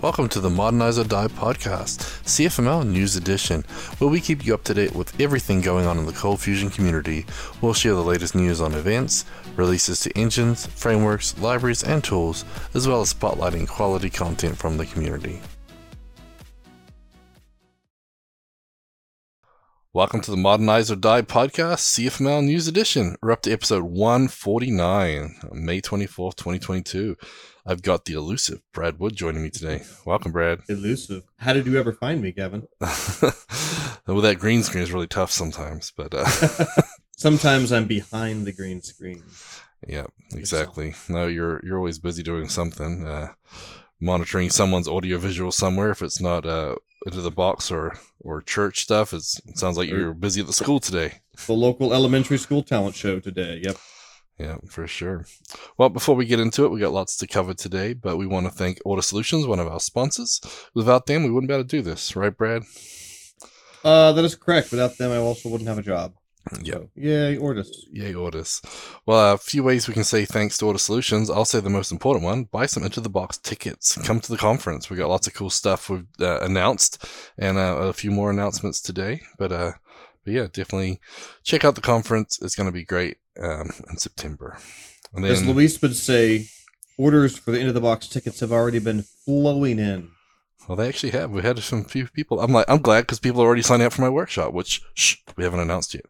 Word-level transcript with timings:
Welcome 0.00 0.28
to 0.28 0.40
the 0.40 0.48
Modernize 0.48 0.96
or 0.96 1.02
Die 1.02 1.26
podcast, 1.26 2.22
CFML 2.22 2.86
News 2.86 3.16
Edition, 3.16 3.64
where 3.98 4.08
we 4.08 4.20
keep 4.20 4.46
you 4.46 4.54
up 4.54 4.62
to 4.64 4.74
date 4.74 4.94
with 4.94 5.20
everything 5.20 5.60
going 5.60 5.86
on 5.86 5.98
in 5.98 6.06
the 6.06 6.12
Cold 6.12 6.40
Fusion 6.40 6.70
community. 6.70 7.26
We'll 7.60 7.74
share 7.74 7.94
the 7.94 8.04
latest 8.04 8.36
news 8.36 8.60
on 8.60 8.74
events, 8.74 9.24
releases 9.56 9.98
to 10.02 10.16
engines, 10.16 10.66
frameworks, 10.66 11.36
libraries, 11.38 11.82
and 11.82 12.04
tools, 12.04 12.44
as 12.74 12.86
well 12.86 13.00
as 13.00 13.12
spotlighting 13.12 13.66
quality 13.66 14.08
content 14.08 14.56
from 14.56 14.76
the 14.76 14.86
community. 14.86 15.40
Welcome 19.94 20.20
to 20.20 20.30
the 20.30 20.36
Modernize 20.36 20.90
or 20.90 20.96
Die 20.96 21.22
podcast, 21.22 21.78
CFML 21.78 22.44
News 22.44 22.68
Edition. 22.68 23.16
We're 23.22 23.32
up 23.32 23.40
to 23.42 23.52
episode 23.52 23.84
149, 23.84 25.36
May 25.52 25.80
24th, 25.80 26.36
2022. 26.36 27.16
I've 27.64 27.80
got 27.80 28.04
the 28.04 28.12
elusive 28.12 28.60
Brad 28.74 28.98
Wood 28.98 29.16
joining 29.16 29.42
me 29.42 29.48
today. 29.48 29.84
Welcome, 30.04 30.30
Brad. 30.30 30.60
Elusive. 30.68 31.22
How 31.38 31.54
did 31.54 31.66
you 31.66 31.78
ever 31.78 31.94
find 31.94 32.20
me, 32.20 32.32
Gavin? 32.32 32.68
well, 32.80 34.20
that 34.20 34.36
green 34.38 34.62
screen 34.62 34.82
is 34.82 34.92
really 34.92 35.06
tough 35.06 35.30
sometimes, 35.32 35.90
but 35.96 36.12
uh... 36.12 36.26
sometimes 37.16 37.72
I'm 37.72 37.86
behind 37.86 38.46
the 38.46 38.52
green 38.52 38.82
screen. 38.82 39.22
Yeah, 39.86 40.06
exactly. 40.34 40.96
No, 41.08 41.28
you're 41.28 41.64
you're 41.64 41.78
always 41.78 41.98
busy 41.98 42.22
doing 42.22 42.50
something, 42.50 43.06
uh, 43.06 43.32
monitoring 44.00 44.50
someone's 44.50 44.88
audiovisual 44.88 45.52
somewhere. 45.52 45.90
If 45.90 46.02
it's 46.02 46.20
not 46.20 46.46
uh, 46.46 46.76
into 47.06 47.20
the 47.20 47.30
box 47.30 47.70
or 47.70 47.98
or 48.20 48.42
church 48.42 48.80
stuff, 48.80 49.12
it 49.12 49.22
sounds 49.22 49.76
like 49.78 49.88
you're 49.88 50.14
busy 50.14 50.40
at 50.40 50.46
the 50.46 50.52
school 50.52 50.80
today. 50.80 51.20
The 51.46 51.52
local 51.52 51.94
elementary 51.94 52.38
school 52.38 52.62
talent 52.62 52.94
show 52.94 53.20
today. 53.20 53.60
Yep. 53.62 53.76
Yeah, 54.38 54.56
for 54.68 54.86
sure. 54.86 55.26
Well, 55.78 55.88
before 55.88 56.14
we 56.14 56.24
get 56.24 56.38
into 56.38 56.64
it, 56.64 56.70
we 56.70 56.78
got 56.78 56.92
lots 56.92 57.16
to 57.16 57.26
cover 57.26 57.54
today, 57.54 57.92
but 57.92 58.16
we 58.18 58.26
want 58.26 58.46
to 58.46 58.52
thank 58.52 58.78
Ortus 58.84 59.04
Solutions, 59.04 59.46
one 59.46 59.58
of 59.58 59.66
our 59.66 59.80
sponsors. 59.80 60.40
Without 60.74 61.06
them, 61.06 61.24
we 61.24 61.30
wouldn't 61.30 61.48
be 61.48 61.54
able 61.54 61.64
to 61.64 61.76
do 61.76 61.82
this, 61.82 62.14
right, 62.14 62.36
Brad? 62.36 62.62
Uh, 63.82 64.12
that 64.12 64.24
is 64.24 64.36
correct. 64.36 64.70
Without 64.70 64.96
them, 64.96 65.10
I 65.10 65.16
also 65.16 65.48
wouldn't 65.48 65.68
have 65.68 65.78
a 65.78 65.82
job. 65.82 66.14
Yeah. 66.62 66.78
Yay, 66.94 67.36
Ortus. 67.36 67.68
Yay, 67.90 68.12
Ortus. 68.12 68.62
Well, 69.06 69.34
a 69.34 69.38
few 69.38 69.62
ways 69.62 69.88
we 69.88 69.94
can 69.94 70.04
say 70.04 70.24
thanks 70.24 70.58
to 70.58 70.64
Ortus 70.66 70.80
Solutions. 70.80 71.30
I'll 71.30 71.44
say 71.44 71.60
the 71.60 71.70
most 71.70 71.92
important 71.92 72.24
one 72.24 72.44
buy 72.44 72.66
some 72.66 72.84
Into 72.84 73.00
the 73.00 73.08
Box 73.08 73.38
tickets. 73.38 73.96
Come 74.06 74.20
to 74.20 74.30
the 74.30 74.38
conference. 74.38 74.88
We 74.88 74.96
got 74.96 75.08
lots 75.08 75.26
of 75.26 75.34
cool 75.34 75.50
stuff 75.50 75.90
we've 75.90 76.06
uh, 76.20 76.40
announced 76.40 77.04
and 77.36 77.58
uh, 77.58 77.76
a 77.76 77.92
few 77.92 78.10
more 78.10 78.30
announcements 78.30 78.80
today. 78.80 79.22
But, 79.38 79.52
uh, 79.52 79.72
but 80.24 80.32
yeah, 80.32 80.46
definitely 80.52 81.00
check 81.42 81.64
out 81.64 81.74
the 81.74 81.80
conference. 81.80 82.38
It's 82.42 82.54
going 82.54 82.68
to 82.68 82.72
be 82.72 82.84
great 82.84 83.18
um, 83.40 83.70
in 83.90 83.96
September. 83.96 84.58
And 85.14 85.24
then, 85.24 85.32
As 85.32 85.46
Luis 85.46 85.80
would 85.80 85.96
say, 85.96 86.46
orders 86.98 87.38
for 87.38 87.50
the 87.50 87.60
Into 87.60 87.72
the 87.72 87.80
Box 87.80 88.08
tickets 88.08 88.40
have 88.40 88.52
already 88.52 88.78
been 88.78 89.02
flowing 89.24 89.78
in. 89.78 90.10
Well, 90.68 90.76
they 90.76 90.86
actually 90.86 91.12
have. 91.12 91.30
We 91.30 91.40
had 91.40 91.58
some 91.60 91.82
few 91.82 92.06
people. 92.08 92.40
I'm 92.40 92.52
like, 92.52 92.66
I'm 92.68 92.82
glad 92.82 93.00
because 93.00 93.18
people 93.18 93.40
are 93.40 93.46
already 93.46 93.62
signing 93.62 93.86
up 93.86 93.92
for 93.94 94.02
my 94.02 94.10
workshop, 94.10 94.52
which 94.52 94.82
shh, 94.92 95.16
we 95.34 95.42
haven't 95.42 95.60
announced 95.60 95.94
yet. 95.94 96.04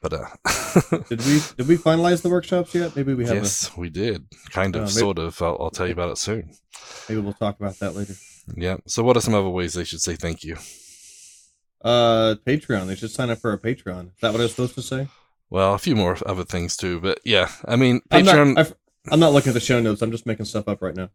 But 0.00 0.14
uh, 0.14 1.00
did 1.10 1.26
we 1.26 1.40
did 1.58 1.68
we 1.68 1.76
finalize 1.76 2.22
the 2.22 2.30
workshops 2.30 2.74
yet? 2.74 2.96
Maybe 2.96 3.12
we 3.12 3.26
have. 3.26 3.36
Yes, 3.36 3.70
we 3.76 3.90
did. 3.90 4.24
Kind 4.50 4.76
of, 4.76 4.82
uh, 4.82 4.84
maybe, 4.86 4.92
sort 4.92 5.18
of. 5.18 5.40
I'll, 5.42 5.58
I'll, 5.60 5.70
tell 5.70 5.86
you 5.86 5.92
about 5.92 6.10
it 6.10 6.16
soon. 6.16 6.50
Maybe 7.06 7.20
we'll 7.20 7.34
talk 7.34 7.60
about 7.60 7.78
that 7.80 7.94
later. 7.94 8.14
Yeah. 8.56 8.78
So, 8.86 9.02
what 9.02 9.18
are 9.18 9.20
some 9.20 9.34
other 9.34 9.50
ways 9.50 9.74
they 9.74 9.84
should 9.84 10.00
say 10.00 10.16
thank 10.16 10.42
you? 10.42 10.56
Uh, 11.82 12.36
Patreon. 12.46 12.86
They 12.86 12.96
should 12.96 13.10
sign 13.10 13.28
up 13.28 13.38
for 13.38 13.52
a 13.52 13.58
Patreon. 13.58 14.06
Is 14.06 14.20
that 14.22 14.32
what 14.32 14.40
I 14.40 14.44
was 14.44 14.52
supposed 14.52 14.74
to 14.76 14.82
say? 14.82 15.08
Well, 15.50 15.74
a 15.74 15.78
few 15.78 15.94
more 15.94 16.16
other 16.24 16.44
things 16.44 16.78
too, 16.78 16.98
but 17.00 17.20
yeah, 17.26 17.50
I 17.66 17.76
mean, 17.76 18.00
Patreon. 18.10 18.54
Not, 18.54 18.72
I'm 19.10 19.20
not 19.20 19.32
looking 19.32 19.50
at 19.50 19.54
the 19.54 19.60
show 19.60 19.80
notes. 19.80 20.02
I'm 20.02 20.10
just 20.10 20.26
making 20.26 20.46
stuff 20.46 20.68
up 20.68 20.82
right 20.82 20.94
now. 20.94 21.10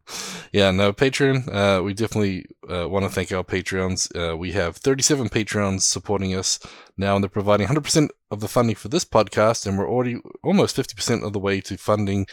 Yeah, 0.52 0.70
no, 0.70 0.92
Patreon. 0.92 1.52
Uh, 1.52 1.82
we 1.82 1.94
definitely 1.94 2.46
uh, 2.68 2.88
want 2.88 3.04
to 3.04 3.10
thank 3.10 3.30
our 3.30 3.44
Patreons. 3.44 4.10
Uh, 4.16 4.36
we 4.36 4.52
have 4.52 4.76
37 4.76 5.28
Patreons 5.28 5.82
supporting 5.82 6.34
us 6.34 6.58
now, 6.96 7.14
and 7.14 7.22
they're 7.22 7.28
providing 7.28 7.68
100% 7.68 8.08
of 8.30 8.40
the 8.40 8.48
funding 8.48 8.74
for 8.74 8.88
this 8.88 9.04
podcast, 9.04 9.66
and 9.66 9.78
we're 9.78 9.90
already 9.90 10.16
almost 10.42 10.76
50% 10.76 11.24
of 11.24 11.32
the 11.32 11.38
way 11.38 11.60
to 11.60 11.76
funding 11.76 12.26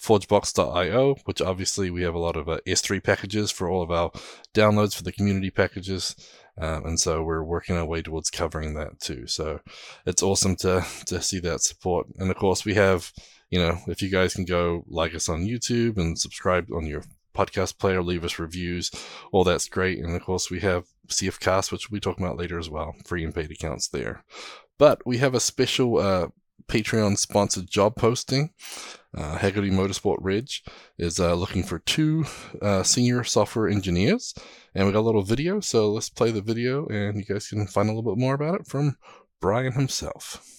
ForgeBox.io, 0.00 1.16
which 1.24 1.40
obviously 1.40 1.90
we 1.90 2.02
have 2.02 2.14
a 2.14 2.18
lot 2.18 2.36
of 2.36 2.48
uh, 2.48 2.58
S3 2.66 3.02
packages 3.02 3.50
for 3.50 3.70
all 3.70 3.82
of 3.82 3.90
our 3.90 4.10
downloads 4.54 4.94
for 4.94 5.02
the 5.02 5.12
community 5.12 5.50
packages. 5.50 6.14
Um, 6.58 6.86
and 6.86 7.00
so 7.00 7.22
we're 7.22 7.44
working 7.44 7.76
our 7.76 7.84
way 7.84 8.02
towards 8.02 8.30
covering 8.30 8.74
that 8.74 8.98
too. 9.00 9.26
So 9.26 9.60
it's 10.06 10.22
awesome 10.22 10.56
to 10.56 10.86
to 11.06 11.20
see 11.20 11.38
that 11.40 11.60
support. 11.60 12.06
And 12.16 12.30
of 12.30 12.36
course, 12.38 12.64
we 12.64 12.74
have 12.74 13.12
you 13.50 13.58
know 13.58 13.78
if 13.86 14.02
you 14.02 14.10
guys 14.10 14.34
can 14.34 14.44
go 14.44 14.84
like 14.88 15.14
us 15.14 15.28
on 15.28 15.46
YouTube 15.46 15.96
and 15.98 16.18
subscribe 16.18 16.68
on 16.72 16.86
your 16.86 17.02
podcast 17.36 17.78
player, 17.78 18.02
leave 18.02 18.24
us 18.24 18.38
reviews, 18.38 18.90
all 19.30 19.44
that's 19.44 19.68
great. 19.68 19.98
And 19.98 20.16
of 20.16 20.22
course, 20.22 20.50
we 20.50 20.60
have 20.60 20.86
CFcast, 21.08 21.70
which 21.70 21.90
we'll 21.90 21.96
be 21.96 22.00
talking 22.00 22.24
about 22.24 22.38
later 22.38 22.58
as 22.58 22.70
well, 22.70 22.94
free 23.04 23.24
and 23.24 23.34
paid 23.34 23.50
accounts 23.50 23.88
there. 23.88 24.24
But 24.78 25.06
we 25.06 25.18
have 25.18 25.34
a 25.34 25.40
special 25.40 25.98
uh, 25.98 26.28
Patreon 26.68 27.18
sponsored 27.18 27.70
job 27.70 27.96
posting. 27.96 28.50
Uh, 29.16 29.38
Hagerty 29.38 29.70
MotorsportReg 29.70 30.60
is 30.98 31.20
uh, 31.20 31.34
looking 31.34 31.62
for 31.62 31.78
two 31.78 32.24
uh, 32.60 32.82
senior 32.82 33.24
software 33.24 33.68
engineers, 33.68 34.34
and 34.74 34.86
we 34.86 34.92
got 34.92 35.00
a 35.00 35.08
little 35.08 35.22
video. 35.22 35.60
So 35.60 35.90
let's 35.90 36.10
play 36.10 36.30
the 36.30 36.42
video, 36.42 36.86
and 36.86 37.16
you 37.18 37.24
guys 37.24 37.48
can 37.48 37.66
find 37.66 37.88
a 37.88 37.92
little 37.92 38.14
bit 38.14 38.20
more 38.20 38.34
about 38.34 38.60
it 38.60 38.66
from 38.66 38.96
Brian 39.40 39.72
himself. 39.72 40.55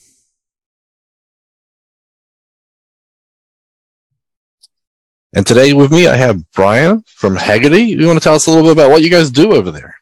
And 5.36 5.46
today 5.46 5.74
with 5.74 5.92
me, 5.92 6.08
I 6.08 6.16
have 6.16 6.50
Brian 6.52 7.04
from 7.08 7.36
Hagerty. 7.36 7.88
You 7.88 8.08
want 8.08 8.18
to 8.18 8.24
tell 8.24 8.36
us 8.36 8.48
a 8.48 8.50
little 8.50 8.64
bit 8.64 8.72
about 8.72 8.92
what 8.92 9.02
you 9.02 9.10
guys 9.10 9.30
do 9.30 9.54
over 9.54 9.72
there? 9.72 9.96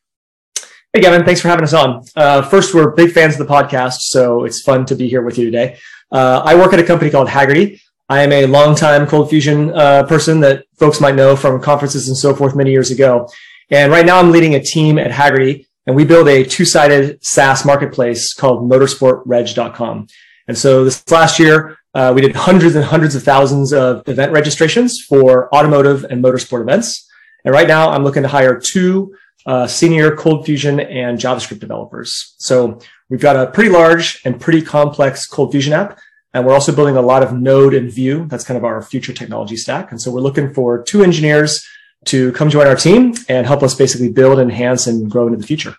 Hey, 0.94 1.02
Gavin, 1.02 1.26
thanks 1.26 1.42
for 1.42 1.48
having 1.48 1.64
us 1.64 1.74
on. 1.74 2.06
Uh, 2.16 2.42
first, 2.44 2.74
we're 2.74 2.92
big 2.92 3.12
fans 3.12 3.40
of 3.40 3.48
the 3.48 3.54
podcast, 3.54 4.02
so 4.02 4.46
it's 4.46 4.62
fun 4.62 4.86
to 4.86 4.96
be 4.96 5.10
here 5.10 5.24
with 5.24 5.38
you 5.38 5.46
today. 5.46 5.78
Uh, 6.12 6.42
I 6.46 6.56
work 6.56 6.74
at 6.74 6.80
a 6.80 6.84
company 6.84 7.10
called 7.10 7.28
Hagerty. 7.28 7.82
I 8.08 8.22
am 8.22 8.32
a 8.32 8.46
longtime 8.46 9.08
Cold 9.08 9.30
Fusion 9.30 9.74
uh, 9.74 10.04
person 10.04 10.40
that 10.42 10.66
folks 10.78 11.02
might 11.02 11.16
know 11.16 11.36
from 11.36 11.60
conferences 11.60 12.08
and 12.08 12.16
so 12.16 12.36
forth 12.36 12.56
many 12.56 12.72
years 12.72 12.92
ago. 12.92 13.28
And 13.72 13.92
right 13.92 14.06
now 14.06 14.20
I'm 14.20 14.32
leading 14.32 14.54
a 14.54 14.64
team 14.64 15.00
at 15.00 15.12
Hagerty, 15.12 15.66
and 15.88 15.96
we 15.96 16.06
build 16.06 16.28
a 16.28 16.46
two-sided 16.46 17.26
SaaS 17.26 17.66
marketplace 17.66 18.34
called 18.34 18.70
motorsportreg.com. 18.70 20.08
And 20.48 20.58
so 20.58 20.86
this 20.86 21.04
last 21.10 21.40
year, 21.40 21.78
uh, 21.96 22.12
we 22.14 22.22
did 22.22 22.36
hundreds 22.36 22.76
and 22.76 22.84
hundreds 22.84 23.16
of 23.16 23.24
thousands 23.24 23.74
of 23.74 24.08
event 24.08 24.34
registrations 24.34 25.00
for 25.00 25.54
automotive 25.56 26.04
and 26.04 26.24
motorsport 26.24 26.62
events. 26.62 27.10
And 27.46 27.54
right 27.54 27.68
now 27.68 27.90
I'm 27.90 28.04
looking 28.04 28.24
to 28.24 28.28
hire 28.28 28.60
two 28.60 29.16
uh, 29.46 29.66
senior 29.66 30.16
Cold 30.16 30.46
Fusion 30.46 30.80
and 30.80 31.18
JavaScript 31.18 31.60
developers. 31.60 32.36
So 32.38 32.80
we've 33.10 33.22
got 33.22 33.38
a 33.38 33.50
pretty 33.50 33.70
large 33.70 34.22
and 34.26 34.42
pretty 34.42 34.62
complex 34.62 35.26
Cold 35.26 35.52
Fusion 35.52 35.72
app. 35.72 35.98
And 36.34 36.46
we're 36.46 36.54
also 36.54 36.76
building 36.76 36.98
a 36.98 37.02
lot 37.02 37.24
of 37.24 37.32
Node 37.32 37.74
and 37.74 37.90
Vue. 37.90 38.26
That's 38.28 38.44
kind 38.44 38.58
of 38.58 38.66
our 38.66 38.82
future 38.82 39.14
technology 39.14 39.56
stack. 39.56 39.92
And 39.92 40.02
so 40.02 40.12
we're 40.12 40.20
looking 40.20 40.54
for 40.54 40.84
two 40.84 41.02
engineers 41.02 41.66
to 42.06 42.34
come 42.34 42.50
join 42.50 42.68
our 42.68 42.76
team 42.76 43.14
and 43.30 43.48
help 43.48 43.64
us 43.64 43.74
basically 43.74 44.12
build, 44.12 44.38
enhance, 44.40 44.86
and 44.86 45.10
grow 45.10 45.28
into 45.28 45.38
the 45.38 45.48
future. 45.48 45.78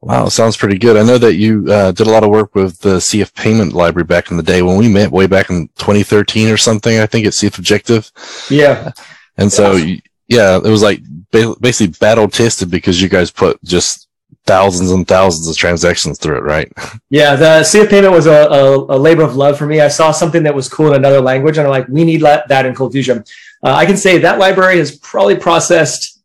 Wow, 0.00 0.28
sounds 0.28 0.56
pretty 0.56 0.78
good. 0.78 0.96
I 0.96 1.02
know 1.02 1.18
that 1.18 1.34
you 1.34 1.66
uh, 1.70 1.90
did 1.90 2.06
a 2.06 2.10
lot 2.10 2.22
of 2.22 2.30
work 2.30 2.54
with 2.54 2.78
the 2.80 2.96
CF 2.96 3.34
payment 3.34 3.72
library 3.72 4.04
back 4.04 4.30
in 4.30 4.36
the 4.36 4.42
day 4.42 4.62
when 4.62 4.76
we 4.76 4.88
met 4.88 5.10
way 5.10 5.26
back 5.26 5.50
in 5.50 5.68
2013 5.78 6.48
or 6.48 6.56
something. 6.56 6.98
I 6.98 7.06
think 7.06 7.26
at 7.26 7.32
CF 7.32 7.58
Objective. 7.58 8.10
Yeah. 8.50 8.92
And 9.38 9.52
so, 9.52 9.72
yeah, 9.72 9.96
yeah 10.28 10.56
it 10.56 10.68
was 10.68 10.82
like 10.82 11.00
basically 11.30 11.94
battle 11.98 12.28
tested 12.28 12.70
because 12.70 13.00
you 13.00 13.08
guys 13.08 13.30
put 13.30 13.62
just 13.64 14.06
thousands 14.46 14.92
and 14.92 15.06
thousands 15.06 15.48
of 15.48 15.56
transactions 15.56 16.18
through 16.18 16.38
it, 16.38 16.42
right? 16.42 16.72
Yeah, 17.08 17.36
the 17.36 17.60
CF 17.62 17.88
payment 17.88 18.12
was 18.12 18.26
a, 18.26 18.32
a, 18.32 18.96
a, 18.96 18.98
labor 18.98 19.22
of 19.22 19.36
love 19.36 19.56
for 19.56 19.64
me. 19.64 19.80
I 19.80 19.86
saw 19.86 20.10
something 20.10 20.42
that 20.42 20.54
was 20.54 20.68
cool 20.68 20.88
in 20.88 20.94
another 20.94 21.20
language, 21.20 21.56
and 21.56 21.66
I'm 21.66 21.70
like, 21.70 21.86
we 21.86 22.04
need 22.04 22.20
that 22.20 22.66
in 22.66 22.74
Cold 22.74 22.92
Fusion. 22.92 23.24
Uh, 23.64 23.72
I 23.74 23.86
can 23.86 23.96
say 23.96 24.18
that 24.18 24.40
library 24.40 24.78
has 24.78 24.98
probably 24.98 25.36
processed, 25.36 26.15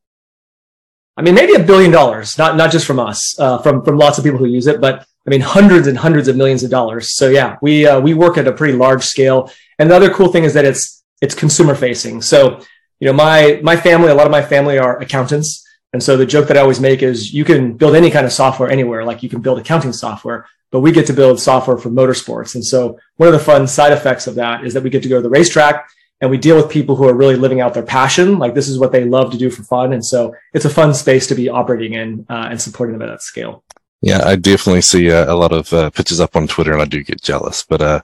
I 1.18 1.22
mean, 1.22 1.36
maybe 1.36 1.54
a 1.54 1.64
billion 1.64 1.92
dollars, 1.92 2.38
not 2.38 2.56
not 2.56 2.72
just 2.72 2.86
from 2.86 3.00
us, 3.00 3.38
uh, 3.40 3.58
from 3.60 3.84
from 3.84 3.98
lots 3.98 4.18
of 4.18 4.24
people 4.24 4.40
who 4.40 4.46
use 4.46 4.68
it, 4.68 4.80
but 4.80 5.06
I 5.28 5.30
mean, 5.30 5.42
hundreds 5.42 5.88
and 5.88 5.98
hundreds 5.98 6.28
of 6.28 6.36
millions 6.36 6.64
of 6.64 6.72
dollars. 6.72 7.16
So 7.16 7.30
yeah, 7.30 7.58
we 7.62 7.86
uh, 7.86 8.00
we 8.00 8.14
work 8.14 8.38
at 8.38 8.48
a 8.48 8.52
pretty 8.52 8.78
large 8.78 9.04
scale. 9.04 9.52
And 9.78 9.90
the 9.90 9.96
other 9.96 10.10
cool 10.10 10.32
thing 10.32 10.44
is 10.46 10.54
that 10.54 10.66
it's 10.66 11.04
it's 11.22 11.36
consumer 11.36 11.76
facing. 11.76 12.22
So 12.22 12.60
you 13.00 13.08
know, 13.08 13.14
my 13.14 13.60
my 13.62 13.76
family, 13.76 14.10
a 14.10 14.16
lot 14.16 14.26
of 14.26 14.32
my 14.32 14.42
family 14.42 14.78
are 14.78 15.00
accountants, 15.00 15.68
and 15.94 16.02
so 16.02 16.16
the 16.16 16.26
joke 16.26 16.48
that 16.48 16.58
I 16.58 16.62
always 16.62 16.80
make 16.80 17.04
is 17.04 17.34
you 17.34 17.44
can 17.44 17.76
build 17.76 17.96
any 17.96 18.10
kind 18.10 18.26
of 18.26 18.32
software 18.32 18.70
anywhere, 18.70 19.04
like 19.04 19.22
you 19.22 19.30
can 19.30 19.42
build 19.42 19.60
accounting 19.60 19.94
software, 19.94 20.48
but 20.72 20.80
we 20.80 20.92
get 20.92 21.08
to 21.08 21.14
build 21.14 21.40
software 21.40 21.78
for 21.78 21.90
motorsports. 21.90 22.56
And 22.56 22.66
so 22.66 22.98
one 23.18 23.28
of 23.28 23.34
the 23.34 23.40
fun 23.40 23.68
side 23.68 23.92
effects 23.92 24.28
of 24.28 24.36
that 24.36 24.66
is 24.66 24.74
that 24.74 24.84
we 24.84 24.90
get 24.90 25.04
to 25.04 25.10
go 25.10 25.18
to 25.18 25.22
the 25.22 25.30
racetrack 25.30 25.90
and 26.22 26.30
we 26.30 26.38
deal 26.38 26.56
with 26.56 26.70
people 26.70 26.96
who 26.96 27.08
are 27.08 27.16
really 27.16 27.36
living 27.36 27.60
out 27.60 27.74
their 27.74 27.84
passion. 27.84 28.40
Like 28.40 28.54
this 28.54 28.70
is 28.70 28.78
what 28.78 28.92
they 28.92 29.04
love 29.04 29.32
to 29.32 29.38
do 29.38 29.50
for 29.50 29.64
fun. 29.64 29.94
And 29.94 30.06
so 30.06 30.34
it's 30.54 30.66
a 30.66 30.70
fun 30.70 30.94
space 30.94 31.28
to 31.28 31.36
be 31.36 31.50
operating 31.50 31.94
in 31.94 32.26
uh, 32.30 32.48
and 32.52 32.62
supporting 32.62 32.94
them 32.94 33.02
at 33.02 33.12
that 33.12 33.22
scale. 33.22 33.64
Yeah, 34.04 34.22
I 34.26 34.36
definitely 34.36 34.82
see 34.82 35.12
uh, 35.12 35.32
a 35.32 35.36
lot 35.36 35.52
of 35.52 35.72
uh, 35.72 35.92
pictures 35.92 36.20
up 36.20 36.36
on 36.36 36.48
Twitter, 36.48 36.74
and 36.74 36.82
I 36.82 36.86
do 36.86 37.04
get 37.04 37.22
jealous. 37.22 37.64
But 37.64 37.82
uh, 37.84 38.02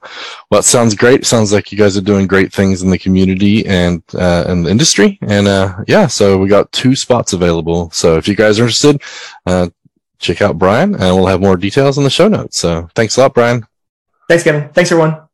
well, 0.51 0.59
it 0.59 0.63
sounds 0.63 0.93
great. 0.93 1.25
Sounds 1.25 1.51
like 1.51 1.71
you 1.71 1.77
guys 1.77 1.97
are 1.97 2.01
doing 2.01 2.27
great 2.27 2.53
things 2.53 2.83
in 2.83 2.91
the 2.91 2.99
community 2.99 3.65
and 3.65 4.03
uh, 4.13 4.45
in 4.47 4.61
the 4.61 4.69
industry. 4.69 5.17
And 5.23 5.47
uh, 5.47 5.75
yeah, 5.87 6.05
so 6.05 6.37
we 6.37 6.49
got 6.49 6.71
two 6.71 6.95
spots 6.95 7.33
available. 7.33 7.89
So 7.91 8.15
if 8.15 8.27
you 8.27 8.35
guys 8.35 8.59
are 8.59 8.63
interested, 8.63 9.01
uh, 9.47 9.69
check 10.19 10.43
out 10.43 10.59
Brian, 10.59 10.93
and 10.93 11.15
we'll 11.15 11.25
have 11.25 11.41
more 11.41 11.57
details 11.57 11.97
in 11.97 12.03
the 12.03 12.11
show 12.11 12.27
notes. 12.27 12.59
So 12.59 12.87
thanks 12.93 13.17
a 13.17 13.21
lot, 13.21 13.33
Brian. 13.33 13.65
Thanks, 14.27 14.43
Gavin. 14.43 14.69
Thanks, 14.73 14.91
everyone. 14.91 15.26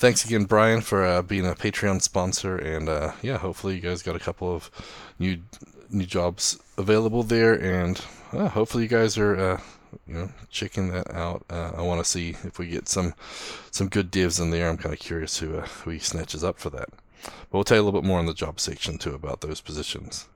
Thanks 0.00 0.24
again, 0.24 0.44
Brian, 0.44 0.80
for 0.80 1.04
uh, 1.04 1.20
being 1.20 1.46
a 1.46 1.54
Patreon 1.54 2.00
sponsor, 2.00 2.56
and 2.56 2.88
uh, 2.88 3.12
yeah, 3.20 3.36
hopefully 3.36 3.74
you 3.74 3.82
guys 3.82 4.02
got 4.02 4.16
a 4.16 4.18
couple 4.18 4.50
of 4.50 4.70
new 5.18 5.42
new 5.90 6.06
jobs 6.06 6.58
available 6.78 7.22
there, 7.22 7.52
and 7.52 8.00
uh, 8.32 8.48
hopefully 8.48 8.84
you 8.84 8.88
guys 8.88 9.18
are 9.18 9.36
uh, 9.36 9.60
you 10.06 10.14
know 10.14 10.30
checking 10.48 10.90
that 10.92 11.10
out. 11.10 11.44
Uh, 11.50 11.72
I 11.76 11.82
want 11.82 12.02
to 12.02 12.10
see 12.10 12.30
if 12.44 12.58
we 12.58 12.68
get 12.68 12.88
some 12.88 13.12
some 13.70 13.88
good 13.88 14.10
divs 14.10 14.40
in 14.40 14.50
there. 14.50 14.70
I'm 14.70 14.78
kind 14.78 14.94
of 14.94 15.00
curious 15.00 15.36
who 15.36 15.58
uh, 15.58 15.66
who 15.66 15.90
he 15.90 15.98
snatches 15.98 16.42
up 16.42 16.58
for 16.58 16.70
that. 16.70 16.88
But 17.22 17.52
we'll 17.52 17.64
tell 17.64 17.76
you 17.76 17.82
a 17.82 17.84
little 17.84 18.00
bit 18.00 18.08
more 18.08 18.20
in 18.20 18.24
the 18.24 18.32
job 18.32 18.58
section 18.58 18.96
too 18.96 19.12
about 19.12 19.42
those 19.42 19.60
positions. 19.60 20.30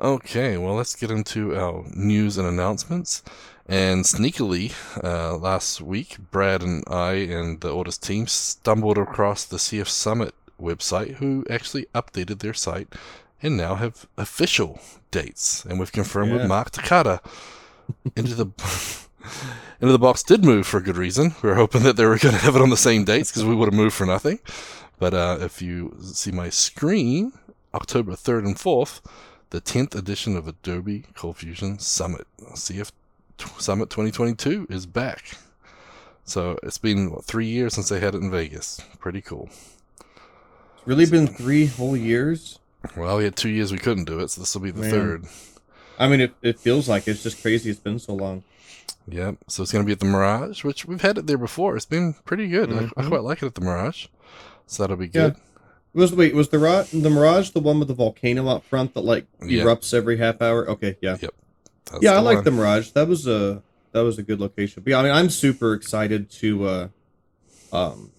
Okay, 0.00 0.56
well 0.56 0.74
let's 0.74 0.96
get 0.96 1.10
into 1.10 1.54
our 1.54 1.84
news 1.94 2.38
and 2.38 2.48
announcements. 2.48 3.22
And 3.68 4.04
sneakily, 4.04 4.72
uh, 5.02 5.36
last 5.36 5.80
week, 5.80 6.18
Brad 6.30 6.62
and 6.62 6.84
I 6.86 7.12
and 7.14 7.60
the 7.60 7.70
Ortus 7.70 8.00
team 8.00 8.26
stumbled 8.28 8.96
across 8.96 9.44
the 9.44 9.56
CF 9.56 9.88
Summit 9.88 10.34
website, 10.60 11.14
who 11.16 11.44
actually 11.50 11.86
updated 11.94 12.38
their 12.38 12.54
site 12.54 12.94
and 13.42 13.56
now 13.56 13.74
have 13.74 14.06
official 14.16 14.80
dates. 15.10 15.64
And 15.64 15.78
we've 15.80 15.90
confirmed 15.92 16.30
Yeah. 16.30 16.36
with 16.38 16.46
Mark 16.48 16.70
Takata. 16.70 17.20
into 18.14 18.34
the 18.36 18.46
into 19.80 19.92
the 19.92 19.98
box 19.98 20.22
did 20.22 20.44
move 20.44 20.66
for 20.66 20.78
a 20.78 20.82
good 20.82 20.96
reason. 20.96 21.34
We 21.42 21.48
were 21.48 21.54
hoping 21.56 21.82
that 21.82 21.96
they 21.96 22.06
were 22.06 22.18
going 22.18 22.34
to 22.36 22.40
have 22.40 22.54
it 22.56 22.62
on 22.62 22.70
the 22.70 22.76
same 22.76 23.04
dates 23.04 23.30
because 23.30 23.44
we 23.44 23.54
would 23.54 23.66
have 23.66 23.74
moved 23.74 23.94
for 23.94 24.06
nothing. 24.06 24.38
But 24.98 25.12
uh, 25.12 25.38
if 25.40 25.60
you 25.60 25.96
see 26.02 26.30
my 26.30 26.50
screen, 26.50 27.32
October 27.74 28.12
3rd 28.12 28.46
and 28.46 28.56
4th, 28.56 29.00
the 29.50 29.60
10th 29.60 29.94
edition 29.94 30.36
of 30.36 30.46
Adobe 30.48 31.04
Cold 31.14 31.36
Fusion 31.38 31.78
Summit, 31.80 32.26
CF 32.54 32.90
Summit 33.58 33.90
2022, 33.90 34.66
is 34.70 34.86
back. 34.86 35.36
So 36.24 36.58
it's 36.62 36.78
been 36.78 37.10
what, 37.10 37.24
three 37.24 37.46
years 37.46 37.74
since 37.74 37.88
they 37.88 38.00
had 38.00 38.14
it 38.14 38.22
in 38.22 38.30
Vegas. 38.30 38.80
Pretty 38.98 39.20
cool. 39.20 39.48
It's 40.00 40.86
really 40.86 41.06
been 41.06 41.26
three 41.26 41.66
whole 41.66 41.96
years. 41.96 42.58
Well, 42.96 43.18
we 43.18 43.24
had 43.24 43.36
two 43.36 43.48
years 43.48 43.72
we 43.72 43.78
couldn't 43.78 44.04
do 44.04 44.18
it, 44.20 44.30
so 44.30 44.40
this 44.40 44.54
will 44.54 44.62
be 44.62 44.70
the 44.70 44.80
Man. 44.82 44.90
third. 44.90 45.24
I 45.98 46.08
mean, 46.08 46.20
it, 46.20 46.34
it 46.42 46.58
feels 46.60 46.88
like 46.88 47.08
it's 47.08 47.22
just 47.22 47.40
crazy. 47.42 47.70
It's 47.70 47.80
been 47.80 47.98
so 47.98 48.14
long. 48.14 48.42
Yep. 49.08 49.36
So 49.48 49.62
it's 49.62 49.72
going 49.72 49.84
to 49.84 49.86
be 49.86 49.92
at 49.92 50.00
the 50.00 50.04
Mirage, 50.06 50.62
which 50.64 50.84
we've 50.84 51.00
had 51.00 51.16
it 51.18 51.26
there 51.26 51.38
before. 51.38 51.76
It's 51.76 51.86
been 51.86 52.14
pretty 52.24 52.48
good. 52.48 52.72
I, 52.72 52.76
I 52.96 53.02
Mhm. 53.02 53.08
quite 53.08 53.22
like 53.22 53.42
it 53.42 53.46
at 53.46 53.54
the 53.54 53.60
Mirage. 53.60 54.06
So 54.66 54.82
that'll 54.82 54.96
be 54.96 55.06
Yeah. 55.06 55.10
good. 55.28 55.36
Was 55.94 56.12
wait 56.12 56.34
was 56.34 56.48
the 56.50 56.58
the 56.92 57.08
Mirage 57.08 57.50
the 57.50 57.60
one 57.60 57.78
with 57.78 57.88
the 57.88 57.94
volcano 57.94 58.48
out 58.50 58.64
front 58.64 58.92
that 58.94 59.00
like 59.00 59.26
Yeah. 59.42 59.62
erupts 59.62 59.94
every 59.94 60.18
half 60.18 60.42
hour? 60.42 60.68
Okay, 60.68 60.98
yeah, 61.00 61.16
That's 61.90 62.02
yeah. 62.02 62.14
I 62.14 62.20
like 62.20 62.44
the 62.44 62.50
Mirage. 62.50 62.90
That 62.90 63.08
was 63.08 63.26
a 63.26 63.62
that 63.92 64.00
was 64.02 64.18
a 64.18 64.22
good 64.22 64.40
location. 64.40 64.82
But 64.82 64.90
yeah, 64.90 64.98
I 64.98 65.02
mean, 65.02 65.12
I'm 65.12 65.30
super 65.30 65.72
excited 65.72 66.30
to 66.32 66.66
uh, 66.66 66.88
um, 67.72 68.10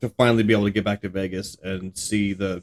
to 0.00 0.08
finally 0.08 0.42
be 0.42 0.52
able 0.52 0.64
to 0.64 0.70
get 0.70 0.84
back 0.84 1.02
to 1.02 1.08
Vegas 1.08 1.56
and 1.62 1.96
see 1.96 2.32
the 2.32 2.62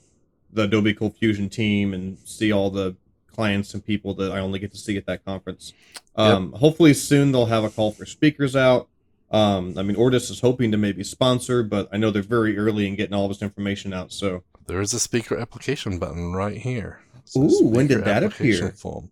the 0.51 0.63
Adobe 0.63 0.93
Cold 0.93 1.15
Fusion 1.15 1.49
team 1.49 1.93
and 1.93 2.17
see 2.25 2.51
all 2.51 2.69
the 2.69 2.95
clients 3.33 3.73
and 3.73 3.85
people 3.85 4.13
that 4.15 4.31
I 4.31 4.39
only 4.39 4.59
get 4.59 4.71
to 4.71 4.77
see 4.77 4.97
at 4.97 5.05
that 5.05 5.23
conference. 5.23 5.73
Um, 6.15 6.51
Hopefully 6.53 6.94
soon 6.94 7.31
they'll 7.31 7.45
have 7.45 7.63
a 7.63 7.69
call 7.69 7.91
for 7.91 8.05
speakers 8.05 8.55
out. 8.55 8.89
Um, 9.31 9.77
I 9.77 9.83
mean, 9.83 9.95
Ortus 9.95 10.29
is 10.29 10.41
hoping 10.41 10.71
to 10.71 10.77
maybe 10.77 11.05
sponsor, 11.05 11.63
but 11.63 11.87
I 11.94 11.97
know 11.97 12.11
they're 12.11 12.21
very 12.21 12.57
early 12.57 12.85
in 12.85 12.95
getting 12.95 13.13
all 13.13 13.29
this 13.29 13.41
information 13.41 13.94
out. 13.94 14.11
So 14.11 14.44
There 14.67 14.81
is 14.81 14.94
a 14.94 14.99
speaker 14.99 15.37
application 15.37 15.97
button 15.99 16.33
right 16.33 16.57
here. 16.57 16.99
Ooh, 17.37 17.59
when 17.63 17.87
did 17.87 18.03
that 18.03 18.23
appear? 18.23 18.71
Form. 18.71 19.09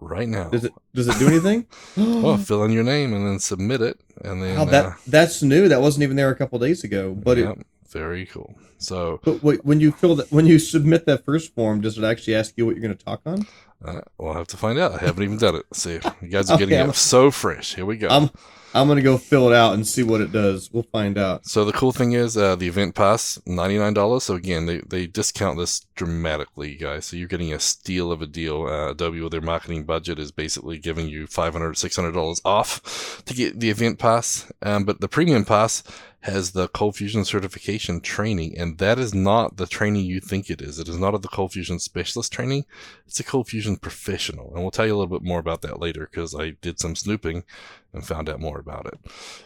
Right 0.00 0.28
now. 0.28 0.48
does 0.48 0.64
it 0.64 0.72
does 0.94 1.08
it 1.08 1.18
do 1.18 1.28
anything? 1.28 1.66
Well, 1.96 2.36
fill 2.38 2.64
in 2.64 2.72
your 2.72 2.84
name 2.84 3.12
and 3.12 3.26
then 3.26 3.38
submit 3.38 3.80
it, 3.82 4.00
and 4.24 4.42
then 4.42 4.56
How 4.56 4.64
that 4.66 4.84
uh, 4.86 4.92
that's 5.06 5.42
new. 5.42 5.68
That 5.68 5.80
wasn't 5.80 6.02
even 6.04 6.16
there 6.16 6.30
a 6.30 6.34
couple 6.36 6.58
days 6.58 6.84
ago. 6.84 7.12
But 7.14 7.38
yep, 7.38 7.58
it 7.58 7.66
very 7.90 8.26
cool. 8.26 8.54
So 8.78 9.20
but 9.22 9.42
wait, 9.42 9.64
when 9.64 9.78
you 9.80 9.92
fill 9.92 10.14
that 10.16 10.32
when 10.32 10.46
you 10.46 10.58
submit 10.58 11.04
that 11.06 11.24
first 11.24 11.54
form, 11.54 11.80
does 11.82 11.98
it 11.98 12.04
actually 12.04 12.34
ask 12.34 12.54
you 12.56 12.64
what 12.66 12.74
you're 12.76 12.82
going 12.82 12.96
to 12.96 13.04
talk 13.04 13.20
on? 13.26 13.46
uh, 13.84 14.00
we'll 14.18 14.34
have 14.34 14.46
to 14.48 14.56
find 14.56 14.78
out. 14.78 14.92
I 14.92 15.04
haven't 15.04 15.22
even 15.22 15.36
done 15.38 15.56
it. 15.56 15.64
See, 15.74 15.98
you 16.22 16.28
guys 16.28 16.50
are 16.50 16.56
getting 16.58 16.74
Okay, 16.74 16.80
it 16.82 16.84
I'm- 16.84 16.92
so 16.94 17.30
fresh. 17.30 17.74
Here 17.74 17.84
we 17.86 17.96
go. 17.98 18.08
I'm 18.08 18.30
I'm 18.72 18.86
to 18.96 19.02
go 19.02 19.18
fill 19.18 19.50
it 19.50 19.54
out 19.54 19.74
and 19.74 19.86
see 19.86 20.02
what 20.02 20.20
it 20.20 20.32
does. 20.32 20.70
We'll 20.72 20.84
find 20.84 21.18
out. 21.18 21.46
So 21.46 21.64
the 21.64 21.72
cool 21.72 21.92
thing 21.92 22.12
is 22.12 22.36
uh, 22.36 22.56
the 22.56 22.68
event 22.68 22.94
pass, 22.94 23.40
ninety 23.46 23.78
nine 23.78 23.94
dollars. 23.94 24.24
So 24.24 24.34
again, 24.34 24.66
they, 24.66 24.78
they 24.78 25.06
discount 25.06 25.58
this 25.58 25.80
dramatically, 25.96 26.76
guys. 26.76 27.06
So 27.06 27.16
you're 27.16 27.28
getting 27.28 27.52
a 27.52 27.58
steal 27.58 28.12
of 28.12 28.22
a 28.22 28.26
deal. 28.26 28.66
Uh, 28.66 28.94
with 29.10 29.32
their 29.32 29.40
marketing 29.40 29.84
budget 29.84 30.18
is 30.18 30.30
basically 30.30 30.78
giving 30.78 31.08
you 31.08 31.26
500 31.26 31.76
600 31.76 32.12
dollars 32.12 32.40
off 32.44 33.24
to 33.24 33.34
get 33.34 33.60
the 33.60 33.70
event 33.70 33.98
pass. 33.98 34.50
Um, 34.62 34.84
but 34.84 35.00
the 35.00 35.08
premium 35.08 35.44
pass 35.44 35.82
has 36.20 36.50
the 36.50 36.68
Cold 36.68 36.96
Fusion 36.96 37.24
certification 37.24 38.00
training, 38.00 38.56
and 38.58 38.78
that 38.78 38.98
is 38.98 39.14
not 39.14 39.56
the 39.56 39.66
training 39.66 40.04
you 40.04 40.20
think 40.20 40.50
it 40.50 40.60
is. 40.60 40.78
It 40.78 40.88
is 40.88 40.98
not 40.98 41.20
the 41.22 41.28
Cold 41.28 41.52
Fusion 41.52 41.78
specialist 41.78 42.32
training. 42.32 42.66
It's 43.06 43.20
a 43.20 43.24
Cold 43.24 43.48
Fusion 43.48 43.76
professional, 43.76 44.52
and 44.52 44.62
we'll 44.62 44.70
tell 44.70 44.86
you 44.86 44.94
a 44.94 44.98
little 44.98 45.18
bit 45.18 45.26
more 45.26 45.38
about 45.38 45.62
that 45.62 45.80
later 45.80 46.08
because 46.10 46.34
I 46.34 46.50
did 46.60 46.78
some 46.78 46.94
snooping 46.94 47.44
and 47.92 48.06
found 48.06 48.28
out 48.28 48.40
more 48.40 48.58
about 48.58 48.86
it. 48.86 48.98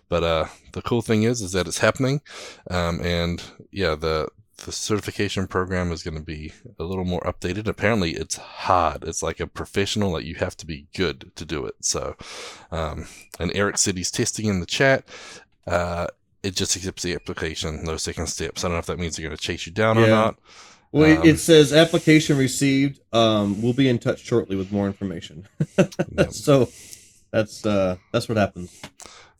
But 0.09 0.25
uh, 0.25 0.47
the 0.73 0.82
cool 0.82 1.00
thing 1.00 1.23
is, 1.23 1.41
is 1.41 1.53
that 1.53 1.69
it's 1.69 1.79
happening, 1.79 2.23
um, 2.69 3.00
and 3.00 3.43
yeah, 3.70 3.94
the 3.94 4.29
the 4.65 4.73
certification 4.73 5.47
program 5.47 5.91
is 5.91 6.03
going 6.03 6.17
to 6.17 6.23
be 6.23 6.53
a 6.79 6.85
little 6.85 7.05
more 7.05 7.20
updated. 7.23 7.67
Apparently, 7.67 8.12
it's 8.12 8.37
hard. 8.37 9.05
It's 9.05 9.23
like 9.23 9.38
a 9.38 9.47
professional; 9.47 10.12
like 10.12 10.25
you 10.25 10.37
have 10.37 10.56
to 10.56 10.67
be 10.67 10.87
good 10.94 11.31
to 11.37 11.44
do 11.44 11.67
it. 11.67 11.75
So, 11.81 12.17
um, 12.73 13.06
and 13.38 13.53
Eric 13.55 13.79
City's 13.79 14.11
testing 14.11 14.47
in 14.47 14.59
the 14.59 14.67
chat. 14.67 15.05
Uh, 15.67 16.09
it 16.44 16.55
just 16.55 16.76
accepts 16.76 17.02
the 17.02 17.14
application, 17.14 17.82
no 17.85 17.96
second 17.96 18.26
steps. 18.29 18.62
I 18.64 18.69
don't 18.69 18.75
know 18.76 18.79
if 18.81 18.87
that 18.87 18.99
means 18.99 19.17
they're 19.17 19.26
going 19.26 19.37
to 19.37 19.43
chase 19.43 19.67
you 19.67 19.73
down 19.73 19.99
or 19.99 20.06
not. 20.06 20.37
Well, 20.93 21.11
it- 21.11 21.19
Um, 21.19 21.26
it 21.26 21.38
says 21.38 21.73
application 21.73 22.37
received. 22.38 23.00
Um, 23.12 23.61
we'll 23.62 23.73
be 23.73 23.88
in 23.88 23.99
touch 23.99 24.20
shortly 24.25 24.55
with 24.56 24.70
more 24.70 24.87
information. 24.87 25.49
Yep. 26.17 26.32
so 26.32 26.69
that's 27.32 27.67
uh 27.67 27.96
that's 28.12 28.29
what 28.29 28.38
happens. 28.38 28.81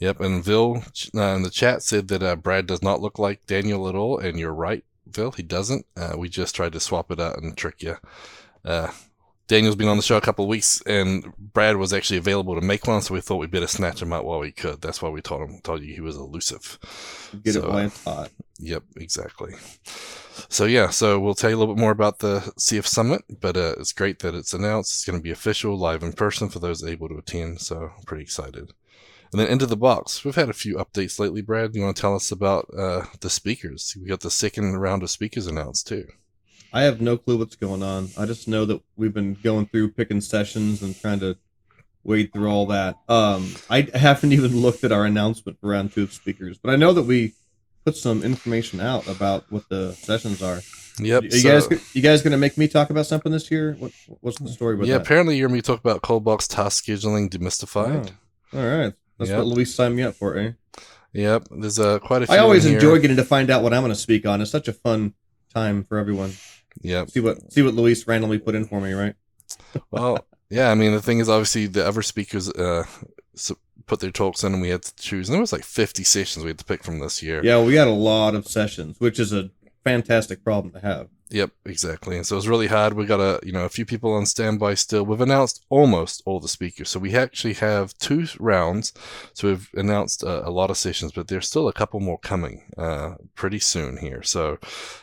Yep, 0.01 0.21
and 0.21 0.43
Vil 0.43 0.83
uh, 1.17 1.21
in 1.37 1.43
the 1.43 1.51
chat 1.51 1.83
said 1.85 2.09
that 2.09 2.23
uh, 2.23 2.35
Brad 2.35 2.67
does 2.67 2.83
not 2.83 3.01
look 3.01 3.19
like 3.21 3.47
Daniel 3.47 3.89
at 3.89 3.95
all, 3.95 4.19
and 4.19 4.37
you're 4.41 4.53
right, 4.53 4.85
Vil. 5.07 5.31
He 5.31 5.45
doesn't. 5.45 5.87
Uh, 5.97 6.15
we 6.19 6.29
just 6.29 6.57
tried 6.57 6.73
to 6.73 6.81
swap 6.81 7.13
it 7.13 7.21
out 7.21 7.41
and 7.41 7.57
trick 7.57 7.81
you. 7.83 7.97
Daniel's 9.47 9.77
been 9.77 9.89
on 9.89 9.99
the 9.99 10.03
show 10.03 10.17
a 10.17 10.23
couple 10.23 10.45
of 10.45 10.49
weeks, 10.49 10.83
and 10.87 11.33
Brad 11.37 11.77
was 11.77 11.93
actually 11.93 12.17
available 12.17 12.55
to 12.55 12.63
make 12.63 12.87
one, 12.87 13.03
so 13.03 13.13
we 13.13 13.21
thought 13.21 13.37
we'd 13.37 13.51
better 13.51 13.67
snatch 13.67 14.01
him 14.01 14.13
out 14.13 14.25
while 14.25 14.41
we 14.41 14.53
could. 14.53 14.81
That's 14.81 15.03
why 15.03 15.11
we 15.11 15.21
told 15.21 15.43
him, 15.43 15.61
told 15.63 15.83
you 15.83 15.95
he 15.95 16.01
was 16.01 16.17
elusive. 16.17 16.79
Get 17.45 17.55
So, 17.55 17.61
it 17.61 17.69
while 17.69 17.89
hot. 18.05 18.31
Yep, 18.59 18.85
exactly. 18.97 19.55
So 20.49 20.65
yeah, 20.65 20.89
so 20.89 21.21
we'll 21.21 21.35
tell 21.35 21.51
you 21.51 21.57
a 21.57 21.59
little 21.59 21.75
bit 21.75 21.81
more 21.81 21.91
about 21.91 22.21
the 22.21 22.41
CF 22.59 22.87
Summit, 22.87 23.23
but 23.41 23.57
uh, 23.57 23.75
it's 23.79 23.93
great 23.93 24.21
that 24.21 24.35
it's 24.35 24.55
announced. 24.55 24.95
It's 24.95 25.05
going 25.05 25.19
to 25.19 25.23
be 25.23 25.31
official, 25.31 25.77
live 25.77 26.03
in 26.03 26.13
person 26.15 26.49
for 26.49 26.59
those 26.59 26.83
able 26.83 27.09
to 27.09 27.19
attend. 27.19 27.61
So 27.61 27.91
I'm 27.97 28.05
pretty 28.05 28.25
excited. 28.25 28.73
And 29.33 29.41
then 29.41 29.49
into 29.49 29.67
the 29.67 29.77
box, 29.77 30.25
we've 30.25 30.35
had 30.37 30.49
a 30.49 30.55
few 30.55 30.77
updates 30.77 31.19
lately. 31.19 31.43
Brad, 31.43 31.75
you 31.75 31.83
want 31.83 31.97
to 31.97 32.01
tell 32.01 32.15
us 32.15 32.31
about 32.31 32.69
uh, 32.77 33.07
the 33.21 33.29
speakers? 33.29 33.97
We 34.01 34.09
got 34.09 34.21
the 34.21 34.31
second 34.31 34.77
round 34.77 35.03
of 35.03 35.11
speakers 35.11 35.49
announced 35.49 35.89
too. 35.89 36.07
I 36.75 36.83
have 36.83 37.01
no 37.01 37.17
clue 37.17 37.39
what's 37.39 37.55
going 37.55 37.85
on. 37.85 38.09
I 38.19 38.27
just 38.27 38.49
know 38.49 38.65
that 38.65 38.83
we've 38.97 39.15
been 39.15 39.35
going 39.35 39.67
through 39.67 39.93
picking 39.93 40.21
sessions 40.21 40.83
and 40.83 41.01
trying 41.01 41.21
to 41.21 41.37
wade 42.03 42.33
through 42.33 42.49
all 42.49 42.67
that. 42.67 42.97
Um, 43.09 43.55
I 43.71 43.89
haven't 43.95 44.33
even 44.33 44.57
looked 44.61 44.83
at 44.83 44.91
our 44.91 45.05
announcement 45.05 45.61
for 45.61 45.69
round 45.69 45.93
two 45.93 46.03
of 46.03 46.13
speakers, 46.13 46.59
but 46.59 46.71
I 46.71 46.77
know 46.77 46.93
that 46.93 47.05
we 47.05 47.35
put 47.85 47.97
some 47.97 48.25
information 48.25 48.81
out 48.81 49.07
about 49.07 49.45
what 49.53 49.69
the 49.69 49.93
sessions 49.93 50.43
are. 50.43 50.63
Yep. 50.99 51.23
you 51.23 51.31
so- 51.31 51.69
guys, 51.69 51.95
you 51.95 52.03
guys 52.03 52.23
gonna 52.23 52.37
make 52.39 52.59
me 52.59 52.67
talk 52.67 52.91
about 52.91 53.07
something 53.07 53.31
this 53.31 53.53
year? 53.53 53.77
What, 53.79 53.93
what's 54.21 54.41
the 54.41 54.49
story 54.49 54.75
with 54.75 54.89
yeah, 54.89 54.99
that? 54.99 55.03
apparently 55.03 55.37
you're 55.37 55.49
going 55.49 55.61
to 55.61 55.67
talk 55.67 55.81
about 55.81 56.03
cold 56.03 56.25
box 56.25 56.49
task 56.49 56.85
scheduling 56.85 57.31
demystified. 57.31 58.13
Oh, 58.53 58.59
all 58.59 58.79
right, 58.79 58.93
that's 59.19 59.31
Yep. 59.31 59.39
what 59.39 59.47
Luis 59.47 59.73
signed 59.73 59.95
me 59.95 60.03
up 60.03 60.15
for. 60.15 60.37
Eh? 60.37 60.53
Yep. 61.13 61.49
There's 61.53 61.79
uh, 61.79 62.01
quite 62.01 62.23
a 62.23 62.27
few. 62.27 62.35
I 62.35 62.39
always 62.39 62.67
enjoy 62.67 62.99
getting 62.99 63.17
to 63.17 63.25
find 63.25 63.49
out 63.49 63.63
what 63.63 63.73
I'm 63.73 63.83
going 63.83 63.93
to 63.93 63.99
speak 63.99 64.27
on. 64.27 64.41
It's 64.41 64.51
such 64.51 64.67
a 64.67 64.73
fun 64.73 65.15
time 65.55 65.85
for 65.85 65.99
everyone. 65.99 66.33
Yep. 66.83 67.11
See 67.11 67.21
what 67.21 67.53
see 67.53 67.63
what 67.63 67.75
Luis 67.75 68.07
randomly 68.07 68.39
put 68.39 68.55
in 68.55 68.65
for 68.65 68.81
me, 68.81 68.93
right? 68.93 69.15
well, 69.91 70.27
yeah. 70.51 70.71
I 70.71 70.75
mean, 70.75 70.93
the 70.93 71.03
thing 71.03 71.19
is, 71.19 71.29
obviously, 71.29 71.67
the 71.67 71.87
other 71.87 72.03
speakers 72.03 72.51
uh, 72.51 72.85
put 73.87 74.01
their 74.01 74.11
talks 74.11 74.43
in, 74.43 74.53
and 74.53 74.63
we 74.63 74.71
had 74.71 74.83
to 74.83 74.97
choose. 74.97 75.29
And 75.29 75.35
there 75.35 75.41
was 75.41 75.53
like 75.53 75.65
50 75.65 76.05
sessions 76.05 76.45
we 76.45 76.51
had 76.51 76.59
to 76.59 76.65
pick 76.65 76.83
from 76.83 76.99
this 76.99 77.23
year. 77.23 77.45
Yeah, 77.45 77.63
we 77.63 77.75
had 77.75 77.89
a 77.89 77.93
lot 77.93 78.35
of 78.35 78.47
sessions, 78.47 78.99
which 78.99 79.19
is 79.19 79.33
a 79.33 79.51
fantastic 79.85 80.43
problem 80.43 80.73
to 80.73 80.81
have. 80.81 81.09
Yep, 81.35 81.51
exactly. 81.65 82.17
And 82.17 82.25
so 82.25 82.37
it's 82.37 82.47
really 82.47 82.69
hard. 82.69 82.95
We 82.95 83.07
got 83.07 83.19
a 83.19 83.41
you 83.45 83.51
know 83.51 83.65
a 83.65 83.69
few 83.69 83.85
people 83.85 84.13
on 84.13 84.25
standby 84.25 84.75
still. 84.75 85.03
We've 85.05 85.21
announced 85.21 85.65
almost 85.69 86.23
all 86.25 86.39
the 86.39 86.47
speakers, 86.47 86.91
so 86.91 87.01
we 87.01 87.17
actually 87.17 87.55
have 87.55 87.93
two 87.99 88.29
rounds. 88.39 88.93
So 89.33 89.49
we've 89.49 89.69
announced 89.75 90.23
a, 90.23 90.47
a 90.47 90.51
lot 90.51 90.71
of 90.71 90.77
sessions, 90.77 91.11
but 91.11 91.27
there's 91.27 91.49
still 91.49 91.67
a 91.67 91.73
couple 91.73 91.99
more 91.99 92.19
coming 92.19 92.63
uh, 92.79 93.17
pretty 93.35 93.59
soon 93.59 93.97
here. 93.97 94.23
So, 94.23 94.59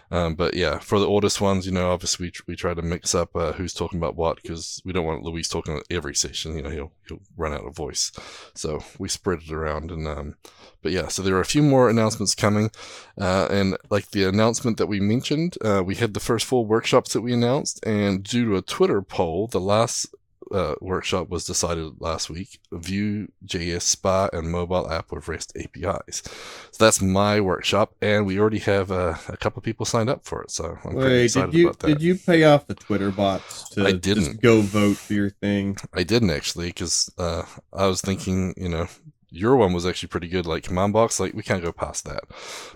um, 0.10 0.36
but 0.36 0.54
yeah, 0.54 0.80
for 0.80 1.00
the 1.00 1.06
oldest 1.06 1.42
ones, 1.42 1.66
you 1.66 1.74
know, 1.74 1.92
obviously 1.92 2.28
we, 2.28 2.32
we 2.48 2.56
try 2.56 2.74
to 2.74 2.82
mix 2.82 3.14
up 3.14 3.36
uh, 3.36 3.52
who's 3.52 3.74
talking 3.74 4.00
about 4.00 4.16
what 4.16 4.42
because 4.42 4.82
we 4.86 4.94
don't 4.94 5.06
want 5.06 5.24
Luis 5.24 5.50
talking 5.50 5.76
at 5.76 5.84
every 5.92 6.16
session. 6.16 6.56
You 6.56 6.62
know, 6.62 6.70
he'll 6.70 6.94
he'll 7.12 7.22
run 7.38 7.54
out 7.54 7.66
of 7.66 7.76
voice. 7.76 8.12
So 8.54 8.84
we 8.98 9.10
spread 9.10 9.44
it 9.44 9.52
around 9.52 9.92
and. 9.92 10.08
Um, 10.08 10.36
but 10.84 10.92
yeah, 10.92 11.10
so 11.10 11.22
there 11.22 11.36
are 11.36 11.42
a 11.42 11.46
few 11.46 11.62
more 11.62 11.90
announcements 11.90 12.34
coming, 12.34 12.72
uh, 13.16 13.48
and 13.52 13.78
like 13.92 14.10
the 14.10 14.24
announcement 14.24 14.78
that 14.78 14.88
we 14.88 15.00
mentioned, 15.00 15.56
uh, 15.64 15.84
we 15.86 15.94
had 15.94 16.16
the 16.16 16.20
first 16.20 16.46
four 16.46 16.66
workshops 16.66 17.14
that 17.14 17.22
we 17.22 17.34
announced, 17.34 17.86
and 17.86 18.24
due 18.24 18.46
to 18.46 18.58
a 18.58 18.64
Twitter 18.64 19.04
poll, 19.04 19.46
the 19.46 19.60
last 19.60 20.08
uh, 20.54 20.76
workshop 20.82 21.30
was 21.30 21.46
decided 21.46 21.94
last 22.00 22.30
week. 22.30 22.60
Vue.js 22.72 23.82
Spa 23.82 24.30
and 24.34 24.52
mobile 24.52 24.90
app 24.92 25.12
with 25.12 25.28
REST 25.28 25.58
APIs. 25.58 26.24
So 26.72 26.86
that's 26.86 27.02
my 27.02 27.40
workshop, 27.42 27.94
and 28.02 28.26
we 28.26 28.40
already 28.40 28.60
have 28.60 28.92
uh, 28.92 29.16
a 29.28 29.38
couple 29.38 29.62
people 29.62 29.86
signed 29.86 30.10
up 30.10 30.26
for 30.26 30.44
it. 30.44 30.52
So 30.52 30.78
I'm 30.84 30.96
pretty 30.96 31.26
excited 31.26 31.52
did 31.52 31.58
you 31.58 31.68
about 31.68 31.80
that. 31.80 31.88
did 31.88 32.02
you 32.02 32.16
pay 32.16 32.44
off 32.44 32.68
the 32.68 32.76
Twitter 32.76 33.12
bots 33.12 33.70
to 33.70 33.86
I 33.86 33.92
didn't. 33.92 34.42
go 34.42 34.62
vote 34.62 34.98
for 34.98 35.14
your 35.14 35.30
thing? 35.30 35.78
I 35.94 36.04
didn't 36.04 36.30
actually, 36.30 36.68
because 36.68 37.12
uh, 37.18 37.44
I 37.74 37.88
was 37.88 38.02
thinking, 38.02 38.54
you 38.58 38.70
know, 38.70 38.88
your 39.32 39.56
one 39.56 39.74
was 39.74 39.86
actually 39.86 40.10
pretty 40.10 40.28
good. 40.28 40.46
Like 40.46 40.64
command 40.64 40.94
box, 40.94 41.20
like 41.20 41.34
we 41.34 41.42
can't 41.42 41.64
go 41.64 41.72
past 41.72 42.06
that. 42.06 42.26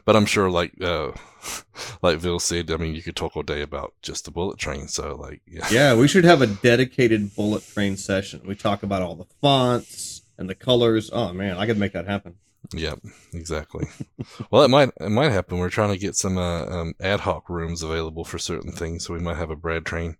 But 0.05 0.15
I'm 0.15 0.25
sure, 0.25 0.50
like, 0.50 0.74
uh, 0.81 1.12
like 2.01 2.17
Vil 2.19 2.39
said, 2.39 2.71
I 2.71 2.77
mean, 2.77 2.95
you 2.95 3.03
could 3.03 3.15
talk 3.15 3.35
all 3.35 3.43
day 3.43 3.62
about 3.62 3.93
just 4.01 4.25
the 4.25 4.31
bullet 4.31 4.57
train. 4.57 4.88
So, 4.88 5.15
like, 5.15 5.41
yeah, 5.47 5.67
Yeah, 5.69 5.95
we 5.95 6.07
should 6.07 6.24
have 6.24 6.41
a 6.41 6.47
dedicated 6.47 7.35
bullet 7.35 7.67
train 7.67 7.97
session. 7.97 8.41
We 8.45 8.55
talk 8.55 8.83
about 8.83 9.01
all 9.01 9.15
the 9.15 9.25
fonts 9.41 10.21
and 10.38 10.50
the 10.50 10.55
colors. 10.55 11.09
Oh 11.13 11.33
man, 11.33 11.57
I 11.57 11.65
could 11.65 11.77
make 11.77 11.93
that 11.93 12.07
happen. 12.07 12.35
Yep, 12.74 13.00
exactly. 13.33 13.88
well, 14.50 14.63
it 14.63 14.69
might 14.69 14.89
it 15.00 15.12
might 15.12 15.31
happen. 15.31 15.59
We're 15.59 15.69
trying 15.69 15.93
to 15.93 16.00
get 16.00 16.15
some 16.15 16.38
uh, 16.38 16.65
um, 16.65 16.93
ad 17.00 17.19
hoc 17.19 17.50
rooms 17.50 17.83
available 17.83 18.24
for 18.24 18.39
certain 18.39 18.71
things, 18.71 19.05
so 19.05 19.13
we 19.13 19.19
might 19.19 19.38
have 19.38 19.51
a 19.51 19.55
Brad 19.55 19.85
train. 19.85 20.17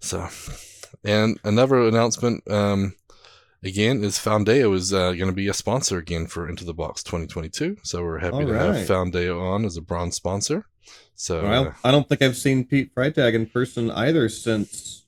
So, 0.00 0.28
and 1.04 1.38
another 1.44 1.86
announcement. 1.86 2.50
Um, 2.50 2.94
again, 3.64 4.04
is 4.04 4.18
Foundeo 4.18 4.74
is 4.74 4.92
uh, 4.92 5.12
going 5.12 5.26
to 5.26 5.32
be 5.32 5.48
a 5.48 5.54
sponsor 5.54 5.98
again 5.98 6.26
for 6.26 6.48
Into 6.48 6.64
the 6.64 6.74
Box 6.74 7.02
2022. 7.02 7.78
So 7.82 8.02
we're 8.02 8.18
happy 8.18 8.34
All 8.36 8.46
to 8.46 8.52
right. 8.52 8.76
have 8.76 8.86
Foundeo 8.88 9.40
on 9.40 9.64
as 9.64 9.76
a 9.76 9.82
bronze 9.82 10.16
sponsor. 10.16 10.66
So 11.14 11.42
Well, 11.42 11.68
uh, 11.68 11.72
I 11.84 11.90
don't 11.90 12.08
think 12.08 12.22
I've 12.22 12.36
seen 12.36 12.64
Pete 12.64 12.94
Freitag 12.94 13.34
in 13.34 13.46
person 13.46 13.90
either 13.90 14.28
since 14.28 15.04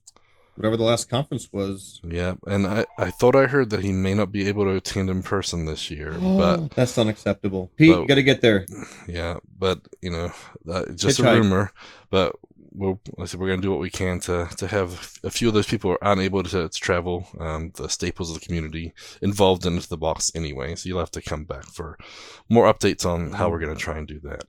whatever 0.54 0.76
the 0.78 0.84
last 0.84 1.10
conference 1.10 1.52
was. 1.52 2.00
yeah, 2.02 2.34
and 2.46 2.66
I, 2.66 2.86
I 2.96 3.10
thought 3.10 3.36
I 3.36 3.46
heard 3.46 3.68
that 3.70 3.82
he 3.84 3.92
may 3.92 4.14
not 4.14 4.32
be 4.32 4.48
able 4.48 4.64
to 4.64 4.70
attend 4.76 5.10
in 5.10 5.22
person 5.22 5.66
this 5.66 5.90
year, 5.90 6.12
but 6.18 6.70
that's 6.70 6.96
unacceptable. 6.96 7.70
Pete, 7.76 7.92
But- 7.92 8.00
you 8.02 8.06
got 8.08 8.14
to 8.14 8.22
get 8.22 8.40
there. 8.40 8.64
Yeah, 9.06 9.36
but 9.58 9.80
you 10.00 10.10
know, 10.10 10.32
uh, 10.70 10.84
just 10.94 11.18
a 11.18 11.25
rumor. 11.25 11.72
But 12.08 12.36
we'll, 12.76 13.00
like 13.16 13.23
I 13.23 13.25
said, 13.26 13.40
we're 13.40 13.49
gonna 13.49 13.62
do 13.62 13.71
what 13.71 13.80
we 13.80 13.90
can 13.90 14.21
to 14.21 14.49
to 14.59 14.66
have 14.68 15.18
a 15.25 15.30
few 15.30 15.49
of 15.49 15.54
those 15.54 15.66
people 15.66 15.90
who 15.90 15.95
are 15.97 16.12
unable 16.12 16.42
to, 16.42 16.68
to 16.68 16.80
travel, 16.80 17.26
um, 17.40 17.73
the 17.76 17.88
staples 17.88 18.30
of 18.30 18.38
the 18.40 18.47
community, 18.47 18.92
involved 19.23 19.64
into 19.66 19.88
the 19.88 19.97
box 19.97 20.30
anyway. 20.35 20.75
So 20.76 20.88
you'll 20.88 20.99
have 21.00 21.11
to 21.12 21.23
come 21.23 21.45
back 21.45 21.64
for 21.64 21.97
more 22.49 22.73
updates 22.73 23.04
on 23.06 23.33
how 23.33 23.49
we're 23.49 23.61
gonna 23.61 23.75
try 23.76 23.97
and 23.99 24.06
do 24.06 24.21
that. 24.21 24.45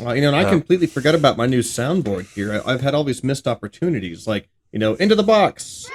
Uh, 0.00 0.12
you 0.14 0.22
know, 0.22 0.28
and 0.28 0.36
I 0.36 0.44
Uh, 0.44 0.50
completely 0.50 0.86
forgot 0.86 1.14
about 1.14 1.36
my 1.36 1.46
new 1.46 1.60
soundboard 1.60 2.32
here. 2.34 2.54
I, 2.54 2.72
I've 2.72 2.80
had 2.80 2.94
all 2.94 3.04
these 3.04 3.22
missed 3.22 3.46
opportunities, 3.46 4.26
like 4.26 4.48
you 4.72 4.78
know, 4.78 4.94
into 4.94 5.14
the 5.14 5.22
box, 5.22 5.84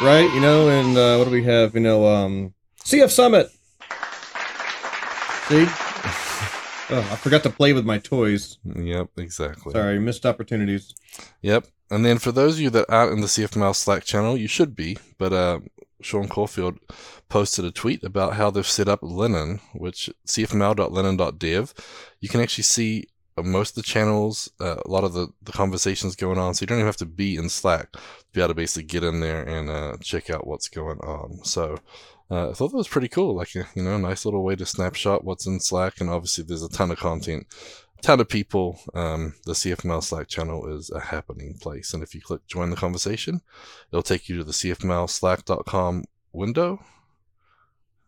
right? 0.00 0.30
You 0.32 0.40
know, 0.40 0.68
and 0.68 0.96
uh, 0.96 1.16
what 1.16 1.24
do 1.24 1.30
we 1.30 1.42
have? 1.44 1.74
You 1.74 1.80
know, 1.80 2.06
um, 2.06 2.54
CF 2.84 3.10
Summit. 3.10 3.50
See, 5.48 5.66
oh, 6.94 7.08
I 7.12 7.16
forgot 7.16 7.42
to 7.42 7.50
play 7.50 7.72
with 7.72 7.84
my 7.84 7.98
toys. 7.98 8.58
Yep, 8.64 9.10
exactly. 9.16 9.72
Sorry, 9.72 9.98
missed 9.98 10.24
opportunities. 10.24 10.94
Yep. 11.42 11.66
And 11.90 12.04
then 12.04 12.18
for 12.18 12.32
those 12.32 12.54
of 12.54 12.60
you 12.60 12.70
that 12.70 12.86
aren't 12.88 13.12
in 13.12 13.20
the 13.20 13.26
CFML 13.26 13.74
Slack 13.74 14.04
channel, 14.04 14.36
you 14.36 14.48
should 14.48 14.74
be. 14.74 14.98
But 15.18 15.32
uh, 15.32 15.60
Sean 16.00 16.28
Corfield 16.28 16.78
posted 17.28 17.64
a 17.64 17.70
tweet 17.70 18.02
about 18.04 18.34
how 18.34 18.50
they've 18.50 18.66
set 18.66 18.88
up 18.88 19.00
Linen, 19.02 19.60
which 19.74 20.10
cfml.linen.dev. 20.26 21.74
You 22.20 22.28
can 22.28 22.40
actually 22.40 22.64
see 22.64 23.06
uh, 23.36 23.42
most 23.42 23.70
of 23.70 23.76
the 23.76 23.82
channels, 23.82 24.50
uh, 24.60 24.76
a 24.84 24.90
lot 24.90 25.04
of 25.04 25.12
the, 25.12 25.28
the 25.42 25.52
conversations 25.52 26.16
going 26.16 26.38
on. 26.38 26.54
So 26.54 26.62
you 26.62 26.66
don't 26.66 26.78
even 26.78 26.86
have 26.86 26.96
to 26.98 27.06
be 27.06 27.36
in 27.36 27.48
Slack 27.48 27.92
to 27.92 28.00
be 28.32 28.40
able 28.40 28.48
to 28.48 28.54
basically 28.54 28.84
get 28.84 29.04
in 29.04 29.20
there 29.20 29.42
and 29.42 29.68
uh, 29.68 29.96
check 30.00 30.30
out 30.30 30.46
what's 30.46 30.68
going 30.68 30.98
on. 31.00 31.44
So 31.44 31.78
uh, 32.30 32.50
I 32.50 32.52
thought 32.52 32.70
that 32.70 32.76
was 32.76 32.88
pretty 32.88 33.08
cool. 33.08 33.34
Like, 33.34 33.54
you 33.54 33.64
know, 33.76 33.96
a 33.96 33.98
nice 33.98 34.24
little 34.24 34.42
way 34.42 34.56
to 34.56 34.66
snapshot 34.66 35.24
what's 35.24 35.46
in 35.46 35.60
Slack. 35.60 36.00
And 36.00 36.08
obviously, 36.08 36.44
there's 36.44 36.62
a 36.62 36.68
ton 36.68 36.90
of 36.90 36.98
content 36.98 37.46
ton 38.04 38.20
of 38.20 38.28
people. 38.28 38.78
Um, 38.94 39.34
the 39.46 39.52
CFML 39.52 40.02
Slack 40.02 40.28
channel 40.28 40.66
is 40.66 40.90
a 40.90 41.00
happening 41.00 41.54
place. 41.60 41.94
And 41.94 42.02
if 42.02 42.14
you 42.14 42.20
click 42.20 42.46
join 42.46 42.70
the 42.70 42.76
conversation, 42.76 43.40
it'll 43.90 44.02
take 44.02 44.28
you 44.28 44.36
to 44.36 44.44
the 44.44 44.52
CFMLSlack.com 44.52 46.04
window. 46.32 46.84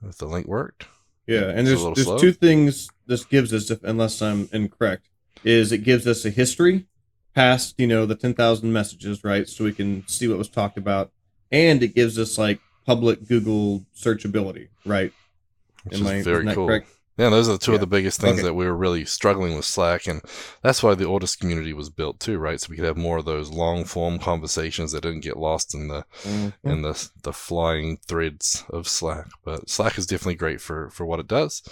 If 0.06 0.18
the 0.18 0.26
link 0.26 0.46
worked. 0.46 0.86
Yeah, 1.26 1.48
and 1.48 1.66
It's 1.66 1.82
there's 1.82 2.06
there's 2.06 2.20
two 2.20 2.32
things 2.32 2.88
this 3.06 3.24
gives 3.24 3.52
us, 3.52 3.70
if, 3.70 3.82
unless 3.82 4.22
I'm 4.22 4.48
incorrect, 4.52 5.08
is 5.42 5.72
it 5.72 5.78
gives 5.78 6.06
us 6.06 6.24
a 6.24 6.30
history 6.30 6.86
past 7.34 7.74
you 7.78 7.86
know 7.86 8.06
the 8.06 8.14
ten 8.14 8.34
thousand 8.34 8.72
messages, 8.72 9.24
right? 9.24 9.48
So 9.48 9.64
we 9.64 9.72
can 9.72 10.06
see 10.06 10.28
what 10.28 10.38
was 10.38 10.48
talked 10.48 10.78
about, 10.78 11.10
and 11.50 11.82
it 11.82 11.94
gives 11.94 12.18
us 12.18 12.38
like 12.38 12.60
public 12.86 13.26
Google 13.28 13.84
searchability, 13.96 14.68
right? 14.84 15.12
Which 15.84 16.00
Am 16.00 16.06
is 16.06 16.12
I- 16.12 16.22
very 16.22 16.52
cool. 16.54 16.66
correct? 16.66 16.88
Yeah, 17.18 17.30
those 17.30 17.48
are 17.48 17.52
the 17.52 17.58
two 17.58 17.72
of 17.72 17.80
the 17.80 17.86
biggest 17.86 18.20
things 18.20 18.34
Okay. 18.40 18.42
that 18.42 18.52
we 18.52 18.66
were 18.66 18.76
really 18.76 19.06
struggling 19.06 19.56
with 19.56 19.64
Slack, 19.64 20.06
and 20.06 20.20
that's 20.62 20.82
why 20.82 20.94
the 20.94 21.06
oldest 21.06 21.40
community 21.40 21.72
was 21.72 21.88
built 21.88 22.20
too, 22.20 22.36
right? 22.36 22.60
So 22.60 22.66
we 22.68 22.76
could 22.76 22.84
have 22.84 22.98
more 22.98 23.16
of 23.16 23.24
those 23.24 23.48
long 23.48 23.86
form 23.86 24.18
conversations 24.18 24.92
that 24.92 25.00
didn't 25.00 25.20
get 25.24 25.38
lost 25.38 25.72
in 25.74 25.88
the 25.88 26.04
Mhm. 26.24 26.52
in 26.62 26.82
the 26.82 27.08
the 27.22 27.32
flying 27.32 27.96
threads 28.06 28.64
of 28.68 28.86
Slack. 28.86 29.28
But 29.46 29.70
Slack 29.70 29.96
is 29.96 30.06
definitely 30.06 30.34
great 30.34 30.60
for 30.60 30.90
for 30.90 31.06
what 31.06 31.18
it 31.20 31.26
does. 31.26 31.62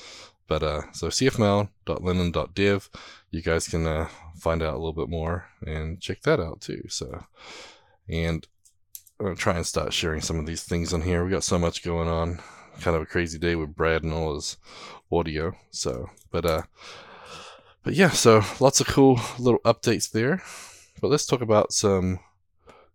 But 0.49 0.63
uh, 0.63 0.83
so 0.93 1.09
cfml.linen.dev, 1.09 2.91
you 3.31 3.43
guys 3.43 3.69
can 3.69 3.87
uh, 3.87 4.09
find 4.39 4.63
out 4.63 4.73
a 4.75 4.79
little 4.79 4.93
bit 4.95 5.09
more 5.11 5.47
and 5.67 6.01
check 6.01 6.23
that 6.23 6.41
out 6.41 6.61
too. 6.63 6.85
So, 6.89 7.25
and 8.09 8.47
I'm 9.19 9.27
gonna 9.27 9.37
try 9.37 9.57
and 9.57 9.67
start 9.67 9.93
sharing 9.93 10.21
some 10.21 10.39
of 10.39 10.47
these 10.47 10.65
things 10.65 10.93
on 10.93 11.03
here. 11.03 11.25
We 11.25 11.31
got 11.31 11.45
so 11.45 11.59
much 11.59 11.85
going 11.85 12.09
on. 12.09 12.41
Kind 12.81 12.97
of 12.97 13.03
a 13.03 13.07
crazy 13.07 13.39
day 13.39 13.55
with 13.55 13.77
Brad 13.77 14.03
and 14.03 14.13
all 14.13 14.35
his 14.35 14.57
audio. 15.11 15.53
So, 15.71 16.11
but 16.31 16.45
uh, 16.45 16.63
but 17.85 17.95
yeah, 17.95 18.11
so 18.11 18.43
lots 18.59 18.81
of 18.81 18.89
cool 18.89 19.21
little 19.39 19.61
updates 19.61 20.11
there. 20.11 20.43
But 21.01 21.09
let's 21.09 21.27
talk 21.27 21.41
about 21.41 21.73
some 21.73 22.19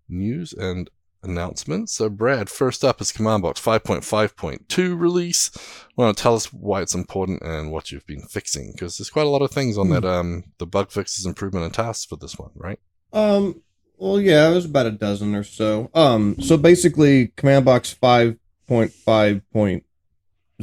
news 0.09 0.51
and 0.51 0.89
announcements. 1.23 1.93
So, 1.93 2.09
Brad, 2.09 2.49
first 2.49 2.83
up 2.83 3.01
is 3.01 3.11
Command 3.11 3.43
Box 3.43 3.61
5.5.2 3.61 4.99
release. 4.99 5.51
Want 5.95 6.15
to 6.15 6.21
tell 6.21 6.35
us 6.35 6.51
why 6.51 6.81
it's 6.81 6.95
important 6.95 7.41
and 7.41 7.71
what 7.71 7.91
you've 7.91 8.07
been 8.07 8.21
fixing? 8.21 8.71
Because 8.71 8.97
there's 8.97 9.09
quite 9.09 9.25
a 9.25 9.29
lot 9.29 9.41
of 9.41 9.51
things 9.51 9.77
on 9.77 9.89
that. 9.89 10.05
Um, 10.05 10.45
the 10.57 10.65
bug 10.65 10.91
fixes, 10.91 11.25
improvement, 11.25 11.65
and 11.65 11.73
tasks 11.73 12.05
for 12.05 12.15
this 12.15 12.37
one, 12.37 12.51
right? 12.55 12.79
Um. 13.13 13.61
Well, 13.99 14.21
yeah, 14.21 14.49
it 14.49 14.55
was 14.55 14.63
about 14.63 14.85
a 14.85 14.91
dozen 14.91 15.35
or 15.35 15.43
so. 15.43 15.89
Um. 15.93 16.41
So 16.41 16.55
basically, 16.55 17.33
Command 17.35 17.65
Box 17.65 17.91
five 17.91 18.37
point 18.65 18.93
five 18.93 19.41
point 19.51 19.83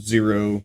zero 0.01 0.65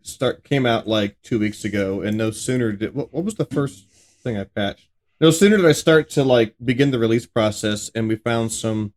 start 0.00 0.44
came 0.44 0.64
out 0.64 0.88
like 0.88 1.20
two 1.22 1.38
weeks 1.38 1.62
ago, 1.62 2.00
and 2.00 2.16
no 2.16 2.30
sooner 2.30 2.72
did 2.72 2.94
what, 2.94 3.12
what 3.12 3.22
was 3.22 3.34
the 3.34 3.44
first 3.44 3.84
thing 4.22 4.38
I 4.38 4.44
patched? 4.44 4.88
No 5.20 5.30
sooner 5.30 5.58
did 5.58 5.66
I 5.66 5.72
start 5.72 6.08
to 6.10 6.24
like 6.24 6.54
begin 6.64 6.90
the 6.90 6.98
release 6.98 7.26
process, 7.26 7.90
and 7.94 8.08
we 8.08 8.16
found 8.16 8.50
some 8.50 8.94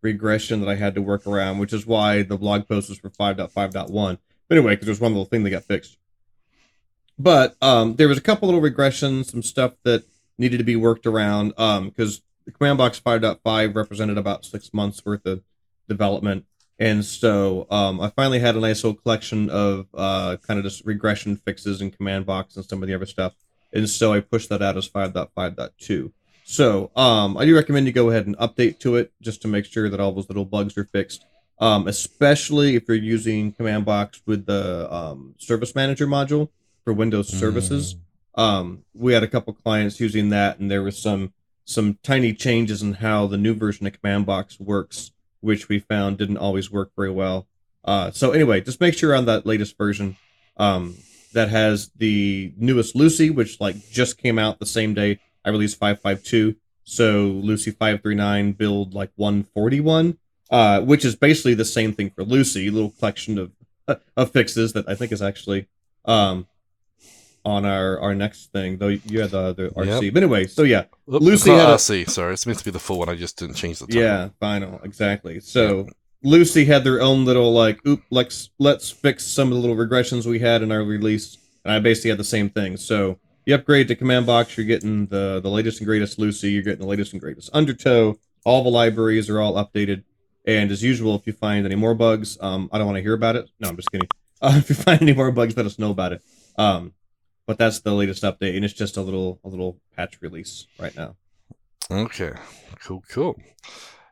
regression 0.00 0.60
that 0.60 0.70
I 0.70 0.76
had 0.76 0.94
to 0.94 1.02
work 1.02 1.26
around, 1.26 1.58
which 1.58 1.74
is 1.74 1.86
why 1.86 2.22
the 2.22 2.38
blog 2.38 2.66
post 2.68 2.88
was 2.88 2.98
for 2.98 3.10
5.5.1. 3.10 4.18
But 4.48 4.58
anyway, 4.58 4.72
because 4.72 4.86
there's 4.86 5.00
one 5.00 5.12
little 5.12 5.26
thing 5.26 5.44
that 5.44 5.50
got 5.50 5.64
fixed. 5.64 5.98
But 7.18 7.54
um, 7.62 7.96
there 7.96 8.08
was 8.08 8.18
a 8.18 8.22
couple 8.22 8.48
little 8.48 8.62
regressions, 8.62 9.30
some 9.30 9.42
stuff 9.42 9.74
that 9.84 10.04
needed 10.42 10.58
to 10.58 10.64
be 10.64 10.76
worked 10.76 11.06
around 11.06 11.54
um 11.56 11.88
because 11.88 12.20
the 12.44 12.50
command 12.50 12.76
box 12.76 13.00
5.5 13.00 13.74
represented 13.74 14.18
about 14.18 14.44
six 14.44 14.74
months 14.74 15.04
worth 15.04 15.24
of 15.24 15.42
development. 15.88 16.44
And 16.78 17.04
so 17.04 17.66
um 17.70 18.00
i 18.00 18.10
finally 18.10 18.40
had 18.40 18.56
a 18.56 18.60
nice 18.60 18.82
little 18.82 19.00
collection 19.00 19.48
of 19.48 19.86
uh 19.94 20.36
kind 20.46 20.58
of 20.58 20.64
just 20.64 20.84
regression 20.84 21.36
fixes 21.36 21.80
in 21.80 21.90
command 21.90 22.26
box 22.26 22.56
and 22.56 22.64
some 22.64 22.82
of 22.82 22.88
the 22.88 22.94
other 22.94 23.06
stuff. 23.06 23.34
And 23.72 23.88
so 23.88 24.12
i 24.12 24.20
pushed 24.20 24.48
that 24.50 24.62
out 24.62 24.76
as 24.76 24.88
5.5.2 24.88 26.12
so 26.44 26.90
um 26.96 27.36
i 27.36 27.44
do 27.46 27.54
recommend 27.54 27.86
you 27.86 27.92
go 27.92 28.10
ahead 28.10 28.26
and 28.26 28.36
update 28.38 28.80
to 28.80 28.96
it 28.96 29.12
just 29.22 29.40
to 29.42 29.48
make 29.48 29.64
sure 29.64 29.88
that 29.88 30.00
all 30.00 30.12
those 30.12 30.28
little 30.28 30.44
bugs 30.44 30.76
are 30.76 30.84
fixed. 30.84 31.24
Um 31.60 31.86
especially 31.86 32.74
if 32.74 32.82
you're 32.88 32.96
using 33.16 33.52
command 33.52 33.84
box 33.84 34.20
with 34.26 34.46
the 34.46 34.92
um 34.92 35.34
service 35.38 35.74
manager 35.76 36.06
module 36.06 36.48
for 36.84 36.92
windows 36.92 37.28
services 37.28 37.94
um, 38.34 38.84
we 38.94 39.12
had 39.12 39.22
a 39.22 39.28
couple 39.28 39.52
clients 39.52 40.00
using 40.00 40.30
that, 40.30 40.58
and 40.58 40.70
there 40.70 40.82
was 40.82 41.00
some 41.00 41.32
some 41.64 41.98
tiny 42.02 42.34
changes 42.34 42.82
in 42.82 42.94
how 42.94 43.26
the 43.26 43.38
new 43.38 43.54
version 43.54 43.86
of 43.86 44.00
Command 44.00 44.26
Box 44.26 44.58
works, 44.58 45.12
which 45.40 45.68
we 45.68 45.78
found 45.78 46.18
didn't 46.18 46.36
always 46.36 46.70
work 46.72 46.90
very 46.96 47.10
well. 47.10 47.46
Uh, 47.84 48.10
so 48.10 48.32
anyway, 48.32 48.60
just 48.60 48.80
make 48.80 48.94
sure 48.94 49.14
on 49.14 49.26
that 49.26 49.46
latest 49.46 49.78
version 49.78 50.16
um, 50.56 50.96
that 51.34 51.48
has 51.50 51.90
the 51.96 52.52
newest 52.56 52.96
Lucee, 52.96 53.30
which 53.30 53.60
like 53.60 53.90
just 53.90 54.18
came 54.18 54.38
out 54.38 54.58
the 54.58 54.66
same 54.66 54.92
day 54.94 55.20
I 55.44 55.50
released 55.50 55.78
552. 55.78 56.56
So 56.84 57.26
Lucee 57.26 57.70
539 57.70 58.52
build 58.52 58.94
like 58.94 59.10
141, 59.16 60.18
uh, 60.50 60.80
which 60.80 61.04
is 61.04 61.16
basically 61.16 61.54
the 61.54 61.64
same 61.64 61.92
thing 61.92 62.10
for 62.10 62.24
Lucee, 62.24 62.70
little 62.70 62.90
collection 62.90 63.38
of 63.38 63.52
of 64.16 64.30
fixes 64.30 64.72
that 64.74 64.88
I 64.88 64.94
think 64.94 65.10
is 65.12 65.22
actually 65.22 65.66
um, 66.04 66.46
on 67.44 67.64
our 67.66 67.98
our 68.00 68.14
next 68.14 68.52
thing. 68.52 68.78
Though 68.78 68.88
you 68.88 69.20
had 69.20 69.30
the 69.30 69.52
the 69.54 69.68
RC, 69.70 70.02
Yep. 70.02 70.14
but 70.14 70.22
anyway, 70.22 70.46
so 70.46 70.62
yeah, 70.62 70.84
Oop, 71.12 71.22
Lucee 71.22 71.50
had 71.50 71.68
a- 71.68 71.74
RC, 71.74 72.08
sorry. 72.10 72.32
It's 72.34 72.46
meant 72.46 72.58
to 72.58 72.64
be 72.64 72.70
the 72.70 72.78
full 72.78 72.98
one. 72.98 73.08
I 73.08 73.14
just 73.16 73.38
didn't 73.38 73.54
change 73.56 73.78
the 73.80 73.86
title. 73.86 74.02
yeah, 74.02 74.28
final 74.40 74.80
exactly. 74.84 75.40
So 75.40 75.88
Lucee 76.22 76.64
had 76.64 76.84
their 76.84 77.00
own 77.02 77.24
little 77.24 77.52
like, 77.52 77.84
oop, 77.86 78.02
let's 78.10 78.50
let's 78.58 78.90
fix 78.90 79.26
some 79.26 79.48
of 79.48 79.54
the 79.54 79.60
little 79.60 79.76
regressions 79.76 80.24
we 80.26 80.38
had 80.38 80.62
in 80.62 80.70
our 80.72 80.82
release, 80.82 81.36
and 81.64 81.72
I 81.72 81.78
basically 81.80 82.10
had 82.10 82.18
the 82.18 82.24
same 82.24 82.48
thing. 82.50 82.76
So 82.76 83.18
you 83.44 83.54
upgrade 83.56 83.88
to 83.88 83.96
command 83.96 84.26
box, 84.26 84.56
you're 84.56 84.66
getting 84.66 85.06
the 85.06 85.40
the 85.42 85.50
latest 85.50 85.80
and 85.80 85.86
greatest 85.86 86.18
Lucee, 86.18 86.50
you're 86.52 86.62
getting 86.62 86.80
the 86.80 86.86
latest 86.86 87.12
and 87.12 87.20
greatest 87.20 87.50
Undertow. 87.52 88.16
All 88.44 88.62
the 88.62 88.70
libraries 88.70 89.28
are 89.30 89.40
all 89.40 89.54
updated, 89.54 90.04
and 90.46 90.70
as 90.70 90.82
usual, 90.82 91.14
if 91.16 91.26
you 91.26 91.32
find 91.32 91.64
any 91.66 91.74
more 91.76 91.94
bugs, 91.94 92.38
um, 92.40 92.68
I 92.72 92.78
don't 92.78 92.86
want 92.86 92.96
to 92.98 93.02
hear 93.02 93.14
about 93.14 93.34
it. 93.36 93.48
No, 93.60 93.68
I'm 93.68 93.76
just 93.76 93.90
kidding. 93.90 94.08
Uh, 94.42 94.54
if 94.56 94.68
you 94.68 94.74
find 94.74 95.00
any 95.02 95.12
more 95.12 95.30
bugs, 95.30 95.56
let 95.56 95.66
us 95.66 95.78
know 95.78 95.92
about 95.92 96.12
it. 96.12 96.20
Um, 96.58 96.94
but 97.46 97.58
that's 97.58 97.80
the 97.80 97.92
latest 97.92 98.22
update, 98.22 98.56
and 98.56 98.64
it's 98.64 98.74
just 98.74 98.96
a 98.96 99.02
little 99.02 99.40
a 99.44 99.48
little 99.48 99.78
patch 99.96 100.20
release 100.20 100.66
right 100.78 100.94
now. 100.96 101.16
Okay, 101.90 102.32
cool, 102.84 103.02
cool. 103.08 103.36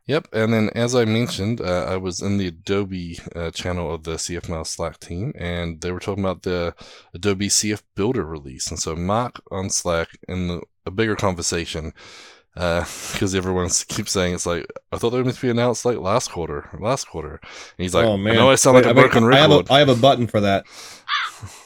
Yep, 0.07 0.29
and 0.33 0.53
then 0.53 0.71
as 0.75 0.97
I 0.97 1.05
mentioned, 1.05 1.61
uh, 1.61 1.87
I 1.89 1.97
was 1.97 2.21
in 2.21 2.37
the 2.37 2.49
Adobe 2.49 3.21
uh, 3.37 3.53
channel 3.53 3.95
of 3.95 4.03
the 4.03 4.17
CFML 4.17 4.67
Slack 4.67 4.99
team, 4.99 5.33
and 5.39 5.81
they 5.81 5.93
were 5.93 6.01
talking 6.01 6.25
about 6.25 6.43
the 6.43 6.75
Adobe 7.15 7.49
CF 7.49 7.83
Builder 7.95 8.25
release. 8.25 8.71
And 8.71 8.81
so 8.81 8.97
Mark 8.97 9.41
on 9.53 9.71
Slack 9.71 10.09
in 10.27 10.49
the, 10.49 10.63
a 10.85 10.91
bigger 10.91 11.15
conversation, 11.15 11.93
because 12.55 13.35
everyone 13.35 13.69
keeps 13.69 14.11
saying 14.11 14.35
it's 14.35 14.47
like 14.47 14.67
I 14.91 14.99
thought 14.99 15.11
they 15.11 15.19
were 15.19 15.25
meant 15.25 15.37
to 15.37 15.43
be 15.43 15.51
announced 15.51 15.85
like 15.85 15.99
last 15.99 16.33
quarter, 16.33 16.69
last 16.81 17.07
quarter. 17.07 17.35
And 17.43 17.85
he's 17.85 17.95
like, 17.95 18.07
oh 18.07 18.17
man, 18.17 18.33
I 18.33 18.37
know 18.37 18.51
I 18.51 18.57
sound 18.57 18.75
like 18.75 18.87
Wait, 18.87 18.91
a 18.91 18.95
broken 18.95 19.25
I 19.33 19.37
have 19.37 19.51
record. 19.51 19.71
I 19.71 19.79
have 19.79 19.89
a 19.89 19.95
button 19.95 20.27
for 20.27 20.41
that. 20.41 20.67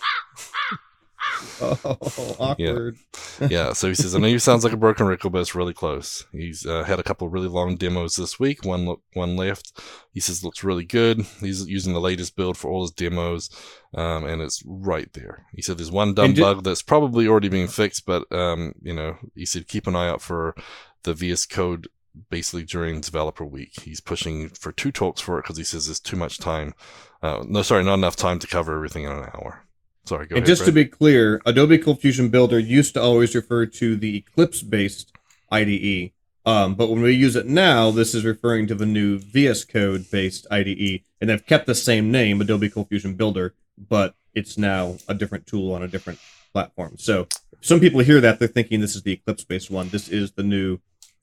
oh, 1.60 2.36
awkward. 2.38 2.96
yeah, 3.48 3.72
so 3.72 3.88
he 3.88 3.94
says, 3.94 4.14
I 4.14 4.18
know 4.18 4.26
you 4.26 4.38
sounds 4.38 4.64
like 4.64 4.72
a 4.72 4.78
broken 4.78 5.06
record, 5.06 5.30
but 5.30 5.40
it's 5.40 5.54
really 5.54 5.74
close. 5.74 6.26
He's 6.32 6.66
uh, 6.66 6.84
had 6.84 6.98
a 6.98 7.02
couple 7.02 7.26
of 7.26 7.32
really 7.32 7.48
long 7.48 7.76
demos 7.76 8.16
this 8.16 8.38
week. 8.38 8.64
One 8.64 8.86
lo- 8.86 9.02
one 9.14 9.36
left. 9.36 9.80
He 10.12 10.20
says 10.20 10.44
looks 10.44 10.64
really 10.64 10.84
good. 10.84 11.22
He's 11.40 11.66
using 11.66 11.92
the 11.92 12.00
latest 12.00 12.36
build 12.36 12.56
for 12.56 12.70
all 12.70 12.82
his 12.82 12.90
demos, 12.90 13.50
um, 13.94 14.24
and 14.24 14.42
it's 14.42 14.62
right 14.66 15.12
there. 15.12 15.46
He 15.54 15.62
said 15.62 15.78
there's 15.78 15.90
one 15.90 16.14
dumb 16.14 16.34
ju- 16.34 16.42
bug 16.42 16.64
that's 16.64 16.82
probably 16.82 17.26
already 17.26 17.48
being 17.48 17.68
fixed, 17.68 18.06
but 18.06 18.30
um, 18.32 18.74
you 18.82 18.94
know, 18.94 19.16
he 19.34 19.46
said 19.46 19.68
keep 19.68 19.86
an 19.86 19.96
eye 19.96 20.08
out 20.08 20.22
for 20.22 20.54
the 21.02 21.14
VS 21.14 21.46
Code. 21.46 21.88
Basically, 22.30 22.62
during 22.62 23.00
developer 23.00 23.44
week, 23.44 23.80
he's 23.80 24.00
pushing 24.00 24.48
for 24.48 24.70
two 24.70 24.92
talks 24.92 25.20
for 25.20 25.38
it 25.38 25.42
because 25.42 25.56
he 25.56 25.64
says 25.64 25.86
there's 25.86 25.98
too 25.98 26.16
much 26.16 26.38
time. 26.38 26.72
Uh, 27.20 27.42
no, 27.48 27.62
sorry, 27.62 27.82
not 27.82 27.94
enough 27.94 28.14
time 28.14 28.38
to 28.38 28.46
cover 28.46 28.76
everything 28.76 29.02
in 29.02 29.10
an 29.10 29.30
hour. 29.34 29.63
Sorry, 30.04 30.26
go 30.26 30.37
and 30.37 30.44
ahead. 30.44 30.46
just 30.46 30.64
to 30.66 30.73
be 30.73 30.84
clear, 30.84 31.40
Adobe 31.46 31.78
Cold 31.78 32.00
Fusion 32.00 32.28
Builder 32.28 32.58
used 32.58 32.94
to 32.94 33.02
always 33.02 33.34
refer 33.34 33.66
to 33.66 33.96
the 33.96 34.18
Eclipse-based 34.18 35.12
IDE, 35.50 36.12
um, 36.44 36.75
but 36.75 36.90
when 36.90 37.00
we 37.00 37.12
use 37.12 37.37
it 37.37 37.46
now, 37.46 37.90
this 37.90 38.14
is 38.14 38.25
referring 38.25 38.66
to 38.66 38.75
the 38.75 38.84
new 38.84 39.18
VS 39.18 39.64
Code-based 39.64 40.46
IDE, 40.50 41.00
and 41.20 41.30
they've 41.30 41.46
kept 41.46 41.66
the 41.66 41.75
same 41.75 42.11
name, 42.11 42.40
Adobe 42.40 42.68
Cold 42.68 42.88
Fusion 42.88 43.14
Builder, 43.14 43.54
but 43.78 44.14
it's 44.34 44.58
now 44.58 44.99
a 45.08 45.14
different 45.14 45.46
tool 45.46 45.73
on 45.73 45.82
a 45.82 45.88
different 45.88 46.18
platform. 46.52 46.96
So 46.99 47.26
some 47.62 47.80
people 47.80 48.00
hear 48.00 48.21
that 48.21 48.38
they're 48.38 48.49
thinking 48.49 48.80
this 48.80 48.95
is 48.95 49.02
the 49.02 49.12
Eclipse-based 49.12 49.71
one. 49.71 49.88
This 49.88 50.08
is 50.10 50.32
the 50.32 50.43
new, 50.43 50.80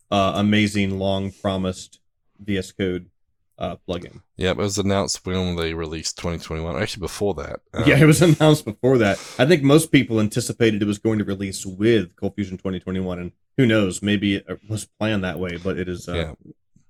uh, 0.09 0.33
amazing, 0.37 0.97
long-promised 0.97 1.99
VS 2.39 2.71
Code 2.71 3.10
uh, 3.61 3.75
plugin. 3.87 4.21
Yeah, 4.37 4.51
it 4.51 4.57
was 4.57 4.77
announced 4.79 5.23
when 5.25 5.55
they 5.55 5.73
released 5.75 6.17
2021. 6.17 6.81
Actually, 6.81 7.01
before 7.01 7.35
that. 7.35 7.59
Um, 7.73 7.83
yeah, 7.87 7.97
it 8.01 8.05
was 8.05 8.21
announced 8.21 8.65
before 8.65 8.97
that. 8.97 9.17
I 9.37 9.45
think 9.45 9.61
most 9.63 9.91
people 9.91 10.19
anticipated 10.19 10.81
it 10.81 10.85
was 10.85 10.97
going 10.97 11.19
to 11.19 11.25
release 11.25 11.65
with 11.65 12.15
Cold 12.15 12.33
Fusion 12.35 12.57
2021, 12.57 13.19
and 13.19 13.31
who 13.57 13.65
knows, 13.67 14.01
maybe 14.01 14.35
it 14.35 14.59
was 14.67 14.85
planned 14.99 15.23
that 15.23 15.39
way, 15.39 15.57
but 15.63 15.77
it 15.77 15.87
is 15.87 16.09
uh, 16.09 16.13
Yeah. 16.13 16.33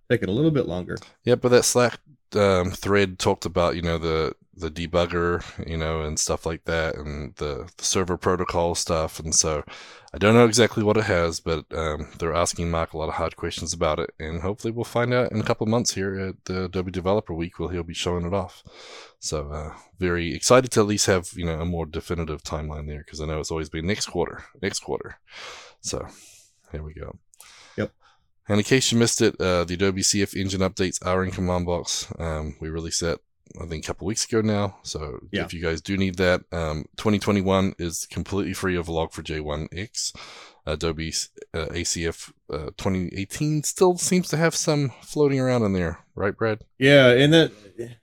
taking 0.10 0.29
a 0.29 0.31
little 0.31 0.51
bit 0.51 0.65
longer. 0.65 0.97
Yeah, 1.25 1.36
but 1.36 1.49
that 1.49 1.63
Slack 1.65 1.99
um, 2.36 2.71
thread 2.71 3.19
talked 3.19 3.45
about 3.45 3.75
you 3.75 3.81
know 3.81 3.97
the 3.97 4.34
the 4.62 4.71
debugger, 4.71 5.43
you 5.67 5.78
know, 5.78 6.02
and 6.02 6.17
stuff 6.17 6.45
like 6.45 6.63
that, 6.65 6.95
and 6.95 7.36
the, 7.36 7.69
the 7.78 7.84
server 7.84 8.17
protocol 8.17 8.76
stuff. 8.76 9.19
And 9.19 9.36
so, 9.36 9.63
I 10.13 10.17
don't 10.17 10.34
know 10.34 10.45
exactly 10.45 10.84
what 10.84 10.97
it 10.97 11.06
has, 11.06 11.39
but 11.39 11.65
um, 11.74 12.10
they're 12.19 12.34
asking 12.34 12.69
Mark 12.69 12.93
a 12.93 12.97
lot 12.97 13.08
of 13.08 13.15
hard 13.15 13.38
questions 13.38 13.74
about 13.74 14.00
it, 14.00 14.12
and 14.19 14.41
hopefully 14.41 14.71
we'll 14.71 14.84
find 14.84 15.13
out 15.13 15.32
in 15.32 15.39
a 15.39 15.43
couple 15.43 15.65
months 15.67 15.93
here 15.93 16.19
at 16.19 16.45
the 16.45 16.65
Adobe 16.65 16.91
Developer 16.91 17.34
Week 17.34 17.58
where 17.60 17.71
he'll 17.71 17.84
be 17.84 17.93
showing 17.93 18.26
it 18.26 18.34
off. 18.34 18.63
So, 19.19 19.52
uh, 19.52 19.74
very 20.00 20.34
excited 20.34 20.71
to 20.71 20.82
at 20.82 20.88
least 20.88 21.06
have 21.06 21.32
you 21.36 21.45
know 21.45 21.62
a 21.62 21.65
more 21.65 21.86
definitive 21.86 22.43
timeline 22.43 22.88
there 22.88 23.04
because 23.06 23.21
I 23.21 23.26
know 23.26 23.39
it's 23.39 23.52
always 23.52 23.69
been 23.69 23.88
next 23.88 24.08
quarter, 24.08 24.43
next 24.62 24.80
quarter. 24.82 25.17
So, 25.80 26.08
here 26.71 26.84
we 26.84 26.93
go. 26.93 27.17
Yep. 27.78 27.93
And 28.50 28.58
in 28.60 28.63
case 28.65 28.91
you 28.91 28.97
missed 28.97 29.21
it, 29.21 29.39
uh, 29.39 29.63
the 29.63 29.76
Adobe 29.76 30.02
CF 30.02 30.36
Engine 30.36 30.62
updates 30.62 31.06
are 31.06 31.24
in 31.24 31.32
Command 31.32 31.65
Box. 31.65 32.12
Um, 32.19 32.56
we 32.60 32.69
released 32.69 33.00
that, 33.02 33.19
I 33.59 33.65
think, 33.65 33.83
a 33.83 33.87
couple 33.87 34.07
weeks 34.07 34.25
ago 34.25 34.41
now. 34.41 34.77
So 34.83 35.19
Yeah. 35.31 35.43
if 35.45 35.53
you 35.53 35.61
guys 35.61 35.81
do 35.81 35.97
need 35.97 36.15
that, 36.15 36.41
um, 36.51 36.85
2021 36.97 37.73
is 37.79 38.07
completely 38.09 38.53
free 38.53 38.75
of 38.75 38.87
Log4j1x. 38.87 40.13
Adobe 40.65 41.11
uh, 41.55 41.65
ACF 41.71 42.31
uh, 42.51 42.69
2018 42.77 43.63
still 43.63 43.97
seems 43.97 44.27
to 44.29 44.37
have 44.37 44.53
some 44.55 44.91
floating 45.01 45.39
around 45.39 45.63
in 45.63 45.73
there, 45.73 45.99
right, 46.13 46.37
Brad? 46.37 46.59
Yeah, 46.77 47.09
and 47.09 47.33
that 47.33 47.51
it, 47.77 47.97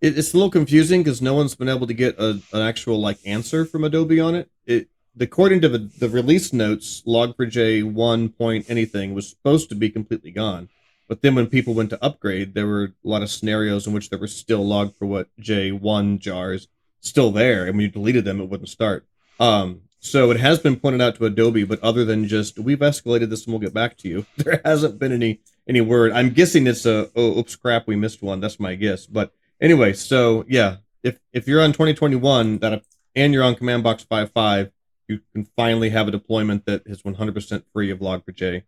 it's 0.00 0.32
a 0.32 0.36
little 0.36 0.50
confusing 0.50 1.02
because 1.02 1.20
no 1.20 1.34
one's 1.34 1.54
been 1.56 1.68
able 1.68 1.86
to 1.88 1.94
get 1.94 2.18
a, 2.18 2.40
an 2.52 2.62
actual 2.62 3.00
like 3.00 3.18
answer 3.26 3.64
from 3.64 3.82
Adobe 3.84 4.20
on 4.20 4.34
it. 4.36 4.48
It 4.66 4.88
according 5.18 5.60
to 5.62 5.68
the, 5.68 5.90
the 5.98 6.08
release 6.08 6.52
notes, 6.52 7.02
Log4j 7.06 7.92
one 7.92 8.28
point 8.28 8.66
anything 8.68 9.12
was 9.12 9.28
supposed 9.28 9.68
to 9.70 9.74
be 9.74 9.90
completely 9.90 10.30
gone. 10.30 10.68
But 11.10 11.22
then 11.22 11.34
when 11.34 11.48
people 11.48 11.74
went 11.74 11.90
to 11.90 12.04
upgrade, 12.04 12.54
there 12.54 12.68
were 12.68 12.84
a 12.84 13.08
lot 13.08 13.22
of 13.22 13.32
scenarios 13.32 13.84
in 13.84 13.92
which 13.92 14.10
there 14.10 14.18
were 14.20 14.28
still 14.28 14.64
log 14.64 14.94
for 14.96 15.06
what 15.06 15.28
J1 15.40 16.20
jars 16.20 16.68
still 17.00 17.32
there, 17.32 17.66
and 17.66 17.74
when 17.74 17.80
you 17.80 17.88
deleted 17.88 18.24
them, 18.24 18.40
it 18.40 18.48
wouldn't 18.48 18.68
start. 18.68 19.08
Um, 19.40 19.80
so 19.98 20.30
it 20.30 20.38
has 20.38 20.60
been 20.60 20.76
pointed 20.76 21.00
out 21.00 21.16
to 21.16 21.24
Adobe, 21.24 21.64
but 21.64 21.82
other 21.82 22.04
than 22.04 22.28
just 22.28 22.60
we've 22.60 22.78
escalated 22.78 23.28
this 23.28 23.44
and 23.44 23.52
we'll 23.52 23.60
get 23.60 23.74
back 23.74 23.96
to 23.98 24.08
you, 24.08 24.24
there 24.36 24.60
hasn't 24.64 25.00
been 25.00 25.10
any 25.10 25.40
any 25.66 25.80
word. 25.80 26.12
I'm 26.12 26.30
guessing 26.30 26.68
it's 26.68 26.86
a 26.86 27.10
oh 27.16 27.40
oops 27.40 27.56
crap 27.56 27.88
we 27.88 27.96
missed 27.96 28.22
one. 28.22 28.38
That's 28.38 28.60
my 28.60 28.76
guess. 28.76 29.06
But 29.06 29.32
anyway, 29.60 29.94
so 29.94 30.44
yeah, 30.46 30.76
if 31.02 31.18
if 31.32 31.48
you're 31.48 31.60
on 31.60 31.72
2021 31.72 32.58
that 32.58 32.84
and 33.16 33.34
you're 33.34 33.42
on 33.42 33.56
Command 33.56 33.82
Box 33.82 34.06
5.5, 34.08 34.70
you 35.08 35.20
can 35.32 35.44
finally 35.56 35.90
have 35.90 36.06
a 36.06 36.12
deployment 36.12 36.66
that 36.66 36.82
is 36.86 37.02
100% 37.02 37.64
free 37.72 37.90
of 37.90 37.98
Log4j. 37.98 38.62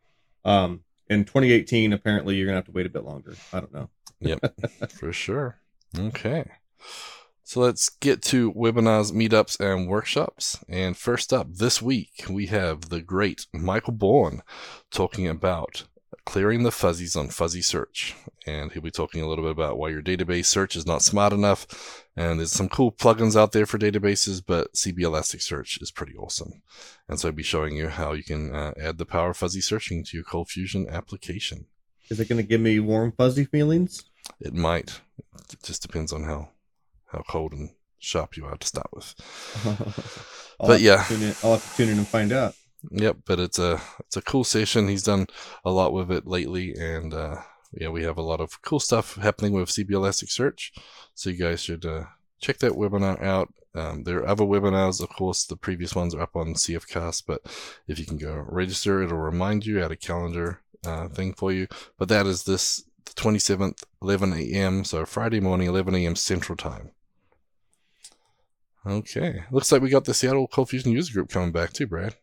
Um, 0.45 0.81
in 1.13 1.25
2018, 1.25 1.93
apparently 1.93 2.37
you're 2.37 2.47
gonna 2.47 2.57
have 2.57 2.67
to 2.67 2.73
wait 2.73 2.87
a 2.87 2.91
bit 2.91 3.05
longer. 3.05 3.35
I 3.53 3.61
don't 3.61 3.73
know. 3.73 3.89
Yep, 4.21 4.41
for 4.91 5.13
sure. 5.13 5.59
Okay. 5.99 6.45
So 7.45 7.61
let's 7.61 7.89
get 7.91 8.23
to 8.23 8.53
webinars, 8.53 9.13
meetups, 9.13 9.61
and 9.61 9.89
workshops. 9.89 10.65
And 10.69 10.97
first 10.97 11.33
up 11.33 11.49
this 11.53 11.83
week, 11.83 12.25
we 12.31 12.47
have 12.47 12.89
the 12.89 13.03
great 13.03 13.47
Michael 13.53 13.93
Born 13.93 14.43
talking 14.91 15.29
about 15.29 15.85
clearing 16.25 16.63
the 16.63 16.71
fuzzies 16.71 17.17
on 17.17 17.29
fuzzy 17.29 17.63
search. 17.63 18.15
And 18.47 18.73
he'll 18.73 18.83
be 18.83 18.91
talking 18.91 19.23
a 19.23 19.29
little 19.29 19.45
bit 19.45 19.53
about 19.53 19.79
why 19.79 19.89
your 19.91 20.03
database 20.03 20.47
search 20.47 20.77
is 20.77 20.87
not 20.87 21.03
smart 21.03 21.33
enough. 21.33 22.05
And 22.17 22.39
there's 22.39 22.53
some 22.53 22.69
cool 22.69 22.93
plugins 22.93 23.37
out 23.37 23.53
there 23.53 23.67
for 23.67 23.79
databases, 23.79 24.43
but 24.45 24.73
CB 24.75 24.99
Elasticsearch 24.99 25.81
is 25.83 25.91
pretty 25.91 26.15
awesome. 26.17 26.63
And 27.09 27.19
so 27.19 27.29
I'll 27.29 27.35
be 27.35 27.43
showing 27.43 27.77
you 27.77 27.89
how 27.89 28.13
you 28.13 28.25
can 28.25 28.55
uh, 28.55 28.73
add 28.81 28.99
the 28.99 29.07
power 29.07 29.31
of 29.31 29.37
fuzzy 29.37 29.61
searching 29.61 30.05
to 30.05 30.17
your 30.17 30.25
Cold 30.25 30.49
Fusion 30.49 30.89
application. 30.89 31.67
Is 32.11 32.21
it 32.21 32.29
gonna 32.29 32.43
give 32.43 32.61
me 32.61 32.79
warm 32.81 33.13
fuzzy 33.13 33.45
feelings? 33.45 34.05
It 34.41 34.55
might. 34.55 35.01
It 35.51 35.63
just 35.63 35.83
depends 35.83 36.13
on 36.13 36.25
how 36.25 36.51
how 37.07 37.23
cold 37.29 37.53
and 37.53 37.71
sharp 37.99 38.37
you 38.37 38.45
are 38.45 38.57
to 38.57 38.67
start 38.67 38.89
with. 38.93 39.15
But 40.59 40.81
yeah. 40.81 41.05
I'll 41.43 41.53
have 41.53 41.71
to 41.71 41.77
tune 41.77 41.89
in 41.89 41.99
and 41.99 42.07
find 42.07 42.33
out. 42.33 42.55
Yep, 42.91 43.19
but 43.25 43.39
it's 43.39 43.59
a 43.59 43.81
it's 44.01 44.17
a 44.17 44.23
cool 44.23 44.45
session. 44.45 44.89
He's 44.89 45.05
done 45.05 45.27
a 45.65 45.71
lot 45.71 45.93
with 45.93 46.11
it 46.11 46.27
lately, 46.27 46.75
and 46.75 47.15
uh, 47.15 47.37
yeah, 47.73 47.89
we 47.89 48.03
have 48.03 48.19
a 48.19 48.23
lot 48.23 48.41
of 48.41 48.61
cool 48.63 48.81
stuff 48.81 49.17
happening 49.17 49.53
with 49.53 49.69
CB 49.69 49.91
Elasticsearch. 49.91 50.73
So 51.15 51.31
you 51.31 51.37
guys 51.37 51.61
should 51.61 51.87
uh, 51.87 52.05
check 52.41 52.59
that 52.59 52.73
webinar 52.73 53.23
out. 53.23 53.53
Um, 53.75 54.03
there 54.05 54.19
are 54.19 54.29
other 54.29 54.45
webinars, 54.45 55.01
of 55.01 55.09
course. 55.11 55.45
The 55.45 55.57
previous 55.57 55.95
ones 55.95 56.15
are 56.15 56.21
up 56.21 56.37
on 56.37 56.55
CFcast, 56.55 57.25
but 57.27 57.41
if 57.87 57.99
you 57.99 58.05
can 58.05 58.19
go 58.19 58.45
register, 58.49 59.03
it'll 59.03 59.19
remind 59.19 59.65
you, 59.65 59.83
add 59.83 59.93
a 59.93 59.97
calendar 59.97 60.61
uh, 60.85 61.09
thing 61.09 61.33
for 61.33 61.53
you. 61.53 61.69
But 61.99 62.09
that 62.09 62.27
is 62.27 62.45
this 62.45 62.85
the 63.05 63.13
27th, 63.13 63.85
11 64.03 64.33
a.m. 64.33 64.85
So 64.85 65.07
Friday 65.07 65.41
morning, 65.41 65.69
11 65.69 65.95
a.m. 65.95 66.17
Central 66.17 66.57
Time. 66.57 66.91
Okay, 68.85 69.45
looks 69.53 69.71
like 69.71 69.81
we 69.81 69.91
got 69.91 70.05
the 70.05 70.13
Seattle 70.13 70.49
Cold 70.49 70.71
Fusion 70.71 70.91
user 70.91 71.13
group 71.13 71.31
coming 71.31 71.53
back 71.53 71.73
too, 71.73 71.87
Brad. 71.87 72.17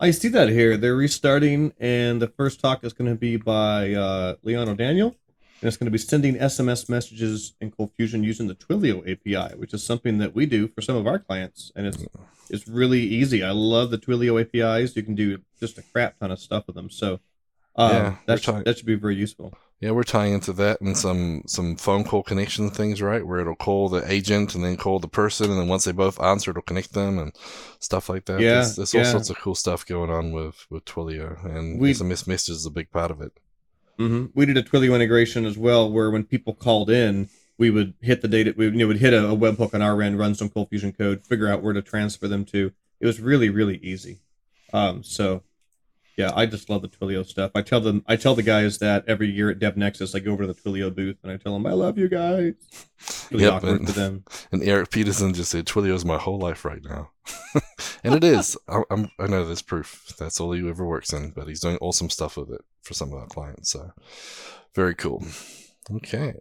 I 0.00 0.10
see 0.10 0.28
that 0.28 0.48
here. 0.48 0.76
They're 0.76 0.96
restarting, 0.96 1.72
and 1.78 2.20
the 2.20 2.26
first 2.26 2.60
talk 2.60 2.82
is 2.84 2.92
going 2.92 3.10
to 3.10 3.16
be 3.16 3.36
by 3.36 3.94
uh, 3.94 4.34
Leon 4.42 4.68
O'Daniel, 4.68 5.16
and 5.60 5.68
it's 5.68 5.76
going 5.76 5.86
to 5.86 5.92
be 5.92 5.98
sending 5.98 6.34
SMS 6.34 6.88
messages 6.88 7.54
in 7.60 7.70
Cold 7.70 7.92
Fusion 7.96 8.24
using 8.24 8.48
the 8.48 8.56
Twilio 8.56 9.00
API, 9.00 9.54
which 9.56 9.72
is 9.72 9.84
something 9.84 10.18
that 10.18 10.34
we 10.34 10.46
do 10.46 10.66
for 10.66 10.82
some 10.82 10.96
of 10.96 11.06
our 11.06 11.18
clients, 11.18 11.70
and 11.76 11.86
it's 11.86 12.04
it's 12.50 12.66
really 12.66 13.00
easy. 13.00 13.42
I 13.42 13.52
love 13.52 13.90
the 13.90 13.98
Twilio 13.98 14.40
APIs. 14.40 14.96
You 14.96 15.02
can 15.02 15.14
do 15.14 15.38
just 15.60 15.78
a 15.78 15.82
crap 15.82 16.18
ton 16.18 16.30
of 16.30 16.38
stuff 16.40 16.66
with 16.66 16.76
them. 16.76 16.90
So, 16.90 17.20
um, 17.76 17.90
Yeah, 17.90 18.16
that 18.26 18.42
should, 18.42 18.64
that 18.64 18.76
should 18.78 18.86
be 18.86 18.94
very 18.94 19.16
useful. 19.16 19.56
Yeah, 19.80 19.90
we're 19.90 20.04
tying 20.04 20.32
into 20.32 20.52
that 20.54 20.80
and 20.80 20.96
some 20.96 21.42
some 21.46 21.76
phone 21.76 22.04
call 22.04 22.22
connection 22.22 22.70
things, 22.70 23.02
right? 23.02 23.26
Where 23.26 23.40
it'll 23.40 23.54
call 23.56 23.88
the 23.88 24.10
agent 24.10 24.54
and 24.54 24.64
then 24.64 24.76
call 24.76 24.98
the 24.98 25.08
person, 25.08 25.50
and 25.50 25.60
then 25.60 25.68
once 25.68 25.84
they 25.84 25.92
both 25.92 26.20
answer, 26.22 26.50
it'll 26.52 26.62
connect 26.62 26.94
them 26.94 27.18
and 27.18 27.34
stuff 27.80 28.08
like 28.08 28.24
that. 28.26 28.40
Yeah, 28.40 28.54
there's, 28.54 28.76
there's 28.76 28.94
all 28.94 29.02
yeah. 29.02 29.10
sorts 29.10 29.30
of 29.30 29.38
cool 29.38 29.54
stuff 29.54 29.84
going 29.84 30.10
on 30.10 30.32
with 30.32 30.66
with 30.70 30.84
Twilio, 30.86 31.44
and 31.44 31.78
We- 31.80 31.92
SMS 31.92 32.26
message 32.26 32.54
is 32.54 32.66
a 32.66 32.70
big 32.70 32.90
part 32.92 33.10
of 33.10 33.20
it. 33.20 33.32
hmm 33.98 34.26
We 34.34 34.46
did 34.46 34.56
a 34.56 34.62
Twilio 34.62 34.94
integration 34.94 35.44
as 35.44 35.58
well, 35.58 35.90
where 35.90 36.10
when 36.10 36.24
people 36.24 36.54
called 36.54 36.88
in, 36.90 37.28
we 37.58 37.70
would 37.70 37.94
hit 38.00 38.22
the 38.22 38.28
data. 38.28 38.54
We 38.56 38.66
you 38.66 38.72
know, 38.72 38.86
would 38.86 38.98
hit 38.98 39.12
a, 39.12 39.28
a 39.28 39.36
webhook 39.36 39.74
on 39.74 39.82
our 39.82 40.00
end, 40.00 40.18
run 40.18 40.34
some 40.34 40.48
Cold 40.48 40.70
Fusion 40.70 40.92
code, 40.92 41.26
figure 41.26 41.48
out 41.48 41.62
where 41.62 41.74
to 41.74 41.82
transfer 41.82 42.26
them 42.28 42.44
to. 42.46 42.72
It 43.00 43.06
was 43.06 43.20
really 43.20 43.50
really 43.50 43.76
easy. 43.78 44.20
Um, 44.72 45.02
so 45.02 45.42
yeah, 46.16 46.30
I 46.34 46.46
just 46.46 46.70
love 46.70 46.82
the 46.82 46.88
Twilio 46.88 47.26
stuff. 47.26 47.50
I 47.54 47.62
tell 47.62 47.80
them, 47.80 48.04
I 48.06 48.16
tell 48.16 48.34
the 48.34 48.42
guys 48.42 48.78
that 48.78 49.04
every 49.08 49.30
year 49.30 49.50
at 49.50 49.58
Dev 49.58 49.76
Nexus, 49.76 50.14
I 50.14 50.20
go 50.20 50.32
over 50.32 50.46
to 50.46 50.52
the 50.52 50.60
Twilio 50.60 50.94
booth 50.94 51.16
and 51.22 51.32
I 51.32 51.36
tell 51.36 51.52
them, 51.54 51.66
I 51.66 51.72
love 51.72 51.98
you 51.98 52.08
guys. 52.08 52.54
Really 53.30 53.44
Yep, 53.44 53.52
awkward 53.54 53.80
and- 53.80 53.86
for 53.88 53.92
them. 53.94 54.24
And 54.52 54.62
Eric 54.62 54.90
Peterson 54.90 55.34
just 55.34 55.50
said 55.50 55.66
Twilio 55.66 55.94
is 55.94 56.04
my 56.04 56.18
whole 56.18 56.38
life 56.38 56.64
right 56.64 56.82
now, 56.84 57.10
and 58.04 58.14
it 58.14 58.22
is. 58.24 58.56
I, 58.68 58.82
I'm 58.90 59.10
I 59.18 59.26
know 59.26 59.44
there's 59.44 59.62
proof. 59.62 60.14
That's 60.18 60.40
all 60.40 60.52
he 60.52 60.68
ever 60.68 60.84
works 60.86 61.12
in, 61.12 61.30
but 61.30 61.48
he's 61.48 61.60
doing 61.60 61.78
awesome 61.80 62.08
stuff 62.10 62.36
with 62.36 62.50
it 62.52 62.60
for 62.82 62.94
some 62.94 63.08
of 63.12 63.18
our 63.18 63.26
clients. 63.26 63.70
So 63.72 63.90
very 64.74 64.94
cool. 64.94 65.24
Okay. 65.90 66.34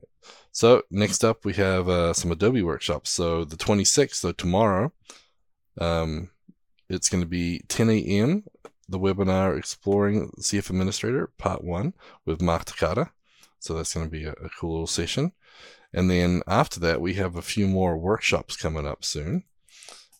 So 0.51 0.83
next 0.91 1.25
up 1.25 1.43
we 1.45 1.53
have 1.53 1.89
uh, 1.89 2.13
some 2.13 2.31
Adobe 2.31 2.61
workshops. 2.61 3.09
So 3.09 3.43
the 3.43 3.57
26th, 3.57 4.13
so 4.15 4.31
tomorrow, 4.31 4.93
um, 5.81 6.29
it's 6.89 7.09
going 7.09 7.23
to 7.23 7.29
be 7.29 7.61
10 7.69 7.89
a.m. 7.89 8.43
The 8.89 8.99
webinar 8.99 9.57
exploring 9.57 10.31
CF 10.39 10.69
Administrator 10.69 11.27
Part 11.37 11.63
One 11.63 11.93
with 12.25 12.41
Mark 12.41 12.65
Takata. 12.65 13.11
So 13.59 13.73
that's 13.73 13.93
going 13.93 14.07
to 14.07 14.11
be 14.11 14.25
a, 14.25 14.33
a 14.33 14.49
cool 14.59 14.73
little 14.73 14.87
session. 14.87 15.31
And 15.93 16.09
then 16.09 16.41
after 16.47 16.79
that, 16.81 17.01
we 17.01 17.13
have 17.15 17.35
a 17.35 17.41
few 17.41 17.67
more 17.67 17.97
workshops 17.97 18.57
coming 18.57 18.87
up 18.87 19.05
soon. 19.05 19.43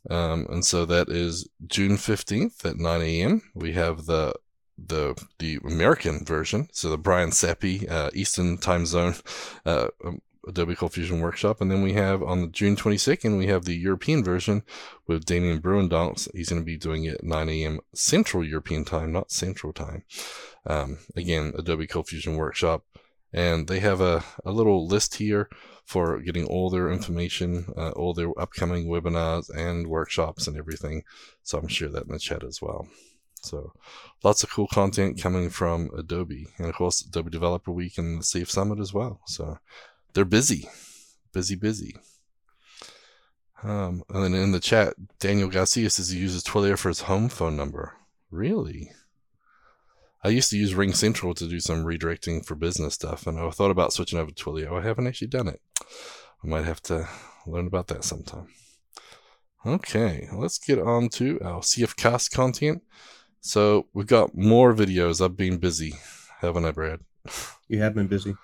Um, 0.10 0.46
and 0.50 0.66
so 0.66 0.86
that 0.86 1.10
is 1.10 1.48
June 1.68 1.98
15th 1.98 2.66
at 2.66 2.78
9 2.78 3.02
a.m. 3.02 3.42
We 3.54 3.74
have 3.74 4.06
the 4.06 4.34
the 4.78 5.16
the 5.40 5.60
American 5.64 6.26
version, 6.26 6.68
so 6.72 6.90
the 6.90 6.98
Brian 6.98 7.30
Sappey 7.30 7.90
uh, 7.90 8.10
Eastern 8.14 8.58
Time 8.58 8.86
Zone 8.86 9.16
uh, 9.66 9.88
um, 10.04 10.20
Adobe 10.48 10.76
Cold 10.76 10.94
Fusion 10.94 11.20
workshop, 11.20 11.62
and 11.62 11.72
then 11.72 11.82
we 11.82 11.94
have 11.94 12.22
on 12.22 12.42
the 12.42 12.48
June 12.48 12.76
22nd 12.76 13.38
we 13.38 13.48
have 13.48 13.66
the 13.66 13.76
European 13.76 14.24
version 14.24 14.64
with 15.08 15.26
Damien 15.26 15.62
Bruyndonckx. 15.62 16.30
He's 16.34 16.50
going 16.50 16.62
to 16.62 16.66
be 16.66 16.78
doing 16.78 17.06
it 17.06 17.16
at 17.16 17.24
9 17.24 17.50
a.m. 17.50 17.80
Central 17.94 18.44
European 18.44 18.86
time, 18.86 19.12
not 19.12 19.32
Central 19.32 19.74
time. 19.74 20.04
Um, 20.66 21.00
again, 21.16 21.54
Adobe 21.58 21.88
Cold 21.88 22.08
Fusion 22.08 22.36
workshop, 22.36 22.84
and 23.32 23.68
they 23.68 23.80
have 23.80 24.02
a, 24.02 24.24
a 24.46 24.52
little 24.52 24.88
list 24.88 25.16
here 25.16 25.50
for 25.86 26.20
getting 26.20 26.46
all 26.46 26.70
their 26.70 26.92
information, 26.92 27.66
uh, 27.78 27.92
all 27.92 28.14
their 28.14 28.38
upcoming 28.40 28.88
webinars 28.88 29.50
and 29.56 29.88
workshops 29.88 30.48
and 30.48 30.58
everything. 30.58 31.04
So 31.42 31.58
I'm 31.58 31.68
sure 31.68 31.90
that 31.90 32.06
in 32.06 32.12
the 32.12 32.20
chat 32.20 32.44
as 32.44 32.62
well. 32.62 32.88
So 33.44 33.74
lots 34.24 34.44
of 34.44 34.52
cool 34.52 34.68
content 34.68 35.22
coming 35.22 35.50
from 35.50 35.90
Adobe, 35.98 36.48
and 36.58 36.68
of 36.68 36.76
course 36.76 37.02
Adobe 37.06 37.30
Developer 37.30 37.72
Week 37.72 37.98
and 37.98 38.20
the 38.20 38.24
CF 38.24 38.48
Summit 38.50 38.80
as 38.80 38.94
well. 38.94 39.20
So 39.28 39.60
they're 40.14 40.26
busy, 40.26 40.70
busy, 41.34 41.56
busy. 41.56 41.96
Um, 43.64 44.04
and 44.10 44.24
then 44.24 44.34
in 44.34 44.52
the 44.52 44.60
chat, 44.60 44.94
Daniel 45.20 45.50
Garcia 45.50 45.90
says 45.90 46.10
he 46.10 46.20
uses 46.20 46.44
Twilio 46.44 46.78
for 46.78 46.90
his 46.90 47.02
home 47.02 47.30
phone 47.30 47.56
number. 47.56 47.94
Really? 48.30 48.92
I 50.24 50.30
used 50.30 50.50
to 50.52 50.58
use 50.58 50.74
Ring 50.76 50.94
Central 50.94 51.34
to 51.34 51.48
do 51.48 51.60
some 51.60 51.84
redirecting 51.84 52.46
for 52.46 52.56
business 52.56 52.94
stuff, 52.94 53.28
and 53.28 53.40
I 53.40 53.50
thought 53.50 53.72
about 53.72 53.94
switching 53.94 54.20
over 54.20 54.32
to 54.32 54.44
Twilio. 54.44 54.80
I 54.80 54.86
haven't 54.86 55.08
actually 55.08 55.28
done 55.28 55.48
it. 55.48 55.62
I 56.44 56.48
might 56.48 56.66
have 56.66 56.82
to 56.84 57.08
learn 57.46 57.68
about 57.68 57.88
that 57.88 58.04
sometime. 58.04 58.48
Okay, 59.66 60.28
let's 60.34 60.58
get 60.58 60.80
on 60.80 61.10
to 61.10 61.40
our 61.42 61.62
CF 61.62 61.96
Cast 61.96 62.32
content. 62.32 62.84
So 63.40 63.88
we've 63.94 64.08
got 64.08 64.36
more 64.36 64.74
videos. 64.74 65.24
I've 65.24 65.38
been 65.38 65.58
busy, 65.58 65.94
haven't 66.40 66.66
I, 66.66 66.72
Brad? 66.72 67.02
You 67.68 67.82
have 67.82 67.96
been 67.96 68.08
busy. 68.08 68.36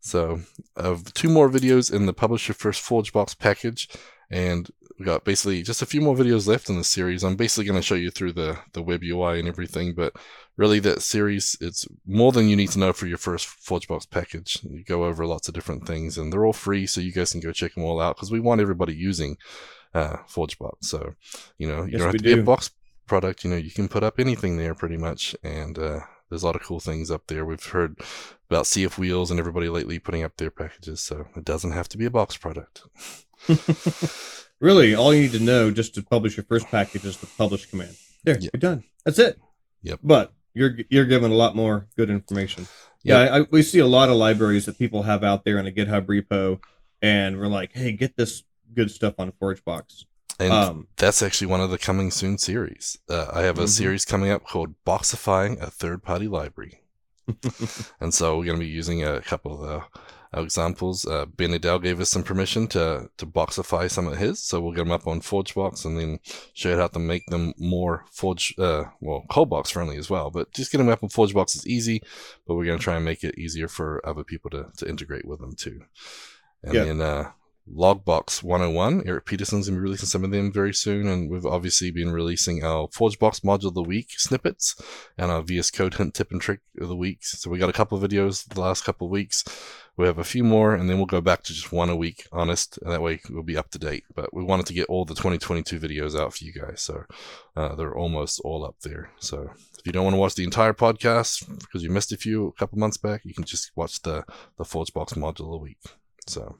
So 0.00 0.40
of 0.76 1.12
two 1.14 1.28
more 1.28 1.50
videos 1.50 1.92
in 1.92 2.06
the 2.06 2.12
Publish 2.12 2.48
Your 2.48 2.54
First 2.54 2.82
ForgeBox 2.82 3.38
package, 3.38 3.88
and 4.30 4.70
we 4.98 5.04
got 5.04 5.24
basically 5.24 5.62
just 5.62 5.82
a 5.82 5.86
few 5.86 6.00
more 6.00 6.14
videos 6.16 6.46
left 6.46 6.68
in 6.68 6.76
the 6.76 6.84
series. 6.84 7.22
I'm 7.22 7.36
basically 7.36 7.64
going 7.64 7.78
to 7.78 7.86
show 7.86 7.94
you 7.94 8.10
through 8.10 8.32
the 8.32 8.58
the 8.72 8.82
web 8.82 9.02
UI 9.02 9.38
and 9.38 9.48
everything, 9.48 9.94
but 9.94 10.14
really 10.56 10.78
that 10.80 11.02
series 11.02 11.56
it's 11.60 11.86
more 12.06 12.32
than 12.32 12.48
you 12.48 12.56
need 12.56 12.70
to 12.70 12.78
know 12.78 12.92
for 12.92 13.06
your 13.06 13.18
first 13.18 13.46
ForgeBox 13.46 14.08
package. 14.10 14.58
You 14.62 14.84
go 14.84 15.04
over 15.04 15.26
lots 15.26 15.48
of 15.48 15.54
different 15.54 15.86
things, 15.86 16.16
and 16.16 16.32
they're 16.32 16.46
all 16.46 16.52
free, 16.52 16.86
so 16.86 17.00
you 17.00 17.12
guys 17.12 17.32
can 17.32 17.40
go 17.40 17.52
check 17.52 17.74
them 17.74 17.84
all 17.84 18.00
out 18.00 18.16
because 18.16 18.30
we 18.30 18.40
want 18.40 18.60
everybody 18.60 18.94
using 18.94 19.36
uh, 19.94 20.16
ForgeBox. 20.28 20.84
So 20.84 21.14
you 21.58 21.68
know 21.68 21.84
you 21.84 21.92
Yes, 21.92 22.00
don't 22.00 22.08
have 22.08 22.16
to 22.16 22.22
be 22.22 22.40
a 22.40 22.42
box 22.42 22.70
product. 23.06 23.44
You 23.44 23.50
know 23.50 23.56
you 23.56 23.70
can 23.70 23.88
put 23.88 24.04
up 24.04 24.18
anything 24.18 24.56
there 24.56 24.74
pretty 24.74 24.96
much, 24.96 25.36
and 25.42 25.78
uh, 25.78 26.00
there's 26.30 26.42
a 26.42 26.46
lot 26.46 26.56
of 26.56 26.62
cool 26.62 26.80
things 26.80 27.10
up 27.10 27.26
there. 27.26 27.44
We've 27.44 27.62
heard 27.62 27.98
about 28.48 28.64
CF 28.64 28.96
Wheels 28.96 29.30
and 29.30 29.38
everybody 29.38 29.68
lately 29.68 29.98
putting 29.98 30.22
up 30.22 30.36
their 30.36 30.50
packages, 30.50 31.00
so 31.02 31.26
it 31.36 31.44
doesn't 31.44 31.72
have 31.72 31.88
to 31.90 31.98
be 31.98 32.06
a 32.06 32.10
box 32.10 32.36
product. 32.36 32.82
really, 34.60 34.94
all 34.94 35.12
you 35.14 35.22
need 35.22 35.32
to 35.32 35.40
know 35.40 35.70
just 35.70 35.94
to 35.94 36.02
publish 36.02 36.36
your 36.36 36.44
first 36.44 36.66
package 36.68 37.04
is 37.04 37.16
the 37.18 37.26
publish 37.26 37.66
command. 37.66 37.96
There, 38.24 38.38
Yep. 38.38 38.50
you're 38.52 38.60
done. 38.60 38.84
That's 39.04 39.18
it. 39.18 39.38
Yep. 39.82 40.00
But 40.02 40.32
you're 40.54 40.76
you're 40.88 41.06
given 41.06 41.30
a 41.30 41.34
lot 41.34 41.56
more 41.56 41.86
good 41.96 42.10
information. 42.10 42.66
Yeah, 43.02 43.18
I, 43.18 43.38
I, 43.38 43.46
we 43.50 43.62
see 43.62 43.78
a 43.78 43.86
lot 43.86 44.10
of 44.10 44.16
libraries 44.16 44.66
that 44.66 44.78
people 44.78 45.04
have 45.04 45.24
out 45.24 45.44
there 45.44 45.58
in 45.58 45.66
a 45.66 45.70
GitHub 45.70 46.04
repo, 46.06 46.60
and 47.00 47.38
we're 47.38 47.46
like, 47.46 47.72
hey, 47.72 47.92
get 47.92 48.16
this 48.16 48.42
good 48.74 48.90
stuff 48.90 49.14
on 49.18 49.32
ForgeBox. 49.32 50.04
And 50.40 50.52
Um, 50.52 50.86
that's 50.96 51.22
actually 51.22 51.48
one 51.48 51.60
of 51.60 51.70
the 51.70 51.78
coming 51.78 52.10
soon 52.10 52.38
series. 52.38 52.96
Uh, 53.08 53.26
I 53.32 53.42
have 53.42 53.58
a 53.58 53.64
Mhm. 53.64 53.68
series 53.68 54.04
coming 54.04 54.30
up 54.30 54.44
called 54.46 54.74
Boxifying 54.86 55.60
a 55.60 55.70
Third 55.70 56.02
Party 56.02 56.26
Library. 56.28 56.80
and 58.00 58.12
so 58.14 58.38
we're 58.38 58.46
going 58.46 58.58
to 58.58 58.64
be 58.64 58.70
using 58.70 59.04
a 59.04 59.20
couple 59.20 59.52
of 59.62 59.68
the 60.32 60.40
examples. 60.40 61.04
Uh, 61.04 61.26
Ben 61.26 61.50
Nadel 61.50 61.82
gave 61.82 62.00
us 62.00 62.08
some 62.08 62.22
permission 62.22 62.66
to, 62.68 63.10
to 63.18 63.26
boxify 63.26 63.90
some 63.90 64.06
of 64.08 64.16
his, 64.16 64.42
so 64.42 64.60
we'll 64.60 64.72
get 64.72 64.78
them 64.84 64.90
up 64.92 65.06
on 65.06 65.20
ForgeBox 65.20 65.84
and 65.84 65.98
then 65.98 66.18
show 66.54 66.70
you 66.70 66.76
how 66.76 66.88
to 66.88 66.98
make 66.98 67.26
them 67.26 67.52
more 67.58 68.04
Forge, 68.10 68.54
uh, 68.58 68.84
well, 69.00 69.24
Coldbox 69.30 69.70
friendly 69.72 69.96
as 69.96 70.08
well. 70.08 70.30
But 70.30 70.52
just 70.52 70.72
getting 70.72 70.86
them 70.86 70.92
up 70.92 71.02
on 71.02 71.08
ForgeBox 71.10 71.54
is 71.56 71.66
easy, 71.66 72.02
but 72.46 72.54
we're 72.54 72.64
going 72.64 72.78
to 72.78 72.82
try 72.84 72.96
and 72.96 73.04
make 73.04 73.22
it 73.24 73.38
easier 73.38 73.68
for 73.68 74.00
other 74.06 74.24
people 74.24 74.50
to, 74.50 74.66
to 74.78 74.88
integrate 74.88 75.26
with 75.26 75.40
them 75.40 75.54
too. 75.54 75.82
And 76.62 76.74
Yeah. 76.74 76.84
then 76.84 77.00
uh, 77.00 77.30
Logbox 77.68 78.42
101, 78.42 79.02
Eric 79.06 79.26
Peterson's 79.26 79.68
going 79.68 79.76
to 79.76 79.80
be 79.80 79.82
releasing 79.82 80.08
some 80.08 80.24
of 80.24 80.30
them 80.30 80.52
very 80.52 80.74
soon, 80.74 81.06
and 81.06 81.30
we've 81.30 81.46
obviously 81.46 81.90
been 81.90 82.10
releasing 82.10 82.64
our 82.64 82.88
ForgeBox 82.88 83.42
module 83.42 83.66
of 83.66 83.74
the 83.74 83.82
week 83.82 84.10
snippets 84.18 84.80
and 85.16 85.30
our 85.30 85.42
VS 85.42 85.70
Code 85.70 85.94
hint 85.94 86.14
tip 86.14 86.32
and 86.32 86.40
trick 86.40 86.60
of 86.80 86.88
the 86.88 86.96
week. 86.96 87.18
So 87.22 87.50
we 87.50 87.58
got 87.58 87.70
a 87.70 87.74
couple 87.74 87.96
of 87.96 88.08
videos 88.08 88.48
the 88.48 88.60
last 88.60 88.84
couple 88.84 89.06
of 89.06 89.12
weeks. 89.12 89.44
We 89.96 90.06
have 90.06 90.18
a 90.18 90.24
few 90.24 90.42
more, 90.42 90.74
and 90.74 90.88
then 90.88 90.96
we'll 90.96 91.06
go 91.06 91.20
back 91.20 91.42
to 91.44 91.52
just 91.52 91.72
one 91.72 91.90
a 91.90 91.96
week, 91.96 92.26
honest, 92.32 92.78
and 92.78 92.90
that 92.90 93.02
way 93.02 93.20
we'll 93.28 93.42
be 93.42 93.56
up 93.56 93.70
to 93.72 93.78
date. 93.78 94.04
But 94.14 94.32
we 94.34 94.42
wanted 94.42 94.66
to 94.66 94.74
get 94.74 94.88
all 94.88 95.04
the 95.04 95.14
2022 95.14 95.78
videos 95.78 96.18
out 96.18 96.34
for 96.34 96.44
you 96.44 96.52
guys, 96.52 96.80
so 96.80 97.04
uh, 97.54 97.74
they're 97.74 97.96
almost 97.96 98.40
all 98.40 98.64
up 98.64 98.76
there. 98.82 99.10
So 99.18 99.50
if 99.78 99.86
you 99.86 99.92
don't 99.92 100.04
want 100.04 100.14
to 100.14 100.20
watch 100.20 100.34
the 100.34 100.44
entire 100.44 100.72
podcast 100.74 101.46
because 101.58 101.82
you 101.82 101.90
missed 101.90 102.12
a 102.12 102.16
few 102.16 102.48
a 102.48 102.52
couple 102.52 102.78
months 102.78 102.96
back, 102.96 103.20
you 103.24 103.34
can 103.34 103.44
just 103.44 103.70
watch 103.76 104.00
the 104.02 104.24
the 104.56 104.64
ForgeBox 104.64 105.14
module 105.14 105.46
of 105.46 105.52
the 105.52 105.58
week. 105.58 105.78
So. 106.26 106.58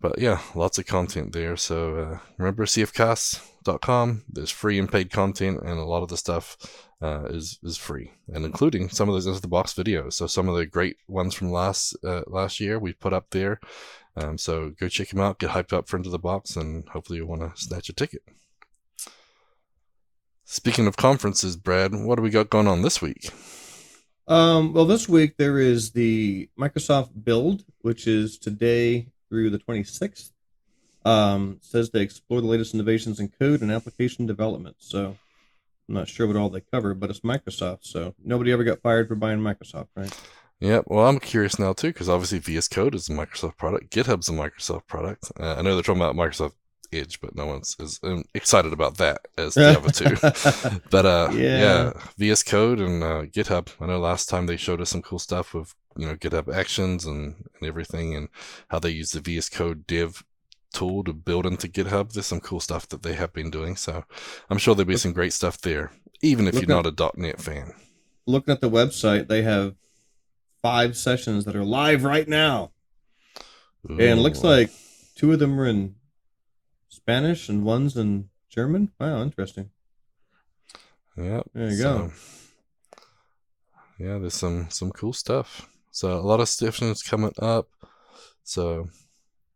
But 0.00 0.18
yeah, 0.18 0.40
lots 0.54 0.78
of 0.78 0.86
content 0.86 1.32
there. 1.32 1.56
So 1.56 1.96
uh, 1.96 2.18
remember 2.38 2.66
cfcast.com. 2.66 4.24
There's 4.28 4.50
free 4.50 4.78
and 4.78 4.90
paid 4.90 5.10
content, 5.10 5.60
and 5.62 5.78
a 5.78 5.84
lot 5.84 6.02
of 6.02 6.08
the 6.08 6.16
stuff 6.16 6.56
uh, 7.02 7.24
is 7.26 7.58
is 7.62 7.76
free, 7.76 8.12
and 8.28 8.44
including 8.44 8.88
some 8.88 9.08
of 9.08 9.14
those 9.14 9.26
into 9.26 9.40
the 9.40 9.48
box 9.48 9.74
videos. 9.74 10.14
So 10.14 10.26
some 10.26 10.48
of 10.48 10.56
the 10.56 10.66
great 10.66 10.96
ones 11.08 11.34
from 11.34 11.50
last 11.50 11.96
uh, 12.04 12.22
last 12.26 12.60
year 12.60 12.78
we 12.78 12.92
put 12.92 13.12
up 13.12 13.30
there. 13.30 13.60
Um, 14.16 14.38
so 14.38 14.70
go 14.78 14.88
check 14.88 15.08
them 15.08 15.20
out, 15.20 15.38
get 15.40 15.50
hyped 15.50 15.72
up 15.72 15.88
for 15.88 15.96
Into 15.96 16.10
the 16.10 16.18
Box, 16.18 16.56
and 16.56 16.88
hopefully 16.88 17.18
you 17.18 17.26
want 17.26 17.42
to 17.42 17.60
snatch 17.60 17.88
a 17.88 17.92
ticket. 17.92 18.22
Speaking 20.44 20.86
of 20.86 20.96
conferences, 20.96 21.56
Brad, 21.56 21.92
what 21.94 22.16
do 22.16 22.22
we 22.22 22.30
got 22.30 22.50
going 22.50 22.68
on 22.68 22.82
this 22.82 23.02
week? 23.02 23.30
Um, 24.28 24.72
well, 24.72 24.86
this 24.86 25.08
week 25.08 25.36
there 25.36 25.58
is 25.58 25.90
the 25.92 26.48
Microsoft 26.58 27.10
Build, 27.24 27.64
which 27.80 28.06
is 28.06 28.38
today 28.38 29.08
through 29.34 29.50
the 29.50 29.58
26th. 29.58 30.30
Um, 31.04 31.58
says 31.60 31.90
they 31.90 32.02
explore 32.02 32.40
the 32.40 32.46
latest 32.46 32.72
innovations 32.72 33.18
in 33.18 33.28
code 33.28 33.62
and 33.62 33.72
application 33.72 34.26
development. 34.26 34.76
So 34.78 35.16
I'm 35.88 35.94
not 35.94 36.08
sure 36.08 36.26
what 36.28 36.36
all 36.36 36.48
they 36.48 36.60
cover, 36.60 36.94
but 36.94 37.10
it's 37.10 37.20
Microsoft. 37.20 37.80
So 37.82 38.14
nobody 38.24 38.52
ever 38.52 38.62
got 38.62 38.80
fired 38.80 39.08
for 39.08 39.16
buying 39.16 39.40
Microsoft, 39.40 39.88
right? 39.96 40.16
Yeah, 40.60 40.80
well, 40.86 41.06
I'm 41.08 41.18
curious 41.18 41.58
now 41.58 41.72
too, 41.72 41.88
because 41.88 42.08
obviously 42.08 42.38
VS 42.38 42.68
Code 42.68 42.94
is 42.94 43.08
a 43.08 43.12
Microsoft 43.12 43.58
product. 43.58 43.92
GitHub's 43.92 44.28
a 44.28 44.32
Microsoft 44.32 44.86
product. 44.86 45.32
Uh, 45.38 45.56
I 45.58 45.62
know 45.62 45.74
they're 45.74 45.82
talking 45.82 46.00
about 46.00 46.14
Microsoft 46.14 46.52
Edge, 46.94 47.20
but 47.20 47.34
no 47.34 47.46
one's 47.46 47.76
as 47.80 48.00
um, 48.02 48.24
excited 48.34 48.72
about 48.72 48.96
that 48.98 49.26
as 49.36 49.54
the 49.54 49.78
other 49.78 49.90
two. 49.90 50.80
but 50.90 51.06
uh, 51.06 51.28
yeah. 51.32 51.58
yeah. 51.58 51.92
VS 52.16 52.42
Code 52.42 52.80
and 52.80 53.02
uh, 53.02 53.22
GitHub. 53.24 53.68
I 53.80 53.86
know 53.86 53.98
last 53.98 54.28
time 54.28 54.46
they 54.46 54.56
showed 54.56 54.80
us 54.80 54.90
some 54.90 55.02
cool 55.02 55.18
stuff 55.18 55.54
with 55.54 55.74
you 55.96 56.06
know 56.06 56.16
GitHub 56.16 56.54
Actions 56.54 57.04
and, 57.04 57.48
and 57.58 57.68
everything, 57.68 58.14
and 58.14 58.28
how 58.68 58.78
they 58.78 58.90
use 58.90 59.12
the 59.12 59.20
VS 59.20 59.48
Code 59.48 59.86
Dev 59.86 60.24
tool 60.72 61.04
to 61.04 61.12
build 61.12 61.46
into 61.46 61.68
GitHub. 61.68 62.12
There's 62.12 62.26
some 62.26 62.40
cool 62.40 62.60
stuff 62.60 62.88
that 62.88 63.02
they 63.02 63.14
have 63.14 63.32
been 63.32 63.50
doing, 63.50 63.76
so 63.76 64.04
I'm 64.50 64.58
sure 64.58 64.74
there'll 64.74 64.88
be 64.88 64.96
some 64.96 65.12
great 65.12 65.32
stuff 65.32 65.60
there, 65.60 65.92
even 66.22 66.46
if 66.46 66.54
you're 66.54 66.66
not 66.66 66.86
a 66.86 67.12
.NET 67.16 67.40
fan. 67.40 67.72
Looking 68.26 68.52
at 68.52 68.60
the 68.60 68.70
website, 68.70 69.28
they 69.28 69.42
have 69.42 69.74
five 70.62 70.96
sessions 70.96 71.44
that 71.44 71.56
are 71.56 71.64
live 71.64 72.04
right 72.04 72.26
now, 72.26 72.72
Ooh. 73.90 73.98
and 74.00 74.22
looks 74.22 74.42
like 74.42 74.70
two 75.14 75.32
of 75.32 75.38
them 75.38 75.58
are 75.60 75.66
in 75.66 75.94
Spanish 77.04 77.50
and 77.50 77.64
one's 77.64 77.98
in 77.98 78.30
German. 78.48 78.90
Wow, 78.98 79.20
interesting. 79.20 79.68
Yep. 81.18 81.50
There 81.52 81.68
you 81.68 81.76
so, 81.76 81.98
go. 81.98 82.12
Yeah, 83.98 84.18
there's 84.18 84.34
some 84.34 84.70
some 84.70 84.90
cool 84.90 85.12
stuff. 85.12 85.68
So 85.90 86.14
a 86.14 86.24
lot 86.24 86.40
of 86.40 86.48
stiffness 86.48 87.02
coming 87.02 87.32
up. 87.38 87.68
So 88.42 88.88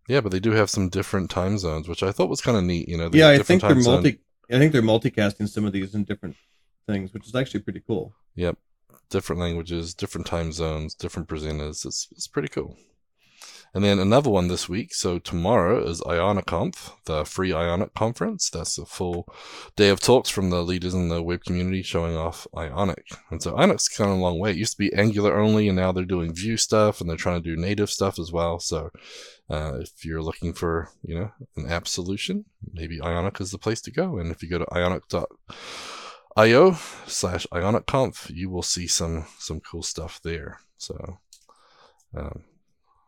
yeah, 0.08 0.20
but 0.20 0.30
they 0.30 0.40
do 0.40 0.50
have 0.50 0.68
some 0.68 0.90
different 0.90 1.30
time 1.30 1.56
zones, 1.56 1.88
which 1.88 2.02
I 2.02 2.12
thought 2.12 2.28
was 2.28 2.42
kind 2.42 2.58
of 2.58 2.64
neat. 2.64 2.86
You 2.86 2.98
know, 2.98 3.08
yeah, 3.14 3.30
I 3.30 3.38
think 3.38 3.62
they're 3.62 3.74
multi. 3.74 4.10
Zone. 4.10 4.18
I 4.50 4.58
think 4.58 4.72
they're 4.72 4.82
multicasting 4.82 5.48
some 5.48 5.64
of 5.64 5.72
these 5.72 5.94
in 5.94 6.04
different 6.04 6.36
things, 6.86 7.14
which 7.14 7.26
is 7.26 7.34
actually 7.34 7.60
pretty 7.60 7.80
cool. 7.80 8.14
Yep, 8.34 8.58
different 9.08 9.40
languages, 9.40 9.94
different 9.94 10.26
time 10.26 10.52
zones, 10.52 10.94
different 10.94 11.28
presenters. 11.28 11.86
It's 11.86 12.08
it's 12.12 12.28
pretty 12.28 12.48
cool. 12.48 12.76
And 13.74 13.84
then 13.84 13.98
another 13.98 14.30
one 14.30 14.48
this 14.48 14.68
week. 14.68 14.94
So 14.94 15.18
tomorrow 15.18 15.84
is 15.84 16.00
IonicConf, 16.00 16.92
the 17.04 17.24
free 17.24 17.52
Ionic 17.52 17.94
conference. 17.94 18.48
That's 18.50 18.78
a 18.78 18.86
full 18.86 19.28
day 19.76 19.90
of 19.90 20.00
talks 20.00 20.30
from 20.30 20.50
the 20.50 20.62
leaders 20.62 20.94
in 20.94 21.08
the 21.08 21.22
web 21.22 21.44
community 21.44 21.82
showing 21.82 22.16
off 22.16 22.46
Ionic. 22.56 23.06
And 23.30 23.42
so 23.42 23.56
Ionic's 23.56 23.88
come 23.88 24.08
a 24.08 24.16
long 24.16 24.38
way. 24.38 24.50
It 24.50 24.56
used 24.56 24.72
to 24.72 24.78
be 24.78 24.92
Angular 24.94 25.38
only, 25.38 25.68
and 25.68 25.76
now 25.76 25.92
they're 25.92 26.04
doing 26.04 26.34
Vue 26.34 26.56
stuff, 26.56 27.00
and 27.00 27.08
they're 27.08 27.16
trying 27.16 27.42
to 27.42 27.48
do 27.48 27.60
native 27.60 27.90
stuff 27.90 28.18
as 28.18 28.32
well. 28.32 28.58
So 28.58 28.90
uh, 29.50 29.78
if 29.80 30.04
you're 30.04 30.22
looking 30.22 30.52
for, 30.52 30.90
you 31.02 31.14
know, 31.14 31.30
an 31.56 31.70
app 31.70 31.86
solution, 31.86 32.46
maybe 32.72 33.00
Ionic 33.02 33.40
is 33.40 33.50
the 33.50 33.58
place 33.58 33.80
to 33.82 33.90
go. 33.90 34.18
And 34.18 34.30
if 34.30 34.42
you 34.42 34.48
go 34.48 34.58
to 34.58 34.74
ionic.io 34.74 36.72
slash 37.06 37.46
IonicConf, 37.52 38.30
you 38.34 38.50
will 38.50 38.62
see 38.62 38.86
some 38.86 39.26
some 39.38 39.60
cool 39.60 39.82
stuff 39.82 40.20
there. 40.22 40.60
So 40.76 41.18
um, 42.16 42.44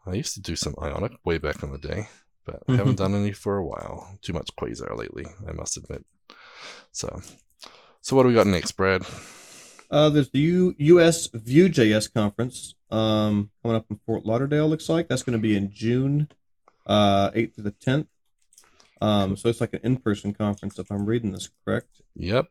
I 0.07 0.15
used 0.15 0.35
to 0.35 0.41
do 0.41 0.57
some 0.57 0.75
Ionic 0.81 1.13
way 1.25 1.39
back 1.39 1.63
in 1.63 1.73
the 1.73 1.79
day, 1.79 2.09
but 2.45 2.61
mm-hmm. 2.67 2.77
haven't 2.77 2.99
done 2.99 3.15
any 3.15 3.33
for 3.33 3.57
a 3.57 3.65
while. 3.65 4.19
Too 4.23 4.33
much 4.33 4.55
Quasar 4.57 4.97
lately, 4.97 5.27
I 5.47 5.53
must 5.53 5.77
admit. 5.77 6.05
So, 6.93 7.21
so 8.01 8.17
what 8.17 8.23
do 8.23 8.29
we 8.29 8.35
got 8.35 8.47
next, 8.47 8.73
Brad? 8.73 9.05
Uh, 9.91 10.09
there's 10.09 10.31
the 10.31 10.39
U- 10.39 10.75
U.S. 10.79 11.29
Vue.js 11.35 12.13
conference 12.13 12.75
um, 12.91 13.51
coming 13.63 13.77
up 13.77 13.87
in 13.91 14.01
Fort 14.07 14.25
Lauderdale. 14.25 14.69
Looks 14.69 14.89
like 14.89 15.09
that's 15.09 15.23
going 15.23 15.39
to 15.39 15.43
be 15.43 15.57
in 15.57 15.73
June, 15.73 16.29
uh, 16.87 17.31
8th 17.31 17.55
to 17.57 17.63
the 17.63 17.73
10th. 17.73 18.07
Um, 19.01 19.37
so 19.37 19.49
it's 19.49 19.61
like 19.61 19.75
an 19.75 19.81
in-person 19.83 20.35
conference, 20.35 20.79
if 20.79 20.91
I'm 20.91 21.07
reading 21.07 21.33
this 21.33 21.51
correct. 21.65 22.03
Yep. 22.17 22.49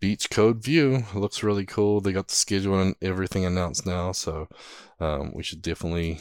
Beach 0.00 0.30
Code 0.30 0.62
View 0.62 1.04
looks 1.14 1.42
really 1.42 1.64
cool. 1.64 2.00
They 2.00 2.12
got 2.12 2.28
the 2.28 2.34
schedule 2.34 2.80
and 2.80 2.94
everything 3.00 3.44
announced 3.44 3.86
now, 3.86 4.12
so 4.12 4.48
um, 5.00 5.32
we 5.34 5.42
should 5.42 5.62
definitely 5.62 6.20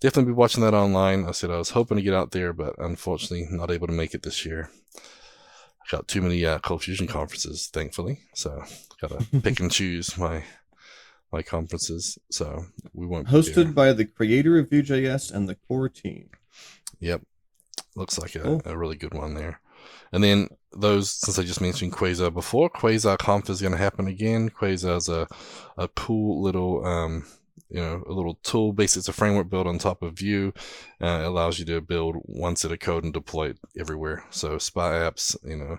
definitely 0.00 0.32
be 0.32 0.36
watching 0.36 0.62
that 0.62 0.74
online. 0.74 1.26
I 1.26 1.32
said 1.32 1.50
I 1.50 1.58
was 1.58 1.70
hoping 1.70 1.96
to 1.96 2.02
get 2.02 2.14
out 2.14 2.32
there, 2.32 2.52
but 2.52 2.74
unfortunately 2.78 3.46
not 3.50 3.70
able 3.70 3.86
to 3.86 3.92
make 3.92 4.14
it 4.14 4.22
this 4.22 4.44
year. 4.44 4.70
I 4.96 5.84
got 5.90 6.08
too 6.08 6.22
many 6.22 6.44
uh, 6.44 6.58
Cold 6.60 6.84
Fusion 6.84 7.06
conferences, 7.06 7.68
thankfully, 7.72 8.20
so 8.34 8.62
gotta 9.00 9.24
pick 9.42 9.60
and 9.60 9.70
choose 9.70 10.16
my 10.16 10.44
my 11.32 11.42
conferences. 11.42 12.18
So 12.30 12.66
we 12.92 13.06
won't 13.06 13.28
hosted 13.28 13.74
by 13.74 13.92
the 13.92 14.04
creator 14.04 14.58
of 14.58 14.70
Vue.js 14.70 15.32
and 15.32 15.48
the 15.48 15.56
core 15.56 15.88
team. 15.88 16.30
Yep, 17.00 17.22
looks 17.96 18.18
like 18.18 18.36
a, 18.36 18.40
cool. 18.40 18.62
a 18.64 18.76
really 18.76 18.96
good 18.96 19.14
one 19.14 19.34
there. 19.34 19.60
And 20.12 20.22
then 20.22 20.48
those, 20.72 21.10
since 21.10 21.38
I 21.38 21.42
just 21.42 21.60
mentioned 21.60 21.92
Quasar 21.92 22.32
before, 22.32 22.70
Quasar 22.70 23.18
Conf 23.18 23.48
is 23.50 23.60
going 23.60 23.72
to 23.72 23.78
happen 23.78 24.06
again. 24.06 24.50
Quasar 24.50 24.96
is 24.96 25.08
a, 25.08 25.26
a 25.76 25.88
cool 25.88 26.42
little, 26.42 26.84
um, 26.86 27.26
you 27.68 27.80
know, 27.80 28.02
a 28.06 28.12
little 28.12 28.38
tool. 28.42 28.72
Basically, 28.72 29.00
it's 29.00 29.08
a 29.08 29.12
framework 29.12 29.48
built 29.48 29.66
on 29.66 29.78
top 29.78 30.02
of 30.02 30.14
Vue. 30.14 30.52
Uh, 31.00 31.22
allows 31.24 31.58
you 31.58 31.64
to 31.66 31.80
build 31.80 32.16
one 32.22 32.56
set 32.56 32.72
of 32.72 32.80
code 32.80 33.04
and 33.04 33.12
deploy 33.12 33.50
it 33.50 33.58
everywhere. 33.78 34.24
So 34.30 34.58
spy 34.58 34.92
apps, 34.92 35.36
you 35.44 35.56
know, 35.56 35.78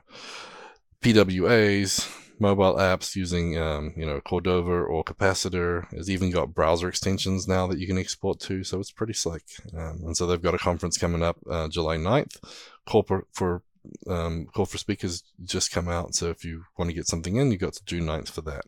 PWAs, 1.02 2.10
mobile 2.39 2.76
apps 2.76 3.15
using, 3.15 3.58
um, 3.58 3.93
you 3.96 4.06
know, 4.06 4.19
Cordova 4.22 4.72
or 4.72 5.04
Capacitor. 5.04 5.86
It's 5.91 6.10
even 6.10 6.32
got 6.32 6.56
browser 6.56 6.88
extensions 6.88 7.48
now 7.48 7.67
that 7.67 7.80
you 7.80 7.88
can 7.88 7.98
export 7.98 8.39
to. 8.41 8.63
So 8.63 8.80
it's 8.80 8.91
pretty 8.91 9.13
slick. 9.13 9.43
Um, 9.78 10.02
and 10.06 10.17
so 10.17 10.26
they've 10.26 10.41
got 10.41 10.56
a 10.56 10.60
conference 10.60 10.98
coming 10.98 11.22
up 11.22 11.38
uh, 11.50 11.67
July 11.67 11.98
9th. 11.98 12.38
Corporate 12.86 13.28
for 13.32 13.62
um, 14.08 14.48
call 14.54 14.65
for 14.65 14.78
speakers 14.78 15.24
just 15.43 15.72
come 15.72 15.88
out. 15.88 16.15
So 16.15 16.30
if 16.30 16.43
you 16.43 16.65
want 16.78 16.89
to 16.89 16.96
get 16.96 17.08
something 17.08 17.36
in, 17.36 17.52
you 17.52 17.58
got 17.58 17.74
to 17.74 17.86
June 17.86 18.06
9th 18.06 18.30
for 18.30 18.41
that. 18.41 18.65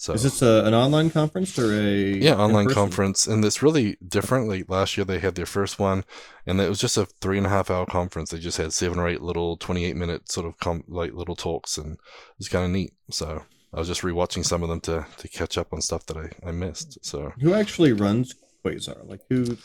So 0.00 0.12
is 0.12 0.22
this 0.22 0.42
a, 0.42 0.64
an 0.64 0.74
online 0.74 1.10
conference 1.10 1.58
or 1.58 1.72
a 1.72 1.90
yeah 1.90 2.36
online 2.36 2.68
conference? 2.68 3.26
And 3.26 3.44
it's 3.44 3.64
really 3.64 3.96
different. 4.06 4.48
Like 4.48 4.70
last 4.70 4.96
year, 4.96 5.04
they 5.04 5.18
had 5.18 5.34
their 5.34 5.44
first 5.44 5.80
one, 5.80 6.04
and 6.46 6.60
it 6.60 6.68
was 6.68 6.78
just 6.78 6.96
a 6.96 7.06
three 7.20 7.36
and 7.36 7.48
a 7.48 7.50
half 7.50 7.68
hour 7.68 7.84
conference. 7.84 8.30
They 8.30 8.38
just 8.38 8.58
had 8.58 8.72
seven 8.72 9.00
or 9.00 9.08
eight 9.08 9.22
little 9.22 9.56
twenty 9.56 9.84
eight 9.84 9.96
minute 9.96 10.30
sort 10.30 10.46
of 10.46 10.56
com- 10.60 10.84
like 10.86 11.14
little 11.14 11.34
talks, 11.34 11.76
and 11.76 11.94
it 11.94 11.98
was 12.38 12.48
kind 12.48 12.64
of 12.64 12.70
neat. 12.70 12.92
So 13.10 13.42
I 13.74 13.78
was 13.80 13.88
just 13.88 14.02
rewatching 14.02 14.44
some 14.44 14.62
of 14.62 14.68
them 14.68 14.80
to 14.82 15.04
to 15.16 15.28
catch 15.28 15.58
up 15.58 15.72
on 15.72 15.82
stuff 15.82 16.06
that 16.06 16.16
I 16.16 16.30
I 16.48 16.52
missed. 16.52 17.04
So 17.04 17.32
who 17.40 17.52
actually 17.52 17.92
runs 17.92 18.36
Quasar? 18.64 19.04
Like 19.04 19.22
who? 19.28 19.56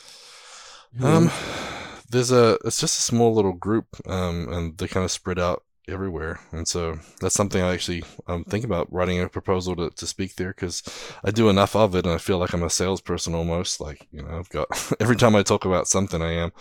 who 0.97 1.05
um 1.05 1.31
there's 2.09 2.31
a 2.31 2.57
it's 2.65 2.79
just 2.79 2.97
a 2.99 3.01
small 3.01 3.33
little 3.33 3.53
group 3.53 3.87
um, 4.07 4.51
and 4.51 4.77
they 4.77 4.87
kind 4.87 5.03
of 5.03 5.11
spread 5.11 5.39
out 5.39 5.63
everywhere 5.89 6.39
and 6.53 6.65
so 6.65 6.97
that's 7.19 7.35
something 7.35 7.61
i 7.61 7.73
actually 7.73 8.01
i'm 8.27 8.45
thinking 8.45 8.69
about 8.69 8.91
writing 8.91 9.19
a 9.19 9.27
proposal 9.27 9.75
to, 9.75 9.89
to 9.89 10.07
speak 10.07 10.35
there 10.35 10.53
because 10.53 10.81
i 11.25 11.29
do 11.31 11.49
enough 11.49 11.75
of 11.75 11.93
it 11.93 12.05
and 12.05 12.15
i 12.15 12.17
feel 12.17 12.37
like 12.37 12.53
i'm 12.53 12.63
a 12.63 12.69
salesperson 12.69 13.35
almost 13.35 13.81
like 13.81 14.07
you 14.09 14.21
know 14.21 14.29
i've 14.39 14.49
got 14.49 14.65
every 15.01 15.17
time 15.17 15.35
i 15.35 15.43
talk 15.43 15.65
about 15.65 15.85
something 15.87 16.21
i 16.21 16.31
am 16.31 16.53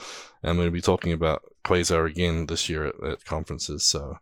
i'm 0.43 0.57
going 0.57 0.67
to 0.67 0.73
be 0.73 0.81
talking 0.81 1.13
about 1.13 1.43
quasar 1.65 2.11
again 2.11 2.47
this 2.47 2.69
year 2.69 2.87
at, 2.87 3.01
at 3.05 3.25
conferences 3.25 3.85
so 3.85 4.19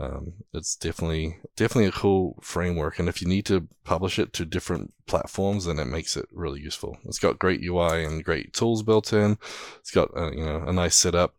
um, 0.00 0.34
it's 0.54 0.76
definitely 0.76 1.38
definitely 1.56 1.86
a 1.86 1.92
cool 1.92 2.38
framework 2.40 2.98
and 2.98 3.08
if 3.08 3.20
you 3.20 3.26
need 3.26 3.44
to 3.46 3.66
publish 3.82 4.18
it 4.18 4.32
to 4.34 4.44
different 4.44 4.94
platforms 5.06 5.64
then 5.64 5.78
it 5.78 5.86
makes 5.86 6.16
it 6.16 6.26
really 6.30 6.60
useful. 6.60 6.98
It's 7.04 7.18
got 7.18 7.38
great 7.38 7.62
ui 7.64 8.04
and 8.04 8.24
great 8.24 8.52
tools 8.52 8.82
built 8.82 9.12
in. 9.12 9.38
It's 9.80 9.90
got 9.90 10.16
uh, 10.16 10.30
you 10.30 10.44
know 10.44 10.62
a 10.66 10.72
nice 10.72 10.96
setup. 10.96 11.34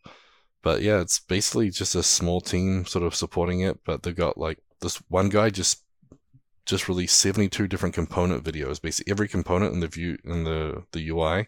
But 0.62 0.82
yeah 0.82 1.00
it's 1.00 1.20
basically 1.20 1.70
just 1.70 1.96
a 1.96 2.04
small 2.04 2.42
team 2.42 2.86
sort 2.86 3.06
of 3.06 3.16
supporting 3.16 3.62
it 3.62 3.80
but 3.86 4.04
they've 4.04 4.16
got 4.16 4.38
like 4.38 4.60
this 4.82 4.98
one 5.08 5.30
guy 5.30 5.50
just 5.50 5.84
just 6.66 6.90
released 6.90 7.18
72 7.18 7.68
different 7.68 7.96
component 7.96 8.44
videos. 8.44 8.82
Basically 8.82 9.10
every 9.10 9.30
component 9.30 9.74
in 9.74 9.80
the 9.80 9.88
view 9.88 10.18
in 10.26 10.44
the 10.44 10.84
the 10.92 11.08
ui 11.08 11.48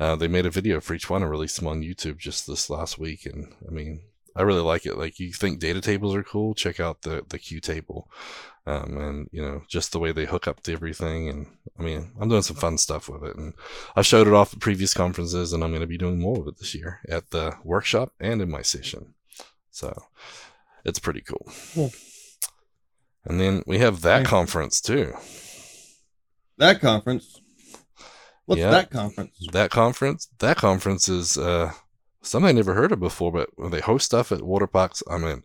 uh, 0.00 0.16
they 0.16 0.26
made 0.26 0.46
a 0.46 0.50
video 0.50 0.80
for 0.80 0.94
each 0.94 1.08
one 1.08 1.22
and 1.22 1.30
released 1.30 1.56
them 1.56 1.68
on 1.68 1.82
youtube 1.82 2.18
just 2.18 2.48
this 2.48 2.68
last 2.68 2.98
week 2.98 3.24
and 3.24 3.54
i 3.68 3.70
mean 3.70 4.02
I 4.36 4.42
really 4.42 4.60
like 4.62 4.86
it. 4.86 4.96
Like 4.96 5.18
you 5.18 5.32
think 5.32 5.58
data 5.58 5.80
tables 5.80 6.14
are 6.14 6.22
cool, 6.22 6.54
check 6.54 6.78
out 6.80 7.02
the 7.02 7.24
the 7.28 7.38
Q 7.38 7.60
table, 7.60 8.08
um, 8.66 8.96
and 8.96 9.28
you 9.32 9.42
know 9.42 9.62
just 9.68 9.92
the 9.92 9.98
way 9.98 10.12
they 10.12 10.24
hook 10.26 10.46
up 10.46 10.62
to 10.62 10.72
everything. 10.72 11.28
And 11.28 11.46
I 11.78 11.82
mean, 11.82 12.12
I'm 12.20 12.28
doing 12.28 12.42
some 12.42 12.56
fun 12.56 12.78
stuff 12.78 13.08
with 13.08 13.24
it, 13.24 13.36
and 13.36 13.54
I 13.96 14.02
showed 14.02 14.28
it 14.28 14.32
off 14.34 14.52
at 14.54 14.60
previous 14.60 14.94
conferences, 14.94 15.52
and 15.52 15.64
I'm 15.64 15.70
going 15.70 15.80
to 15.80 15.86
be 15.86 15.98
doing 15.98 16.20
more 16.20 16.38
of 16.40 16.46
it 16.48 16.58
this 16.58 16.74
year 16.74 17.00
at 17.08 17.30
the 17.30 17.54
workshop 17.64 18.12
and 18.20 18.40
in 18.40 18.50
my 18.50 18.62
session. 18.62 19.14
So 19.70 20.00
it's 20.84 20.98
pretty 20.98 21.22
cool. 21.22 21.46
Cool. 21.74 21.92
And 23.24 23.40
then 23.40 23.62
we 23.66 23.78
have 23.78 24.00
that 24.02 24.20
Nice. 24.22 24.28
conference 24.30 24.80
too. 24.80 25.12
That 26.56 26.80
conference. 26.80 27.40
What's 28.46 28.60
Yeah. 28.60 28.70
that 28.70 28.90
conference? 28.90 29.36
That 29.52 29.70
conference, 29.70 30.28
that 30.38 30.56
conference 30.56 31.08
is 31.08 31.36
uh, 31.38 31.72
something 32.22 32.48
I 32.48 32.52
never 32.52 32.74
heard 32.74 32.92
of 32.92 33.00
before, 33.00 33.32
but 33.32 33.50
when 33.56 33.70
they 33.70 33.80
host 33.80 34.06
stuff 34.06 34.32
at 34.32 34.42
water 34.42 34.66
parks, 34.66 35.02
I'm 35.08 35.24
in. 35.24 35.42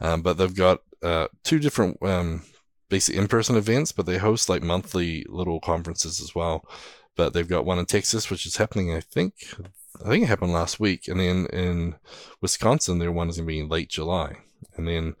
Um, 0.00 0.22
but 0.22 0.38
they've 0.38 0.54
got 0.54 0.80
uh, 1.02 1.28
two 1.44 1.58
different 1.58 1.98
um, 2.02 2.42
basic 2.88 3.16
in-person 3.16 3.56
events, 3.56 3.92
but 3.92 4.06
they 4.06 4.18
host 4.18 4.48
like 4.48 4.62
monthly 4.62 5.24
little 5.28 5.60
conferences 5.60 6.20
as 6.20 6.34
well. 6.34 6.66
But 7.16 7.32
they've 7.32 7.48
got 7.48 7.64
one 7.64 7.78
in 7.78 7.86
Texas, 7.86 8.30
which 8.30 8.46
is 8.46 8.56
happening, 8.56 8.92
I 8.92 9.00
think, 9.00 9.34
I 10.04 10.08
think 10.08 10.24
it 10.24 10.28
happened 10.28 10.52
last 10.52 10.78
week, 10.78 11.08
and 11.08 11.20
then 11.20 11.46
in 11.46 11.96
Wisconsin, 12.40 12.98
their 12.98 13.12
one 13.12 13.28
is 13.28 13.36
going 13.36 13.46
to 13.46 13.52
be 13.52 13.60
in 13.60 13.68
late 13.68 13.88
July, 13.88 14.36
and 14.76 14.86
then 14.86 15.16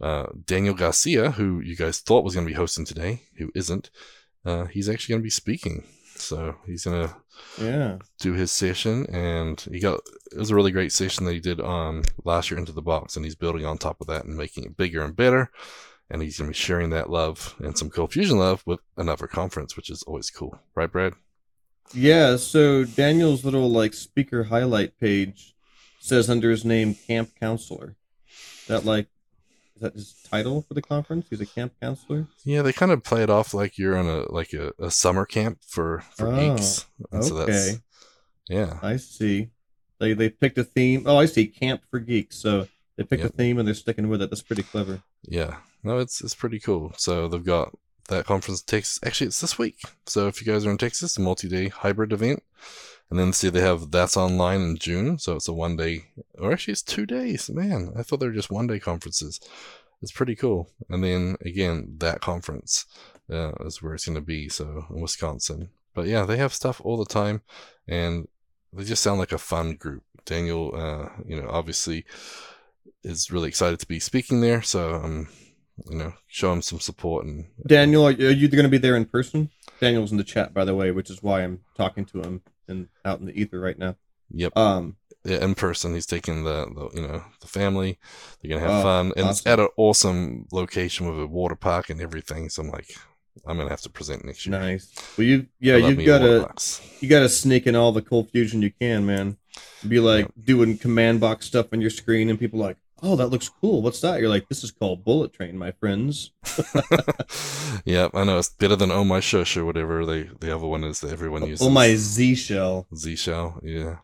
uh, 0.00 0.26
Daniel 0.44 0.74
Garcia, 0.74 1.32
who 1.32 1.60
you 1.60 1.76
guys 1.76 2.00
thought 2.00 2.24
was 2.24 2.34
going 2.34 2.46
to 2.46 2.50
be 2.50 2.56
hosting 2.56 2.84
today, 2.84 3.22
who 3.36 3.50
isn't, 3.54 3.90
uh, 4.44 4.64
he's 4.66 4.88
actually 4.88 5.12
going 5.12 5.22
to 5.22 5.26
be 5.26 5.30
speaking. 5.30 5.84
So 6.20 6.56
he's 6.66 6.84
going 6.84 7.08
to 7.08 7.16
Yeah. 7.60 7.98
do 8.20 8.32
his 8.32 8.50
session 8.50 9.06
and 9.12 9.60
he 9.60 9.80
got 9.80 10.00
it 10.32 10.38
was 10.38 10.50
a 10.50 10.54
really 10.54 10.72
great 10.72 10.92
session 10.92 11.24
that 11.24 11.32
he 11.34 11.40
did 11.40 11.60
on 11.60 12.02
last 12.24 12.50
year 12.50 12.58
into 12.58 12.72
the 12.72 12.82
box 12.82 13.16
and 13.16 13.24
he's 13.24 13.34
building 13.36 13.64
on 13.64 13.78
top 13.78 14.00
of 14.00 14.06
that 14.08 14.24
and 14.24 14.36
making 14.36 14.64
it 14.64 14.76
bigger 14.76 15.02
and 15.04 15.14
better 15.16 15.50
and 16.10 16.20
he's 16.22 16.38
going 16.38 16.48
to 16.48 16.52
be 16.52 16.58
sharing 16.58 16.90
that 16.90 17.10
love 17.10 17.54
and 17.60 17.78
some 17.78 17.90
cold 17.90 18.12
fusion 18.12 18.38
love 18.38 18.62
with 18.66 18.80
another 18.96 19.26
conference 19.26 19.76
which 19.76 19.88
is 19.90 20.02
always 20.02 20.30
cool 20.30 20.58
right 20.74 20.90
brad 20.92 21.14
Yeah, 21.94 22.36
so 22.36 22.84
Daniel's 22.84 23.44
little 23.44 23.70
like 23.70 23.94
speaker 23.94 24.44
highlight 24.44 24.98
page 24.98 25.54
says 26.00 26.28
under 26.28 26.50
his 26.50 26.64
name 26.64 26.94
camp 26.94 27.30
counselor. 27.40 27.96
That 28.66 28.84
like 28.84 29.06
is 29.78 29.82
that 29.82 29.94
his 29.94 30.14
title 30.28 30.62
for 30.62 30.74
the 30.74 30.82
conference? 30.82 31.26
He's 31.30 31.40
a 31.40 31.46
camp 31.46 31.72
counselor? 31.80 32.26
yeah 32.44 32.62
they 32.62 32.72
kind 32.72 32.92
of 32.92 33.02
play 33.04 33.22
it 33.22 33.30
off 33.30 33.54
like 33.54 33.78
you're 33.78 33.96
on 33.96 34.06
a 34.06 34.30
like 34.32 34.52
a, 34.52 34.72
a 34.78 34.90
summer 34.90 35.24
camp 35.24 35.58
for 35.66 36.00
for 36.16 36.28
Oh, 36.28 36.36
geeks 36.56 36.86
and 37.12 37.24
so 37.24 37.34
that's 37.34 37.50
Okay. 37.70 37.78
yeah 38.48 38.78
I 38.82 38.96
see. 38.96 39.50
They 40.00 40.12
they 40.14 40.28
picked 40.30 40.58
a 40.58 40.64
theme. 40.64 41.02
Oh, 41.06 41.16
I 41.16 41.26
see. 41.26 41.46
Camp 41.46 41.82
for 41.90 41.98
geeks. 41.98 42.36
So 42.36 42.68
they 42.96 43.04
picked 43.04 43.22
Yep. 43.22 43.32
a 43.32 43.36
theme 43.36 43.58
and 43.58 43.66
they're 43.66 43.74
sticking 43.74 44.08
with 44.08 44.20
it. 44.22 44.30
That's 44.30 44.42
pretty 44.42 44.62
clever. 44.64 45.02
yeah 45.28 45.56
no 45.84 45.98
it's 45.98 46.20
it's 46.20 46.34
pretty 46.34 46.58
cool 46.58 46.92
so 46.96 47.28
they've 47.28 47.44
got 47.44 47.72
that 48.08 48.24
conference 48.26 48.60
in 48.62 48.66
texas 48.66 48.98
actually 49.04 49.28
it's 49.28 49.40
this 49.40 49.58
week 49.58 49.78
so 50.06 50.26
if 50.26 50.40
you 50.40 50.52
guys 50.52 50.66
are 50.66 50.70
in 50.72 50.78
texas 50.78 51.16
a 51.16 51.20
multi-day 51.20 51.68
hybrid 51.68 52.12
event 52.12 52.42
and 53.10 53.18
then 53.18 53.32
see 53.32 53.48
they 53.48 53.60
have 53.60 53.90
that's 53.90 54.16
online 54.16 54.60
in 54.60 54.76
june 54.76 55.18
so 55.18 55.36
it's 55.36 55.48
a 55.48 55.52
one 55.52 55.76
day 55.76 56.04
or 56.38 56.52
actually 56.52 56.72
it's 56.72 56.82
two 56.82 57.06
days 57.06 57.48
man. 57.50 57.92
I 57.96 58.02
thought 58.02 58.20
they 58.20 58.26
were 58.26 58.32
just 58.32 58.50
one 58.50 58.66
day 58.66 58.78
conferences. 58.78 59.40
It's 60.00 60.12
pretty 60.12 60.36
cool. 60.36 60.70
And 60.88 61.02
then 61.02 61.36
again 61.44 61.94
that 61.98 62.20
conference 62.20 62.86
uh, 63.30 63.52
is 63.60 63.82
where 63.82 63.94
it's 63.94 64.06
going 64.06 64.14
to 64.14 64.22
be 64.22 64.48
so 64.48 64.86
in 64.90 65.00
wisconsin. 65.00 65.70
But 65.94 66.06
yeah 66.06 66.24
they 66.24 66.36
have 66.36 66.54
stuff 66.54 66.80
all 66.84 66.96
the 66.96 67.04
time 67.04 67.42
and 67.86 68.28
they 68.72 68.84
just 68.84 69.02
sound 69.02 69.18
like 69.18 69.32
a 69.32 69.38
fun 69.38 69.74
group. 69.74 70.04
Daniel 70.24 70.74
uh, 70.74 71.08
you 71.26 71.40
know 71.40 71.48
obviously 71.48 72.04
is 73.02 73.30
really 73.30 73.48
excited 73.48 73.80
to 73.80 73.86
be 73.86 74.00
speaking 74.00 74.40
there. 74.40 74.62
So 74.62 74.94
um, 74.94 75.28
you 75.88 75.96
know, 75.96 76.12
show 76.26 76.52
him 76.52 76.62
some 76.62 76.80
support 76.80 77.24
and 77.24 77.46
Daniel, 77.66 78.06
are 78.06 78.10
you, 78.10 78.28
are 78.28 78.32
you 78.32 78.48
going 78.48 78.64
to 78.64 78.68
be 78.68 78.78
there 78.78 78.96
in 78.96 79.04
person? 79.04 79.50
Daniel's 79.80 80.10
in 80.10 80.18
the 80.18 80.24
chat, 80.24 80.52
by 80.52 80.64
the 80.64 80.74
way, 80.74 80.90
which 80.90 81.08
is 81.08 81.22
why 81.22 81.42
I'm 81.42 81.60
talking 81.76 82.04
to 82.06 82.20
him 82.20 82.42
and 82.68 82.88
out 83.04 83.20
in 83.20 83.26
the 83.26 83.40
ether 83.40 83.58
right 83.60 83.78
now. 83.78 83.96
yep, 84.30 84.56
Um, 84.56 84.96
yeah, 85.24 85.42
in 85.44 85.54
person. 85.54 85.94
He's 85.94 86.06
taking 86.06 86.44
the, 86.44 86.66
the 86.66 87.00
you 87.00 87.06
know 87.06 87.22
the 87.40 87.46
family. 87.46 87.98
They're 88.42 88.50
gonna 88.58 88.60
have 88.70 88.80
Oh, 88.80 88.82
fun, 88.82 89.12
and 89.16 89.28
it's 89.28 89.46
at 89.46 89.60
an 89.60 89.68
awesome 89.76 90.46
location 90.52 91.08
with 91.08 91.18
a 91.22 91.26
water 91.26 91.56
park 91.56 91.90
and 91.90 92.00
everything. 92.00 92.48
So 92.48 92.62
I'm 92.62 92.70
like, 92.70 92.94
I'm 93.46 93.56
gonna 93.56 93.70
have 93.70 93.80
to 93.82 93.90
present 93.90 94.24
next 94.24 94.46
year. 94.46 94.58
nice. 94.58 94.92
Well, 95.16 95.26
you 95.26 95.46
yeah, 95.60 95.76
you've 95.76 96.04
got 96.06 96.18
to 96.18 96.48
you 97.00 97.08
got 97.08 97.20
to 97.20 97.28
sneak 97.28 97.66
in 97.66 97.74
all 97.74 97.92
the 97.92 98.02
cold 98.02 98.30
fusion 98.30 98.62
you 98.62 98.72
can, 98.80 99.04
man. 99.06 99.36
Be 99.86 99.98
like 100.00 100.28
doing 100.44 100.78
command 100.78 101.20
box 101.20 101.46
stuff 101.46 101.66
on 101.72 101.80
your 101.80 101.90
screen, 101.90 102.30
and 102.30 102.38
people 102.38 102.58
like, 102.60 102.76
"Oh, 103.02 103.16
that 103.16 103.28
looks 103.28 103.48
cool. 103.48 103.82
What's 103.82 104.00
that?" 104.00 104.20
You're 104.20 104.28
like, 104.28 104.48
"This 104.48 104.64
is 104.64 104.70
called 104.70 105.04
Bullet 105.04 105.32
Train, 105.32 105.56
my 105.58 105.72
friends." 105.72 106.32
yep, 107.84 108.10
I 108.14 108.24
know 108.24 108.38
it's 108.38 108.50
better 108.50 108.76
than 108.76 108.90
Oh 108.90 109.04
My 109.04 109.20
Shush 109.20 109.56
or 109.56 109.64
whatever 109.64 110.04
they 110.04 110.30
the 110.40 110.54
other 110.54 110.66
one 110.66 110.84
is 110.84 111.00
that 111.00 111.12
everyone 111.12 111.46
uses. 111.46 111.66
Oh 111.66 111.70
my 111.70 111.94
Z 111.94 112.34
shell. 112.36 112.86
Z 112.94 113.16
Shell, 113.16 113.60
yeah. 113.62 113.96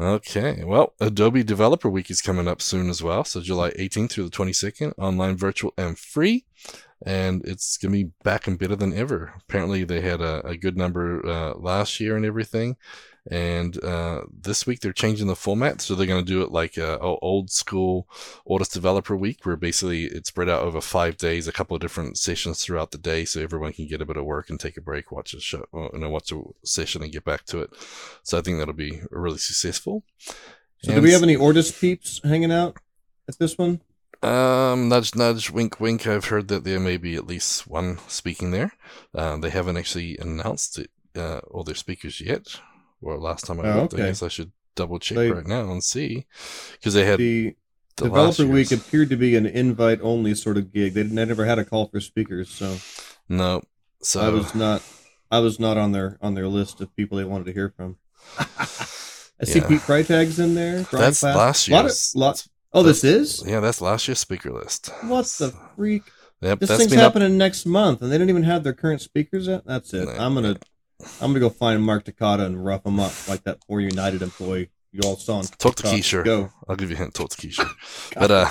okay, 0.00 0.62
well, 0.64 0.94
Adobe 1.00 1.42
Developer 1.42 1.88
Week 1.88 2.10
is 2.10 2.20
coming 2.20 2.48
up 2.48 2.62
soon 2.62 2.90
as 2.90 3.02
well. 3.02 3.24
So 3.24 3.40
July 3.40 3.70
18th 3.70 4.12
through 4.12 4.24
the 4.24 4.30
22nd, 4.30 4.94
online, 4.98 5.36
virtual, 5.36 5.72
and 5.76 5.98
free. 5.98 6.44
And 7.04 7.44
it's 7.44 7.76
going 7.78 7.92
to 7.92 8.04
be 8.04 8.12
back 8.22 8.46
and 8.46 8.58
better 8.58 8.76
than 8.76 8.96
ever. 8.96 9.34
Apparently, 9.42 9.82
they 9.82 10.00
had 10.00 10.20
a, 10.20 10.46
a 10.46 10.56
good 10.56 10.76
number 10.76 11.26
uh, 11.26 11.54
last 11.54 11.98
year 11.98 12.16
and 12.16 12.24
everything. 12.24 12.76
And 13.30 13.82
uh, 13.84 14.22
this 14.32 14.66
week 14.66 14.80
they're 14.80 14.92
changing 14.92 15.28
the 15.28 15.36
format, 15.36 15.80
so 15.80 15.94
they're 15.94 16.06
going 16.06 16.24
to 16.24 16.30
do 16.30 16.42
it 16.42 16.50
like 16.50 16.76
a, 16.76 16.94
a 16.94 17.16
old 17.18 17.50
school 17.50 18.08
Audis 18.48 18.72
Developer 18.72 19.16
Week, 19.16 19.46
where 19.46 19.56
basically 19.56 20.04
it's 20.04 20.28
spread 20.28 20.48
out 20.48 20.62
over 20.62 20.80
five 20.80 21.16
days, 21.18 21.46
a 21.46 21.52
couple 21.52 21.76
of 21.76 21.80
different 21.80 22.18
sessions 22.18 22.62
throughout 22.62 22.90
the 22.90 22.98
day, 22.98 23.24
so 23.24 23.40
everyone 23.40 23.72
can 23.72 23.86
get 23.86 24.02
a 24.02 24.06
bit 24.06 24.16
of 24.16 24.24
work 24.24 24.50
and 24.50 24.58
take 24.58 24.76
a 24.76 24.80
break, 24.80 25.12
watch 25.12 25.34
a 25.34 25.40
show, 25.40 25.64
uh, 25.72 25.88
you 25.92 26.00
know, 26.00 26.10
watch 26.10 26.32
a 26.32 26.40
session, 26.64 27.02
and 27.02 27.12
get 27.12 27.24
back 27.24 27.44
to 27.44 27.60
it. 27.60 27.70
So 28.24 28.38
I 28.38 28.40
think 28.40 28.58
that'll 28.58 28.74
be 28.74 29.02
really 29.10 29.38
successful. 29.38 30.02
So, 30.82 30.94
do 30.94 31.00
we 31.00 31.12
have 31.12 31.22
any 31.22 31.36
Ortus 31.36 31.78
peeps 31.80 32.20
hanging 32.24 32.50
out 32.50 32.76
at 33.28 33.38
this 33.38 33.56
one? 33.56 33.80
Um, 34.20 34.88
nudge, 34.88 35.14
nudge, 35.14 35.50
wink, 35.50 35.80
wink. 35.80 36.06
I've 36.06 36.26
heard 36.26 36.48
that 36.48 36.64
there 36.64 36.80
may 36.80 36.96
be 36.96 37.14
at 37.16 37.26
least 37.26 37.66
one 37.66 37.98
speaking 38.08 38.50
there. 38.50 38.72
Uh, 39.14 39.36
they 39.36 39.50
haven't 39.50 39.76
actually 39.76 40.16
announced 40.18 40.78
it, 40.78 40.90
uh, 41.16 41.38
all 41.50 41.64
their 41.64 41.74
speakers 41.74 42.20
yet. 42.20 42.60
Or 43.02 43.18
last 43.18 43.44
time 43.46 43.60
I 43.60 43.72
Oh, 43.72 43.82
looked, 43.82 43.94
I 43.94 43.98
guess 43.98 44.22
I 44.22 44.28
should 44.28 44.52
double 44.76 44.98
check 44.98 45.16
They- 45.16 45.30
right 45.30 45.46
now 45.46 45.70
and 45.70 45.82
see, 45.82 46.26
because 46.72 46.94
they 46.94 47.04
had 47.04 47.18
The 47.18 47.54
the 47.96 48.04
Developer 48.04 48.46
Week 48.46 48.72
appeared 48.72 49.10
to 49.10 49.16
be 49.16 49.36
an 49.36 49.44
invite 49.44 50.00
only 50.02 50.34
sort 50.34 50.56
of 50.56 50.72
gig. 50.72 50.94
They, 50.94 51.02
they 51.02 51.26
never 51.26 51.44
had 51.44 51.58
a 51.58 51.64
call 51.64 51.88
for 51.88 52.00
speakers, 52.00 52.48
so 52.48 52.76
No, 53.28 53.62
so 54.02 54.20
I 54.22 54.28
was 54.30 54.54
not 54.54 54.82
I 55.30 55.40
was 55.40 55.60
not 55.60 55.76
on 55.76 55.92
their 55.92 56.16
on 56.22 56.34
their 56.34 56.48
list 56.48 56.80
of 56.80 56.94
people 56.96 57.18
they 57.18 57.24
wanted 57.24 57.44
to 57.46 57.52
hear 57.52 57.72
from. 57.76 57.96
I 58.38 59.44
see 59.44 59.58
Yeah. 59.58 59.68
Pete 59.68 59.80
Freitag's 59.80 60.38
in 60.38 60.54
there. 60.54 60.86
Brian 60.90 61.06
that's 61.06 61.20
Class- 61.20 61.36
last 61.36 61.68
Lot 61.68 61.78
of- 61.80 61.84
year's. 61.84 62.12
lot- 62.14 62.46
oh, 62.72 62.82
this 62.82 63.04
is 63.04 63.42
yeah, 63.46 63.60
that's 63.60 63.80
last 63.80 64.08
year's 64.08 64.20
speaker 64.20 64.50
list. 64.52 64.90
what 65.02 65.26
the 65.38 65.52
freak. 65.76 66.04
Yep, 66.40 66.58
This 66.60 66.68
that's 66.70 66.78
thing's 66.80 66.90
been 66.90 67.00
up. 67.00 67.12
happening 67.14 67.38
next 67.38 67.66
month, 67.66 68.02
and 68.02 68.10
they 68.10 68.18
don't 68.18 68.28
even 68.30 68.42
have 68.42 68.64
their 68.64 68.72
current 68.72 69.00
speakers 69.00 69.46
yet. 69.46 69.64
That's 69.64 69.92
it. 69.94 70.06
No. 70.06 70.12
I'm 70.12 70.34
gonna 70.34 70.56
I'm 71.20 71.30
gonna 71.30 71.40
go 71.40 71.50
find 71.50 71.82
Mark 71.82 72.04
Takata 72.04 72.44
and 72.44 72.64
rough 72.64 72.84
him 72.86 73.00
up 73.00 73.12
like 73.28 73.44
that 73.44 73.60
poor 73.66 73.80
United 73.80 74.22
employee 74.22 74.70
you 74.94 75.00
all 75.08 75.16
saw. 75.16 75.36
On 75.38 75.44
Talk 75.44 75.76
to. 75.76 75.84
Keisha. 75.84 76.22
Go. 76.22 76.50
I'll 76.68 76.76
give 76.76 76.90
you 76.90 76.96
a 76.96 76.98
hint. 76.98 77.14
Talk 77.14 77.30
to 77.30 77.36
Keisha. 77.48 77.66
But 78.14 78.30
uh, 78.30 78.50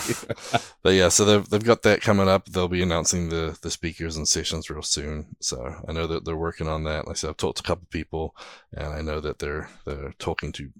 but 0.81 0.95
yeah, 0.95 1.09
so 1.09 1.23
they've 1.23 1.47
they've 1.47 1.63
got 1.63 1.83
that 1.83 2.01
coming 2.01 2.27
up. 2.27 2.47
They'll 2.47 2.67
be 2.67 2.81
announcing 2.81 3.29
the 3.29 3.55
the 3.61 3.69
speakers 3.69 4.17
and 4.17 4.27
sessions 4.27 4.67
real 4.67 4.81
soon. 4.81 5.35
So 5.39 5.75
I 5.87 5.91
know 5.91 6.07
that 6.07 6.25
they're 6.25 6.35
working 6.35 6.67
on 6.67 6.83
that. 6.85 7.05
Like 7.05 7.15
I 7.15 7.19
said, 7.19 7.29
I've 7.29 7.37
talked 7.37 7.57
to 7.57 7.63
a 7.63 7.67
couple 7.67 7.85
people, 7.91 8.35
and 8.73 8.87
I 8.87 9.01
know 9.01 9.19
that 9.19 9.37
they're 9.37 9.69
they're 9.85 10.13
talking 10.17 10.51
to 10.53 10.71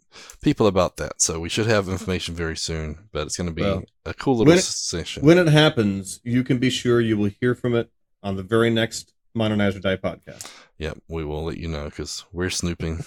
people 0.42 0.66
about 0.66 0.98
that. 0.98 1.22
So 1.22 1.40
we 1.40 1.48
should 1.50 1.68
have 1.68 1.88
information 1.90 2.34
very 2.34 2.58
soon. 2.58 3.08
But 3.12 3.28
it's 3.28 3.38
going 3.38 3.50
to 3.50 3.54
be 3.54 3.62
Well, 3.62 3.84
a 4.04 4.16
cool 4.16 4.38
little 4.38 4.50
when 4.50 4.58
it- 4.58 4.64
session. 4.64 5.24
when 5.24 5.38
it 5.38 5.48
happens, 5.48 6.20
you 6.24 6.44
can 6.44 6.58
be 6.58 6.72
sure 6.72 7.00
you 7.00 7.18
will 7.18 7.30
hear 7.40 7.54
from 7.54 7.76
it 7.76 7.92
on 8.24 8.36
the 8.36 8.44
very 8.44 8.72
next 8.72 9.14
Modernize 9.34 9.76
or 9.76 9.80
Die 9.80 9.96
podcast. 9.98 10.50
Yep, 10.78 10.98
we 11.08 11.24
will 11.24 11.44
let 11.44 11.58
you 11.58 11.68
know 11.68 11.86
because 11.86 12.26
we're 12.32 12.50
snooping. 12.50 13.06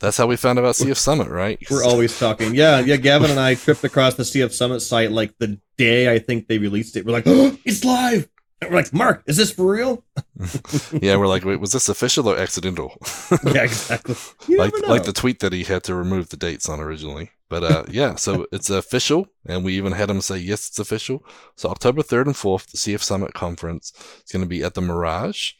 That's 0.00 0.16
how 0.16 0.26
we 0.26 0.36
found 0.36 0.58
about 0.58 0.74
CF 0.74 0.96
Summit, 0.96 1.28
right? 1.28 1.58
We're 1.70 1.84
always 1.84 2.18
talking. 2.18 2.54
Yeah, 2.54 2.80
yeah. 2.80 2.96
Gavin 2.96 3.30
and 3.30 3.38
I 3.38 3.54
tripped 3.54 3.84
across 3.84 4.14
the 4.14 4.24
CF 4.24 4.52
Summit 4.52 4.80
site 4.80 5.12
like 5.12 5.38
the 5.38 5.60
day 5.76 6.12
I 6.12 6.18
think 6.18 6.48
they 6.48 6.58
released 6.58 6.96
it. 6.96 7.06
We're 7.06 7.12
like, 7.12 7.26
oh, 7.26 7.56
it's 7.64 7.84
live. 7.84 8.28
We're 8.68 8.76
like, 8.76 8.92
Mark, 8.92 9.22
is 9.26 9.36
this 9.36 9.52
for 9.52 9.70
real? 9.70 10.04
yeah, 10.92 11.16
we're 11.16 11.26
like, 11.26 11.44
wait, 11.44 11.60
was 11.60 11.72
this 11.72 11.88
official 11.88 12.28
or 12.28 12.36
accidental? 12.36 12.96
yeah, 13.44 13.64
exactly. 13.64 14.14
You 14.48 14.58
like 14.58 14.72
like 14.86 15.04
the 15.04 15.12
tweet 15.12 15.40
that 15.40 15.52
he 15.52 15.64
had 15.64 15.84
to 15.84 15.94
remove 15.94 16.28
the 16.28 16.36
dates 16.36 16.68
on 16.68 16.80
originally. 16.80 17.30
But 17.48 17.64
uh, 17.64 17.84
yeah, 17.88 18.14
so 18.14 18.46
it's 18.50 18.70
official, 18.70 19.28
and 19.46 19.64
we 19.64 19.74
even 19.74 19.92
had 19.92 20.08
him 20.08 20.20
say 20.20 20.38
yes, 20.38 20.68
it's 20.68 20.78
official. 20.78 21.24
So 21.56 21.68
October 21.68 22.02
third 22.02 22.26
and 22.26 22.36
fourth, 22.36 22.66
the 22.70 22.78
CF 22.78 23.02
Summit 23.02 23.34
conference 23.34 23.92
is 24.24 24.32
going 24.32 24.42
to 24.42 24.48
be 24.48 24.64
at 24.64 24.74
the 24.74 24.80
Mirage, 24.80 25.52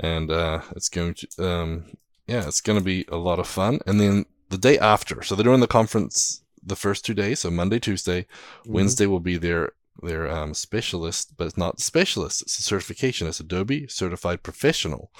and 0.00 0.30
uh, 0.30 0.60
it's 0.74 0.88
going 0.88 1.14
to 1.14 1.26
um, 1.38 1.84
yeah, 2.26 2.46
it's 2.46 2.60
going 2.60 2.78
to 2.78 2.84
be 2.84 3.04
a 3.08 3.16
lot 3.16 3.38
of 3.38 3.46
fun. 3.46 3.80
And 3.86 4.00
then 4.00 4.26
the 4.50 4.58
day 4.58 4.78
after, 4.78 5.22
so 5.22 5.34
they're 5.34 5.44
doing 5.44 5.60
the 5.60 5.66
conference 5.66 6.42
the 6.62 6.76
first 6.76 7.04
two 7.04 7.14
days, 7.14 7.40
so 7.40 7.50
Monday, 7.50 7.78
Tuesday. 7.78 8.22
Mm-hmm. 8.22 8.72
Wednesday 8.72 9.06
will 9.06 9.20
be 9.20 9.36
their 9.36 9.72
their 10.02 10.30
um, 10.30 10.54
specialist, 10.54 11.36
but 11.36 11.46
it's 11.46 11.56
not 11.56 11.80
specialist. 11.80 12.42
It's 12.42 12.58
a 12.58 12.62
certification. 12.62 13.26
It's 13.26 13.40
Adobe 13.40 13.88
Certified 13.88 14.42
Professional. 14.42 15.10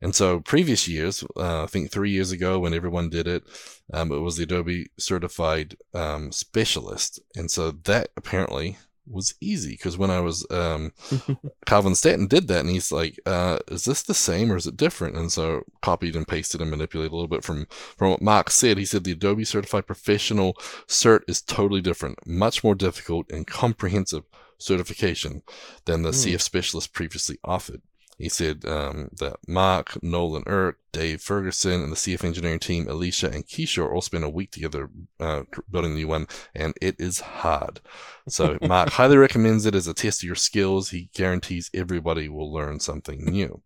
And 0.00 0.14
so 0.14 0.40
previous 0.40 0.88
years, 0.88 1.22
uh, 1.36 1.62
I 1.62 1.66
think 1.66 1.90
three 1.90 2.10
years 2.10 2.32
ago 2.32 2.58
when 2.58 2.74
everyone 2.74 3.08
did 3.08 3.28
it, 3.28 3.44
um, 3.92 4.10
it 4.10 4.18
was 4.18 4.36
the 4.36 4.42
Adobe 4.42 4.90
Certified 4.98 5.76
um, 5.94 6.32
Specialist. 6.32 7.20
And 7.36 7.50
so 7.50 7.70
that 7.70 8.08
apparently 8.16 8.78
was 9.10 9.34
easy 9.40 9.72
because 9.72 9.98
when 9.98 10.10
I 10.10 10.20
was 10.20 10.46
um, 10.50 10.92
Calvin 11.66 11.94
Stanton 11.94 12.26
did 12.26 12.48
that, 12.48 12.60
and 12.60 12.70
he's 12.70 12.92
like, 12.92 13.18
uh, 13.26 13.58
"Is 13.68 13.84
this 13.84 14.02
the 14.02 14.14
same 14.14 14.52
or 14.52 14.56
is 14.56 14.66
it 14.66 14.76
different?" 14.76 15.16
And 15.16 15.30
so 15.32 15.62
copied 15.82 16.16
and 16.16 16.26
pasted 16.26 16.60
and 16.60 16.70
manipulated 16.70 17.12
a 17.12 17.14
little 17.14 17.28
bit 17.28 17.44
from 17.44 17.66
from 17.96 18.10
what 18.10 18.22
Mark 18.22 18.50
said. 18.50 18.78
He 18.78 18.84
said 18.84 19.04
the 19.04 19.12
Adobe 19.12 19.44
Certified 19.44 19.86
Professional 19.86 20.54
cert 20.86 21.20
is 21.28 21.42
totally 21.42 21.80
different, 21.80 22.26
much 22.26 22.62
more 22.62 22.74
difficult 22.74 23.30
and 23.30 23.46
comprehensive 23.46 24.24
certification 24.58 25.42
than 25.86 26.02
the 26.02 26.10
Hmm. 26.10 26.16
CF 26.16 26.40
Specialist 26.40 26.92
previously 26.92 27.38
offered. 27.44 27.82
He 28.22 28.28
said 28.28 28.64
um, 28.66 29.08
that 29.18 29.38
Mark, 29.48 30.00
Nolan 30.00 30.44
Erck, 30.46 30.76
Dave 30.92 31.20
Ferguson, 31.20 31.82
and 31.82 31.90
the 31.90 31.96
CF 31.96 32.22
engineering 32.22 32.60
team, 32.60 32.86
Alicia 32.86 33.28
and 33.28 33.44
Keisha, 33.44 33.84
all 33.84 34.00
spent 34.00 34.22
a 34.22 34.28
week 34.28 34.52
together 34.52 34.90
uh, 35.18 35.42
building 35.68 35.94
the 35.94 36.02
new 36.02 36.06
one, 36.06 36.28
and 36.54 36.72
it 36.80 36.94
is 37.00 37.18
hard. 37.18 37.80
So 38.28 38.58
Mark 38.62 38.90
highly 38.90 39.16
recommends 39.16 39.66
it 39.66 39.74
as 39.74 39.88
a 39.88 39.92
test 39.92 40.22
of 40.22 40.28
your 40.28 40.36
skills. 40.36 40.90
He 40.90 41.10
guarantees 41.12 41.68
everybody 41.74 42.28
will 42.28 42.52
learn 42.52 42.78
something 42.78 43.24
new. 43.24 43.60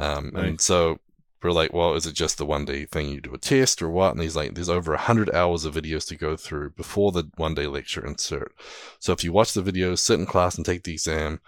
Um, 0.00 0.32
And 0.34 0.58
so 0.58 0.98
we're 1.42 1.52
like, 1.52 1.74
well, 1.74 1.92
is 1.92 2.06
it 2.06 2.14
just 2.14 2.38
the 2.38 2.46
one 2.46 2.64
day 2.64 2.86
thing? 2.86 3.10
You 3.10 3.20
do 3.20 3.34
a 3.34 3.38
test 3.38 3.82
or 3.82 3.90
what? 3.90 4.12
And 4.14 4.22
he's 4.22 4.36
like, 4.36 4.54
there's 4.54 4.70
over 4.70 4.92
100 4.92 5.34
hours 5.34 5.66
of 5.66 5.74
videos 5.74 6.06
to 6.08 6.16
go 6.16 6.34
through 6.34 6.70
before 6.70 7.12
the 7.12 7.30
one 7.36 7.54
day 7.54 7.66
lecture 7.66 8.06
insert. 8.06 8.54
So 9.00 9.12
if 9.12 9.22
you 9.22 9.34
watch 9.34 9.52
the 9.52 9.62
videos, 9.62 9.98
sit 9.98 10.18
in 10.18 10.24
class 10.24 10.56
and 10.56 10.64
take 10.64 10.84
the 10.84 10.92
exam, 10.92 11.40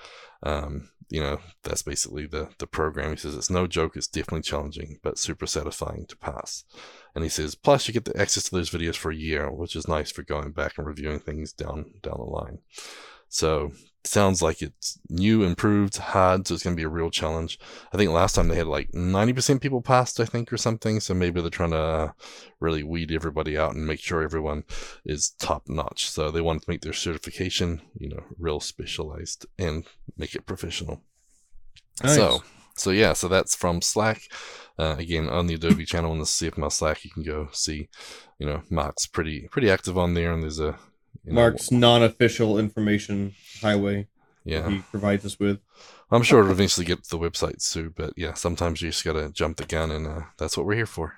um, 0.43 0.91
you 1.09 1.21
know, 1.21 1.39
that's 1.63 1.83
basically 1.83 2.27
the, 2.27 2.49
the 2.59 2.67
program. 2.67 3.11
He 3.11 3.17
says 3.17 3.35
it's 3.35 3.51
no 3.51 3.67
joke, 3.67 3.97
it's 3.97 4.07
definitely 4.07 4.43
challenging, 4.43 4.99
but 5.03 5.19
super 5.19 5.47
satisfying 5.47 6.07
to 6.09 6.17
pass. 6.17 6.65
And 7.15 7.23
he 7.25 7.31
says, 7.31 7.55
plus 7.55 7.87
you 7.87 7.95
get 7.95 8.05
the 8.05 8.21
access 8.21 8.45
to 8.45 8.55
those 8.55 8.71
videos 8.71 8.97
for 8.97 9.11
a 9.11 9.17
year, 9.17 9.51
which 9.51 9.77
is 9.77 9.89
nice 9.89 10.11
for 10.11 10.23
going 10.23 10.53
back 10.53 10.79
and 10.79 10.87
reviewing 10.87 11.21
things 11.21 11.53
down 11.53 11.95
down 12.03 12.17
the 12.19 12.25
line. 12.25 12.59
So 13.29 13.73
sounds 14.07 14.43
like 14.43 14.63
it's 14.63 14.99
new, 15.09 15.43
improved, 15.43 15.97
hard, 15.97 16.47
so 16.47 16.55
it's 16.55 16.63
gonna 16.63 16.77
be 16.77 16.83
a 16.83 16.89
real 16.89 17.11
challenge. 17.11 17.59
I 17.93 17.97
think 17.97 18.11
last 18.11 18.35
time 18.35 18.49
they 18.49 18.57
had 18.57 18.67
like 18.67 18.93
90% 18.93 19.61
people 19.61 19.81
passed, 19.81 20.21
I 20.21 20.25
think, 20.25 20.53
or 20.53 20.57
something. 20.57 21.01
So 21.01 21.15
maybe 21.15 21.41
they're 21.41 21.51
trying 21.51 21.71
to 21.71 22.15
really 22.61 22.83
weed 22.83 23.13
everybody 23.13 23.57
out 23.57 23.75
and 23.75 23.87
make 23.87 24.01
sure 24.01 24.23
everyone 24.23 24.65
is 25.05 25.31
top 25.31 25.69
notch. 25.69 26.09
So 26.11 26.31
they 26.31 26.41
want 26.41 26.63
to 26.63 26.71
make 26.71 26.83
their 26.83 26.93
certification, 26.93 27.83
you 27.99 28.09
know, 28.09 28.25
real 28.39 28.61
specialized 28.61 29.47
and 29.59 29.85
make 30.17 30.35
it 30.35 30.47
professional. 30.47 31.03
Nice. 32.03 32.17
So, 32.17 32.43
so 32.77 32.91
yeah, 32.91 33.13
so 33.13 33.29
that's 33.29 33.55
from 33.55 33.81
Slack. 33.81 34.23
Uh, 34.79 34.97
again, 34.99 35.29
on 35.29 35.47
the 35.47 35.55
Adobe 35.55 35.85
channel 35.85 36.13
in 36.13 36.19
the 36.19 36.25
CFML 36.25 36.73
Slack, 36.73 37.05
you 37.05 37.11
can 37.11 37.23
go 37.23 37.49
see. 37.53 37.89
You 38.39 38.47
know, 38.47 38.63
Mark's 38.69 39.07
pretty 39.07 39.47
pretty 39.51 39.71
active 39.71 39.97
on 39.97 40.15
there, 40.15 40.33
and 40.33 40.43
there's 40.43 40.59
a 40.59 40.77
you 41.25 41.33
know, 41.33 41.41
Mark's 41.41 41.71
non-official 41.71 42.59
information 42.59 43.35
highway 43.63 44.07
Yeah, 44.45 44.69
he 44.69 44.79
provides 44.91 45.25
us 45.25 45.39
with. 45.39 45.59
I'm 46.11 46.23
sure 46.23 46.41
it'll 46.41 46.53
eventually 46.53 46.85
get 46.87 47.03
to 47.05 47.11
the 47.11 47.19
website 47.19 47.67
too. 47.73 47.93
But 47.97 48.13
yeah, 48.17 48.35
sometimes 48.35 48.83
you 48.83 48.91
just 48.91 49.05
gotta 49.05 49.31
jump 49.31 49.57
the 49.57 49.65
gun, 49.65 49.91
and 49.91 50.07
uh, 50.07 50.21
that's 50.37 50.57
what 50.57 50.67
we're 50.67 50.77
here 50.77 50.87
for. 50.87 51.15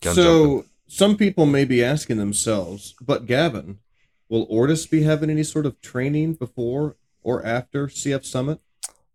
Gun 0.00 0.14
so 0.14 0.44
jumping. 0.56 0.70
some 0.86 1.16
people 1.16 1.46
may 1.46 1.64
be 1.64 1.84
asking 1.84 2.16
themselves, 2.18 2.94
but 3.00 3.26
Gavin, 3.26 3.78
will 4.28 4.46
Ortus 4.48 4.90
be 4.90 5.02
having 5.02 5.30
any 5.30 5.42
sort 5.44 5.66
of 5.66 5.80
training 5.80 6.34
before 6.34 6.96
or 7.22 7.44
after 7.44 7.86
CF 7.86 8.24
Summit? 8.24 8.60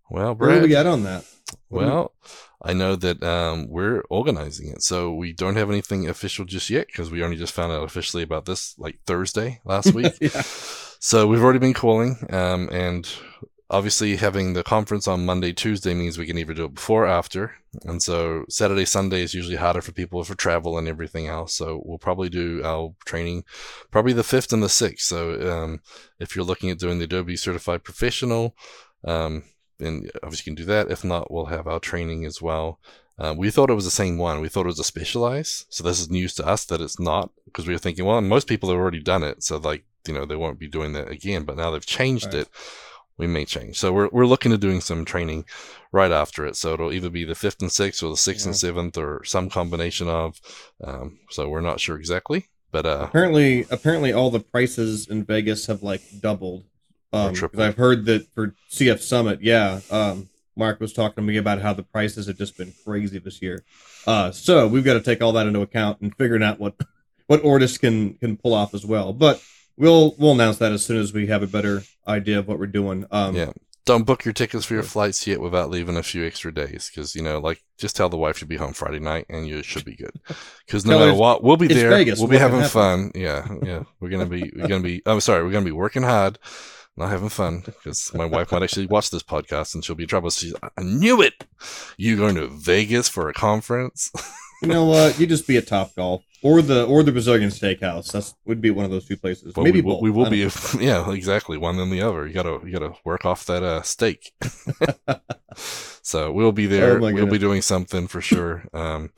well, 0.09 0.35
Where 0.35 0.59
are 0.59 0.61
we 0.61 0.75
at 0.75 0.85
on 0.87 1.03
that? 1.03 1.25
What 1.67 1.81
we- 1.81 1.85
Well, 1.89 2.13
I 2.61 2.73
know 2.73 2.95
that 2.95 3.23
um, 3.23 3.69
we're 3.69 4.01
organizing 4.09 4.69
it, 4.69 4.83
so 4.83 5.13
we 5.13 5.31
don't 5.31 5.55
have 5.55 5.69
anything 5.69 6.09
official 6.09 6.45
just 6.45 6.69
yet 6.69 6.87
because 6.87 7.09
we 7.09 7.23
only 7.23 7.37
just 7.37 7.53
found 7.53 7.71
out 7.71 7.83
officially 7.83 8.23
about 8.23 8.45
this 8.45 8.77
like 8.77 8.99
Thursday 9.05 9.61
last 9.63 9.93
week. 9.93 10.13
yeah. 10.21 10.41
So 10.99 11.27
we've 11.27 11.41
already 11.41 11.59
been 11.59 11.73
calling, 11.73 12.17
um, 12.29 12.67
and 12.69 13.09
obviously 13.69 14.15
having 14.15 14.53
the 14.53 14.63
conference 14.63 15.07
on 15.07 15.25
Monday, 15.25 15.53
Tuesday 15.53 15.93
means 15.93 16.17
we 16.17 16.25
can 16.25 16.37
either 16.37 16.53
do 16.53 16.65
it 16.65 16.73
before 16.73 17.03
or 17.03 17.07
after. 17.07 17.53
And 17.83 18.01
so 18.01 18.45
Saturday, 18.49 18.85
Sunday 18.85 19.21
is 19.21 19.33
usually 19.33 19.55
harder 19.55 19.81
for 19.81 19.91
people 19.91 20.23
for 20.23 20.35
travel 20.35 20.77
and 20.77 20.87
everything 20.87 21.27
else. 21.27 21.53
So 21.53 21.81
we'll 21.85 21.99
probably 21.99 22.29
do 22.29 22.61
our 22.63 22.95
training 23.05 23.43
probably 23.91 24.13
the 24.13 24.23
fifth 24.23 24.51
and 24.51 24.63
the 24.63 24.69
sixth. 24.69 25.07
So 25.07 25.51
um, 25.51 25.81
if 26.19 26.35
you're 26.35 26.45
looking 26.45 26.71
at 26.71 26.79
doing 26.79 26.97
the 26.97 27.05
Adobe 27.05 27.37
Certified 27.37 27.83
Professional, 27.83 28.55
um, 29.05 29.43
then 29.79 30.09
obviously 30.23 30.51
you 30.51 30.55
can 30.55 30.63
do 30.63 30.71
that. 30.71 30.91
If 30.91 31.03
not, 31.03 31.31
we'll 31.31 31.45
have 31.45 31.67
our 31.67 31.79
training 31.79 32.25
as 32.25 32.41
well. 32.41 32.79
Uh, 33.17 33.33
we 33.37 33.49
thought 33.51 33.69
it 33.69 33.73
was 33.75 33.85
the 33.85 33.91
same 33.91 34.17
one. 34.17 34.39
We 34.39 34.47
thought 34.47 34.61
it 34.65 34.67
was 34.67 34.79
a 34.79 34.83
specialized. 34.83 35.65
So 35.69 35.83
this 35.83 35.99
is 35.99 36.09
news 36.09 36.35
to 36.35 36.47
us 36.47 36.63
that 36.65 36.79
it's 36.81 36.99
not 36.99 37.31
because 37.45 37.67
we 37.67 37.73
were 37.73 37.79
thinking, 37.79 38.05
well, 38.05 38.21
most 38.21 38.47
people 38.47 38.69
have 38.69 38.77
already 38.77 39.01
done 39.01 39.23
it. 39.23 39.43
So 39.43 39.57
like, 39.57 39.83
you 40.07 40.13
know, 40.13 40.25
they 40.25 40.37
won't 40.37 40.59
be 40.59 40.67
doing 40.69 40.93
that 40.93 41.09
again. 41.09 41.43
But 41.43 41.57
now 41.57 41.71
they've 41.71 41.85
changed 41.85 42.27
Right. 42.27 42.35
it. 42.35 42.49
We 43.17 43.27
may 43.27 43.43
change. 43.43 43.77
So 43.77 43.91
we're, 43.91 44.07
we're 44.13 44.25
looking 44.25 44.53
at 44.53 44.61
doing 44.61 44.79
some 44.79 45.03
training 45.03 45.43
right 45.91 46.11
after 46.11 46.45
it. 46.45 46.55
So 46.55 46.73
it'll 46.73 46.93
either 46.93 47.09
be 47.09 47.25
the 47.25 47.35
fifth 47.35 47.61
and 47.61 47.69
sixth 47.69 48.01
or 48.01 48.09
the 48.11 48.15
sixth 48.15 48.45
and 48.45 48.55
seventh 48.55 48.97
or 48.97 49.25
some 49.25 49.49
combination 49.49 50.07
of. 50.07 50.39
Um, 50.81 51.19
so 51.29 51.49
we're 51.49 51.59
not 51.59 51.81
sure 51.81 51.97
exactly. 51.97 52.47
But 52.71 52.85
uh, 52.85 53.07
Apparently, 53.09 53.65
apparently, 53.69 54.13
all 54.13 54.29
the 54.31 54.39
prices 54.39 55.07
in 55.07 55.25
Vegas 55.25 55.65
have 55.65 55.83
like 55.83 56.01
doubled. 56.21 56.63
Um. 57.11 57.33
I've 57.57 57.77
heard 57.77 58.05
that 58.05 58.27
for 58.33 58.55
CF 58.69 58.99
Summit, 58.99 59.41
yeah. 59.41 59.79
Um, 59.89 60.29
Mark 60.55 60.79
was 60.79 60.93
talking 60.93 61.15
to 61.15 61.21
me 61.21 61.37
about 61.37 61.61
how 61.61 61.73
the 61.73 61.83
prices 61.83 62.27
have 62.27 62.37
just 62.37 62.57
been 62.57 62.73
crazy 62.85 63.17
this 63.17 63.41
year. 63.41 63.63
Uh, 64.05 64.31
so 64.31 64.67
we've 64.67 64.83
got 64.83 64.93
to 64.95 65.01
take 65.01 65.21
all 65.21 65.31
that 65.33 65.47
into 65.47 65.61
account 65.61 66.01
and 66.01 66.15
figuring 66.15 66.43
out 66.43 66.59
what 66.59 66.75
what 67.27 67.41
Ortus 67.43 67.79
can 67.79 68.15
can 68.15 68.37
pull 68.37 68.53
off 68.53 68.73
as 68.73 68.85
well. 68.85 69.13
But 69.13 69.41
we'll 69.77 70.15
we'll 70.17 70.33
announce 70.33 70.57
that 70.57 70.71
as 70.71 70.85
soon 70.85 70.97
as 70.97 71.13
we 71.13 71.27
have 71.27 71.41
a 71.43 71.47
better 71.47 71.83
idea 72.07 72.39
of 72.39 72.47
what 72.47 72.59
we're 72.59 72.67
doing. 72.67 73.05
Um, 73.11 73.35
Yeah. 73.35 73.51
don't 73.85 74.05
book 74.05 74.25
your 74.25 74.33
tickets 74.33 74.65
for 74.65 74.73
your 74.75 74.83
flights 74.83 75.25
yet 75.25 75.39
without 75.39 75.69
leaving 75.69 75.95
a 75.97 76.03
few 76.03 76.25
extra 76.27 76.53
days 76.53 76.91
because 76.93 77.15
you 77.15 77.23
know 77.23 77.39
like 77.39 77.63
just 77.77 77.95
tell 77.95 78.09
the 78.09 78.17
wife 78.17 78.37
to 78.37 78.45
be 78.45 78.55
home 78.57 78.73
friday 78.73 78.99
night 78.99 79.25
and 79.29 79.47
you 79.47 79.63
should 79.63 79.83
be 79.85 79.95
good 79.95 80.11
because 80.65 80.85
no 80.85 80.99
matter 80.99 81.13
what 81.13 81.41
we'll 81.43 81.57
be 81.57 81.67
there 81.67 81.89
Vegas, 81.89 82.19
we'll 82.19 82.27
be 82.27 82.35
what 82.35 82.41
having 82.41 82.63
fun 82.65 83.11
yeah 83.15 83.47
yeah 83.63 83.83
we're 83.99 84.09
gonna 84.09 84.27
be 84.27 84.51
we're 84.55 84.67
gonna 84.67 84.83
be 84.83 85.01
i'm 85.07 85.19
sorry 85.21 85.43
we're 85.43 85.51
gonna 85.51 85.65
be 85.65 85.71
working 85.71 86.03
hard 86.03 86.37
not 86.99 87.09
having 87.09 87.29
fun 87.29 87.61
because 87.65 88.13
my 88.13 88.25
wife 88.25 88.51
might 88.51 88.63
actually 88.63 88.85
watch 88.85 89.09
this 89.09 89.23
podcast 89.23 89.73
and 89.73 89.83
she'll 89.83 89.95
be 89.95 90.03
in 90.03 90.09
trouble. 90.09 90.29
She's 90.29 90.53
i 90.61 90.83
knew 90.83 91.21
it! 91.21 91.45
You 91.97 92.17
going 92.17 92.35
to 92.35 92.47
vegas 92.47 93.07
for 93.07 93.29
a 93.29 93.33
conference? 93.33 94.11
You 94.61 94.67
know 94.67 94.85
what? 94.85 95.19
You 95.19 95.25
just 95.25 95.47
be 95.47 95.57
at 95.57 95.67
Top 95.67 95.95
Golf 95.95 96.23
or 96.43 96.61
the 96.61 96.85
or 96.85 97.03
the 97.03 97.11
Brazilian 97.11 97.49
Steakhouse. 97.49 98.11
That's 98.11 98.35
would 98.45 98.61
be 98.61 98.71
one 98.71 98.85
of 98.85 98.91
those 98.91 99.05
two 99.05 99.17
places. 99.17 99.53
But 99.53 99.63
Maybe 99.63 99.81
we 99.81 99.87
will, 99.87 100.01
we 100.01 100.11
will 100.11 100.29
be 100.29 100.49
yeah 100.79 101.11
exactly. 101.11 101.57
One 101.57 101.77
then 101.77 101.89
the 101.89 102.01
other. 102.01 102.27
You 102.27 102.33
gotta 102.33 102.59
you 102.65 102.71
gotta 102.71 102.93
work 103.03 103.25
off 103.25 103.45
that 103.45 103.63
uh 103.63 103.81
steak. 103.81 104.33
So 106.01 106.31
we'll 106.31 106.53
be 106.53 106.65
there. 106.65 106.97
Oh 106.97 107.13
we'll 107.13 107.27
be 107.27 107.37
doing 107.37 107.61
something 107.61 108.07
for 108.07 108.19
sure. 108.19 108.63
Um 108.73 109.11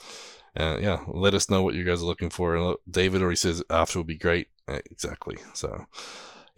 and 0.55 0.83
yeah 0.83 0.99
let 1.07 1.33
us 1.33 1.49
know 1.49 1.63
what 1.63 1.75
you 1.75 1.85
guys 1.85 2.01
are 2.01 2.05
looking 2.05 2.29
for. 2.29 2.77
David 2.89 3.21
already 3.21 3.37
says 3.37 3.63
after 3.69 3.99
will 3.99 4.03
be 4.03 4.17
great. 4.17 4.47
Uh, 4.67 4.79
exactly. 4.89 5.37
So 5.53 5.85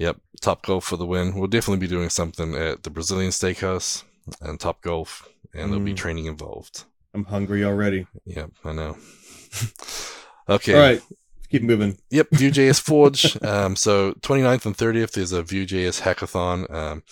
yep 0.04 0.18
top 0.48 0.60
golf 0.68 0.84
for 0.86 0.98
the 0.98 1.06
win. 1.14 1.34
We'll 1.36 1.48
definitely 1.56 1.84
be 1.88 1.94
doing 1.96 2.10
something 2.10 2.50
at 2.68 2.84
the 2.84 2.90
brazilian 2.98 3.32
steakhouse 3.32 4.04
and 4.42 4.60
top 4.60 4.82
golf 4.82 5.12
and 5.54 5.66
there'll 5.72 5.86
be 5.86 5.94
Mm. 5.94 6.04
training 6.04 6.26
involved. 6.34 6.76
I'm 7.14 7.26
hungry 7.36 7.62
already. 7.70 8.02
yep 8.38 8.50
i 8.66 8.72
know. 8.80 8.94
Okay. 10.50 10.74
All 10.74 10.80
right, 10.90 11.02
keep 11.54 11.64
moving. 11.64 11.98
Yep, 12.10 12.30
Vue.js 12.32 12.82
Forge. 12.82 13.42
um, 13.46 13.76
so 13.76 14.14
29th 14.14 14.66
and 14.66 14.76
30th 14.76 15.18
is 15.18 15.32
a 15.32 15.44
Vue.js 15.44 16.02
hackathon. 16.02 16.70
Um, 16.74 17.04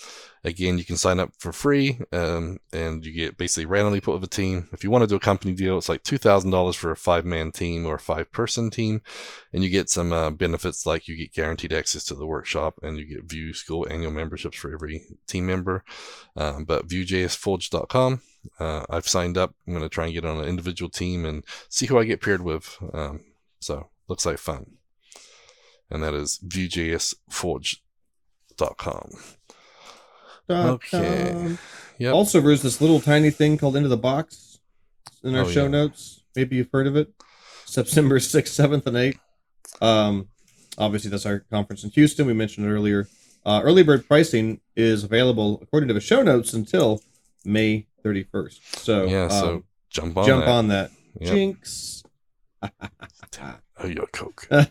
again, 0.42 0.78
you 0.78 0.84
can 0.84 0.96
sign 0.96 1.20
up 1.20 1.32
for 1.38 1.52
free, 1.52 2.00
um, 2.12 2.58
and 2.72 3.06
you 3.06 3.12
get 3.12 3.36
basically 3.36 3.66
randomly 3.66 4.00
put 4.00 4.14
with 4.14 4.24
a 4.24 4.26
team. 4.26 4.68
If 4.72 4.82
you 4.82 4.90
want 4.90 5.02
to 5.02 5.08
do 5.08 5.14
a 5.14 5.20
company 5.20 5.52
deal, 5.52 5.78
it's 5.78 5.88
like 5.88 6.02
two 6.02 6.18
thousand 6.18 6.50
dollars 6.50 6.74
for 6.74 6.90
a 6.90 6.96
five-man 6.96 7.52
team 7.52 7.86
or 7.86 7.94
a 7.94 8.00
five-person 8.00 8.70
team, 8.70 9.00
and 9.52 9.62
you 9.62 9.70
get 9.70 9.88
some 9.88 10.12
uh, 10.12 10.30
benefits 10.30 10.84
like 10.86 11.06
you 11.06 11.16
get 11.16 11.32
guaranteed 11.32 11.72
access 11.72 12.04
to 12.06 12.16
the 12.16 12.26
workshop, 12.26 12.80
and 12.82 12.98
you 12.98 13.04
get 13.04 13.30
Vue 13.30 13.54
School 13.54 13.86
annual 13.88 14.10
memberships 14.10 14.56
for 14.56 14.72
every 14.72 15.04
team 15.28 15.46
member. 15.46 15.84
Um, 16.36 16.64
but 16.64 16.86
Vue.jsforge.com. 16.86 18.20
Uh, 18.58 18.84
I've 18.90 19.06
signed 19.06 19.38
up. 19.38 19.54
I'm 19.68 19.74
going 19.74 19.84
to 19.84 19.88
try 19.88 20.06
and 20.06 20.14
get 20.14 20.24
on 20.24 20.38
an 20.38 20.48
individual 20.48 20.90
team 20.90 21.24
and 21.24 21.44
see 21.68 21.86
who 21.86 21.96
I 21.96 22.04
get 22.04 22.20
paired 22.20 22.42
with. 22.42 22.76
Um, 22.92 23.20
so 23.60 23.88
looks 24.08 24.26
like 24.26 24.38
fun. 24.38 24.72
And 25.90 26.02
that 26.02 26.14
is 26.14 26.38
Vue.jsforge.com. 26.42 29.10
Dot 30.48 30.48
Okay. 30.48 31.56
Yep. 31.98 32.14
Also, 32.14 32.40
there's 32.40 32.62
this 32.62 32.80
little 32.80 33.00
tiny 33.00 33.30
thing 33.30 33.58
called 33.58 33.76
Into 33.76 33.88
the 33.88 33.96
Box 33.96 34.58
in 35.22 35.34
our 35.36 35.44
Oh, 35.44 35.48
show 35.50 35.62
yeah. 35.64 35.68
notes. 35.68 36.22
Maybe 36.34 36.56
you've 36.56 36.70
heard 36.72 36.86
of 36.86 36.96
it. 36.96 37.12
September 37.66 38.18
6th, 38.18 38.48
7th, 38.48 38.86
and 38.86 38.96
8th. 38.96 39.18
Um, 39.80 40.28
obviously 40.78 41.10
that's 41.10 41.26
our 41.26 41.40
conference 41.40 41.84
in 41.84 41.90
Houston. 41.90 42.26
We 42.26 42.32
mentioned 42.34 42.66
it 42.66 42.70
earlier. 42.70 43.08
Uh, 43.44 43.60
early 43.64 43.82
bird 43.82 44.06
pricing 44.06 44.60
is 44.76 45.02
available 45.04 45.58
according 45.62 45.88
to 45.88 45.94
the 45.94 46.00
show 46.00 46.22
notes 46.22 46.52
until 46.54 47.02
May 47.44 47.86
31st. 48.04 48.78
So 48.78 49.04
yeah, 49.04 49.28
so 49.28 49.54
um, 49.56 49.64
jump 49.90 50.16
on 50.16 50.26
jump 50.26 50.44
that. 50.44 50.50
on 50.50 50.68
that. 50.68 50.90
Yep. 51.20 51.34
Jinx. 51.34 52.01
Oh, 53.78 53.86
your 53.88 54.06
Coke. 54.12 54.46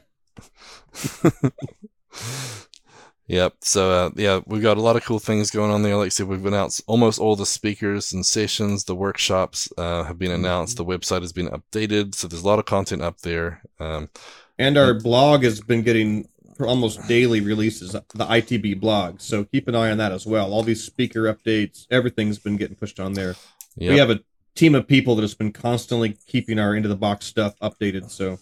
yep. 3.28 3.56
So 3.62 3.92
uh, 3.92 4.10
yeah, 4.16 4.40
we've 4.46 4.62
got 4.62 4.78
a 4.78 4.82
lot 4.82 4.96
of 4.96 5.04
cool 5.04 5.20
things 5.20 5.52
going 5.52 5.72
on 5.72 5.84
there. 5.84 5.98
Like 5.98 6.06
I 6.08 6.10
said, 6.10 6.28
we've 6.28 6.46
announced 6.46 6.82
almost 6.88 7.20
all 7.20 7.36
the 7.36 7.46
speakers 7.46 8.14
and 8.14 8.26
sessions. 8.26 8.86
The 8.86 8.96
workshops 8.96 9.70
uh, 9.78 10.04
have 10.04 10.18
been 10.20 10.32
announced. 10.32 10.78
The 10.78 10.86
website 10.86 11.22
has 11.22 11.34
been 11.34 11.50
updated. 11.50 12.16
So 12.16 12.28
there's 12.28 12.44
a 12.44 12.48
lot 12.48 12.60
of 12.60 12.66
content 12.66 13.02
up 13.02 13.22
there. 13.22 13.62
Um, 13.80 14.10
And 14.58 14.78
our 14.78 14.94
blog 14.94 15.44
has 15.44 15.60
been 15.62 15.82
getting 15.82 16.28
almost 16.60 17.08
daily 17.08 17.42
releases, 17.42 17.92
the 17.94 18.26
ITB 18.26 18.80
blog. 18.80 19.20
So 19.20 19.44
keep 19.46 19.68
an 19.68 19.76
eye 19.76 19.92
on 19.92 19.98
that 19.98 20.12
as 20.12 20.26
well. 20.26 20.54
All 20.54 20.64
these 20.64 20.84
speaker 20.84 21.24
updates, 21.24 21.88
everything's 21.90 22.38
been 22.38 22.58
getting 22.58 22.76
pushed 22.76 23.00
on 23.00 23.14
there. 23.14 23.36
yep. 23.76 23.92
We 23.92 23.98
have 23.98 24.10
a 24.12 24.20
team 24.56 24.76
of 24.76 24.88
people 24.88 25.16
that 25.16 25.22
has 25.22 25.36
been 25.36 25.52
constantly 25.52 26.18
keeping 26.28 26.60
our 26.60 26.76
into 26.76 26.90
the 26.90 26.96
box 26.96 27.26
stuff 27.26 27.58
updated. 27.60 28.10
So 28.10 28.40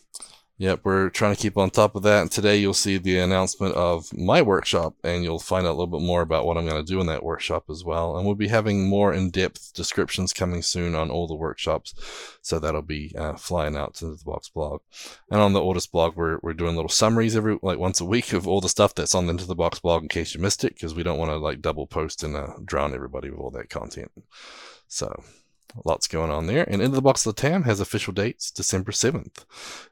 Yep, 0.59 0.81
we're 0.83 1.09
trying 1.09 1.33
to 1.33 1.41
keep 1.41 1.55
on 1.55 1.69
top 1.69 1.95
of 1.95 2.03
that. 2.03 2.21
And 2.21 2.29
today 2.29 2.57
you'll 2.57 2.73
see 2.73 2.97
the 2.97 3.17
announcement 3.19 3.75
of 3.75 4.13
my 4.13 4.41
workshop, 4.41 4.93
and 5.05 5.23
you'll 5.23 5.39
find 5.39 5.65
out 5.65 5.69
a 5.69 5.79
little 5.79 5.87
bit 5.87 6.01
more 6.01 6.21
about 6.21 6.45
what 6.45 6.57
I'm 6.57 6.67
going 6.67 6.85
to 6.85 6.91
do 6.91 6.99
in 6.99 7.07
that 7.07 7.23
workshop 7.23 7.69
as 7.69 7.85
well. 7.85 8.17
And 8.17 8.25
we'll 8.25 8.35
be 8.35 8.49
having 8.49 8.89
more 8.89 9.13
in 9.13 9.29
depth 9.29 9.73
descriptions 9.73 10.33
coming 10.33 10.61
soon 10.61 10.95
on 10.95 11.09
all 11.09 11.27
the 11.27 11.35
workshops. 11.35 11.93
So 12.41 12.59
that'll 12.59 12.81
be 12.81 13.15
uh, 13.17 13.35
flying 13.35 13.77
out 13.77 13.93
to 13.95 14.07
the 14.07 14.21
Box 14.25 14.49
blog. 14.49 14.81
And 15.31 15.39
on 15.39 15.53
the 15.53 15.61
Ortus 15.61 15.89
blog, 15.89 16.17
we're, 16.17 16.39
we're 16.43 16.51
doing 16.51 16.75
little 16.75 16.89
summaries 16.89 17.37
every, 17.37 17.57
like 17.61 17.79
once 17.79 18.01
a 18.01 18.05
week 18.05 18.33
of 18.33 18.45
all 18.45 18.59
the 18.59 18.67
stuff 18.67 18.93
that's 18.93 19.15
on 19.15 19.27
the 19.27 19.31
Into 19.31 19.45
the 19.45 19.55
Box 19.55 19.79
blog 19.79 20.01
in 20.01 20.09
case 20.09 20.35
you 20.35 20.41
missed 20.41 20.65
it, 20.65 20.73
because 20.73 20.93
we 20.93 21.03
don't 21.03 21.17
want 21.17 21.31
to 21.31 21.37
like 21.37 21.61
double 21.61 21.87
post 21.87 22.21
and 22.21 22.35
uh, 22.35 22.49
drown 22.65 22.93
everybody 22.93 23.29
with 23.29 23.39
all 23.39 23.51
that 23.51 23.69
content. 23.69 24.11
So 24.89 25.23
lots 25.85 26.07
going 26.07 26.31
on 26.31 26.47
there. 26.47 26.63
And 26.63 26.81
Into 26.81 26.95
the 26.95 27.01
Box 27.01 27.25
Latam 27.25 27.65
has 27.65 27.79
official 27.79 28.13
dates. 28.13 28.51
December 28.51 28.91
7th 28.91 29.45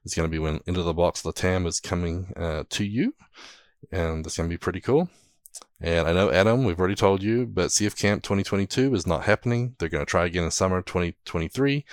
is 0.03 0.13
going 0.13 0.27
to 0.27 0.31
be 0.31 0.39
when 0.39 0.61
Into 0.65 0.83
the 0.83 0.93
Box 0.93 1.23
Latam 1.23 1.65
is 1.65 1.79
coming 1.79 2.33
uh, 2.35 2.63
to 2.69 2.83
you. 2.83 3.13
And 3.91 4.25
that's 4.25 4.37
going 4.37 4.49
to 4.49 4.53
be 4.53 4.57
pretty 4.57 4.81
cool. 4.81 5.09
And 5.79 6.07
I 6.07 6.13
know, 6.13 6.31
Adam, 6.31 6.63
we've 6.63 6.79
already 6.79 6.95
told 6.95 7.21
you, 7.21 7.45
but 7.45 7.69
CF 7.69 7.95
Camp 7.95 8.23
2022 8.23 8.95
is 8.95 9.05
not 9.05 9.25
happening. 9.25 9.75
They're 9.77 9.89
going 9.89 10.05
to 10.05 10.09
try 10.09 10.25
again 10.25 10.43
in 10.43 10.51
summer 10.51 10.81
2023. 10.81 11.85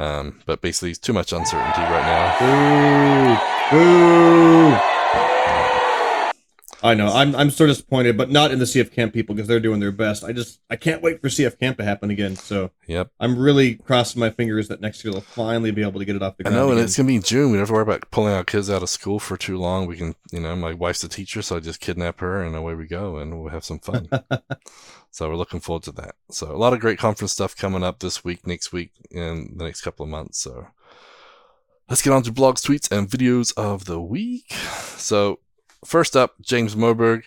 Um, 0.00 0.40
but 0.46 0.62
basically, 0.62 0.90
it's 0.90 0.98
too 0.98 1.12
much 1.12 1.32
uncertainty 1.32 1.82
right 1.82 2.38
now. 2.40 3.38
Boo! 3.70 4.78
Boo! 4.80 4.97
I 6.82 6.94
know. 6.94 7.08
I'm 7.08 7.34
I'm 7.34 7.50
so 7.50 7.66
disappointed, 7.66 8.16
but 8.16 8.30
not 8.30 8.52
in 8.52 8.60
the 8.60 8.64
CF 8.64 8.92
Camp 8.92 9.12
people 9.12 9.34
because 9.34 9.48
they're 9.48 9.58
doing 9.58 9.80
their 9.80 9.90
best. 9.90 10.22
I 10.22 10.32
just 10.32 10.60
I 10.70 10.76
can't 10.76 11.02
wait 11.02 11.20
for 11.20 11.28
CF 11.28 11.58
Camp 11.58 11.76
to 11.78 11.84
happen 11.84 12.10
again. 12.10 12.36
So 12.36 12.70
Yep. 12.86 13.10
I'm 13.18 13.36
really 13.36 13.74
crossing 13.74 14.20
my 14.20 14.30
fingers 14.30 14.68
that 14.68 14.80
next 14.80 15.04
year 15.04 15.12
they'll 15.12 15.20
finally 15.20 15.72
be 15.72 15.82
able 15.82 15.98
to 15.98 16.04
get 16.04 16.14
it 16.14 16.22
off 16.22 16.36
the 16.36 16.46
I 16.46 16.50
ground. 16.50 16.56
know, 16.68 16.70
and 16.72 16.80
it's 16.80 16.96
gonna 16.96 17.08
be 17.08 17.18
June. 17.18 17.46
We 17.50 17.52
don't 17.56 17.60
have 17.62 17.68
to 17.68 17.74
worry 17.74 17.82
about 17.82 18.08
pulling 18.12 18.32
our 18.32 18.44
kids 18.44 18.70
out 18.70 18.82
of 18.82 18.88
school 18.88 19.18
for 19.18 19.36
too 19.36 19.58
long. 19.58 19.86
We 19.86 19.96
can, 19.96 20.14
you 20.30 20.40
know, 20.40 20.54
my 20.54 20.72
wife's 20.72 21.02
a 21.02 21.08
teacher, 21.08 21.42
so 21.42 21.56
I 21.56 21.60
just 21.60 21.80
kidnap 21.80 22.20
her 22.20 22.42
and 22.42 22.54
away 22.54 22.74
we 22.74 22.86
go, 22.86 23.16
and 23.16 23.40
we'll 23.40 23.50
have 23.50 23.64
some 23.64 23.80
fun. 23.80 24.08
so 25.10 25.28
we're 25.28 25.36
looking 25.36 25.60
forward 25.60 25.82
to 25.84 25.92
that. 25.92 26.14
So 26.30 26.52
a 26.52 26.56
lot 26.56 26.72
of 26.74 26.80
great 26.80 26.98
conference 26.98 27.32
stuff 27.32 27.56
coming 27.56 27.82
up 27.82 27.98
this 27.98 28.22
week, 28.22 28.46
next 28.46 28.72
week, 28.72 28.92
and 29.12 29.58
the 29.58 29.64
next 29.64 29.80
couple 29.80 30.04
of 30.04 30.10
months. 30.10 30.38
So 30.38 30.68
let's 31.88 32.02
get 32.02 32.12
on 32.12 32.22
to 32.22 32.32
blogs, 32.32 32.64
tweets, 32.64 32.90
and 32.96 33.08
videos 33.08 33.52
of 33.56 33.86
the 33.86 34.00
week. 34.00 34.52
So 34.96 35.40
first 35.84 36.16
up, 36.16 36.34
James 36.40 36.74
Moberg 36.74 37.24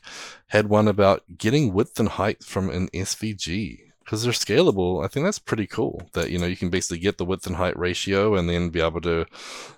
had 0.48 0.68
one 0.68 0.88
about 0.88 1.24
getting 1.38 1.74
width 1.74 2.00
and 2.00 2.10
height 2.10 2.44
from 2.44 2.70
an 2.70 2.88
SVG 2.90 3.80
because 4.04 4.24
they're 4.24 4.34
scalable. 4.34 5.06
I 5.06 5.08
think 5.08 5.26
that's 5.26 5.40
pretty 5.40 5.68
cool. 5.68 6.10
That 6.14 6.32
you 6.32 6.38
know 6.38 6.46
you 6.46 6.58
can 6.58 6.70
basically 6.70 7.00
get 7.00 7.18
the 7.18 7.26
width 7.26 7.48
and 7.48 7.56
height 7.56 7.78
ratio 7.78 8.36
and 8.36 8.50
then 8.50 8.70
be 8.70 8.82
able 8.82 9.02
to 9.02 9.26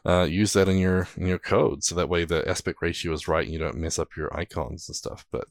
uh, 0.05 0.23
use 0.23 0.53
that 0.53 0.67
in 0.67 0.77
your 0.77 1.07
in 1.15 1.27
your 1.27 1.39
code, 1.39 1.83
so 1.83 1.95
that 1.95 2.09
way 2.09 2.25
the 2.25 2.47
aspect 2.49 2.81
ratio 2.81 3.13
is 3.13 3.27
right 3.27 3.43
and 3.43 3.53
you 3.53 3.59
don't 3.59 3.77
mess 3.77 3.99
up 3.99 4.15
your 4.17 4.35
icons 4.35 4.89
and 4.89 4.95
stuff. 4.95 5.25
But 5.31 5.45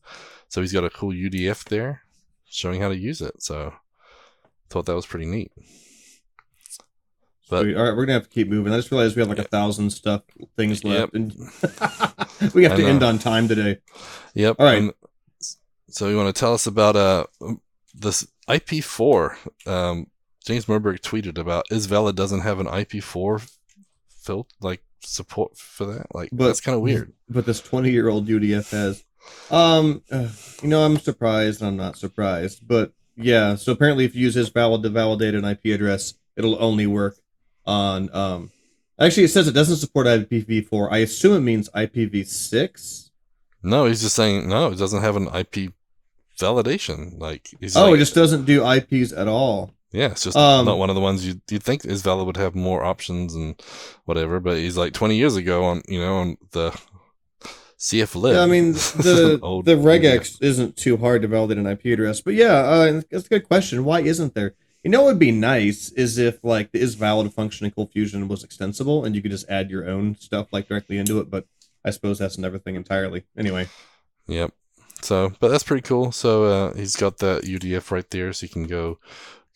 so 0.49 0.61
he's 0.61 0.73
got 0.73 0.85
a 0.85 0.91
cool 0.91 1.13
UDF 1.13 1.65
there 1.65 2.03
showing 2.49 2.81
how 2.81 2.89
to 2.89 2.97
use 2.97 3.21
it. 3.21 3.43
So 3.43 3.75
thought 4.69 4.87
that 4.87 4.97
was 4.97 5.07
pretty 5.07 5.27
neat. 5.27 5.53
But 7.53 7.63
Sweet. 7.65 7.77
all 7.77 7.85
right, 7.85 7.95
we're 7.95 8.07
gonna 8.07 8.15
have 8.15 8.25
to 8.25 8.35
keep 8.35 8.49
moving. 8.49 8.73
I 8.73 8.77
just 8.77 8.91
realized 8.91 9.15
we 9.15 9.21
have 9.21 9.29
like 9.29 9.39
a 9.39 9.45
thousand 9.45 9.91
stuff 9.91 10.23
things 10.57 10.85
left, 10.85 11.13
Yep. 11.13 11.15
and 11.15 11.33
we 12.55 12.63
have 12.65 12.73
I 12.73 12.77
to 12.77 12.87
end 12.87 13.03
on 13.03 13.19
time 13.19 13.47
today. 13.47 13.79
Yep. 14.35 14.57
All 14.59 14.65
right. 14.67 14.79
and 14.79 14.93
so 15.89 16.09
you 16.09 16.17
want 16.17 16.35
to 16.35 16.39
tell 16.41 16.55
us 16.55 16.67
about 16.67 16.97
uh 16.97 17.25
this 17.95 18.27
IP4? 18.49 19.37
Um, 19.69 20.07
James 20.45 20.65
Moberg 20.65 21.01
tweeted 21.01 21.37
about 21.39 21.67
isValid 21.71 22.15
doesn't 22.15 22.41
have 22.41 22.59
an 22.59 22.67
IP4 22.67 23.49
fil 24.09 24.49
like 24.61 24.83
support 25.01 25.59
for 25.59 25.85
that. 25.87 26.07
Like 26.15 26.31
But- 26.33 26.47
that's 26.47 26.61
kind 26.63 26.75
of 26.75 26.81
weird. 26.83 27.13
But 27.29 27.45
this 27.47 27.61
20 27.61 27.91
year 27.91 28.09
old 28.09 28.29
UDF 28.29 28.71
has. 28.71 29.05
Um, 29.51 30.03
uh, 30.11 30.29
you 30.63 30.69
know, 30.69 30.85
I'm 30.85 30.97
surprised. 30.99 31.61
and 31.61 31.69
I'm 31.69 31.77
not 31.77 31.97
surprised, 31.97 32.67
but 32.67 32.93
yeah. 33.17 33.55
So 33.57 33.71
apparently, 33.73 34.05
if 34.05 34.17
you 34.17 34.23
use 34.23 34.37
isValid 34.37 34.83
to 34.83 34.89
validate 34.89 35.35
an 35.35 35.45
IP 35.45 35.67
address, 35.67 36.15
it'll 36.37 36.61
only 36.63 36.87
work 36.87 37.17
on. 37.67 38.15
Um, 38.15 38.51
actually, 38.99 39.25
it 39.25 39.29
says 39.31 39.49
it 39.49 39.53
doesn't 39.53 39.77
support 39.77 40.07
IPv4. 40.07 40.89
I 40.91 40.99
assume 40.99 41.35
it 41.37 41.41
means 41.41 41.69
IPv6. 41.71 43.11
No, 43.63 43.87
he's 43.87 44.03
just 44.03 44.17
saying 44.17 44.49
no. 44.49 44.69
It 44.73 44.79
doesn't 44.79 45.03
have 45.03 45.17
an 45.17 45.29
IP 45.29 45.73
validation. 46.39 47.19
Like 47.21 47.49
Oh, 47.77 47.87
like, 47.87 47.95
it 47.95 47.99
just 47.99 48.15
doesn't 48.15 48.45
do 48.45 48.69
IPs 48.69 49.13
at 49.13 49.29
all. 49.29 49.73
yeah, 49.93 50.07
it's 50.13 50.25
just 50.25 50.37
um, 50.37 50.67
not 50.67 50.79
one 50.79 50.91
of 50.91 50.97
the 50.97 51.01
ones 51.01 51.27
you 51.27 51.41
you 51.51 51.59
think 51.59 51.85
is 51.85 52.03
valid 52.03 52.27
would 52.27 52.37
have 52.37 52.55
more 52.55 52.83
options 52.83 53.35
and 53.35 53.61
whatever. 54.05 54.41
But 54.41 54.57
he's 54.57 54.77
like 54.77 54.93
20 54.95 55.17
years 55.17 55.37
ago 55.37 55.65
on 55.65 55.83
you 55.89 56.01
know 56.01 56.17
on 56.17 56.37
the 56.51 56.77
CF 57.79 58.15
lib. 58.17 58.35
Yeah, 58.35 58.43
I 58.43 58.47
mean 58.47 58.73
the 58.73 59.39
the 59.65 59.77
regex 59.77 60.43
isn't 60.43 60.77
too 60.77 60.97
hard 60.97 61.23
to 61.23 61.29
validate 61.29 61.59
an 61.59 61.67
IP 61.67 61.85
address, 61.87 62.21
but 62.21 62.35
yeah, 62.35 62.55
uh, 62.55 63.03
that's 63.11 63.27
a 63.27 63.29
good 63.29 63.47
question. 63.47 63.85
Why 63.85 64.01
isn't 64.01 64.35
there? 64.35 64.55
You 64.83 64.91
know, 64.91 65.03
what 65.03 65.11
would 65.11 65.19
be 65.19 65.31
nice 65.31 65.91
is 65.93 66.19
if 66.19 66.43
like 66.43 66.73
the 66.73 66.83
isValid 66.83 67.33
function 67.33 67.67
in 67.67 67.73
Cold 67.73 67.93
Fusion 67.93 68.27
was 68.29 68.43
extensible 68.43 69.05
and 69.05 69.15
you 69.15 69.23
could 69.23 69.31
just 69.31 69.49
add 69.49 69.71
your 69.71 69.89
own 69.89 70.17
stuff 70.17 70.49
like 70.53 70.69
directly 70.69 70.99
into 70.99 71.21
it. 71.21 71.31
But 71.31 71.47
I 71.85 71.91
suppose 71.91 72.19
that's 72.19 72.37
another 72.37 72.59
thing 72.59 72.75
entirely. 72.75 73.25
Anyway, 73.37 73.69
Yep. 74.27 74.53
So, 75.03 75.33
but 75.41 75.49
that's 75.49 75.65
pretty 75.65 75.83
cool. 75.83 76.13
So 76.13 76.45
uh, 76.45 76.75
he's 76.75 76.97
got 76.97 77.19
that 77.19 77.43
UDF 77.43 77.91
right 77.91 78.09
there, 78.11 78.33
so 78.33 78.45
you 78.45 78.51
can 78.51 78.67
go 78.67 78.99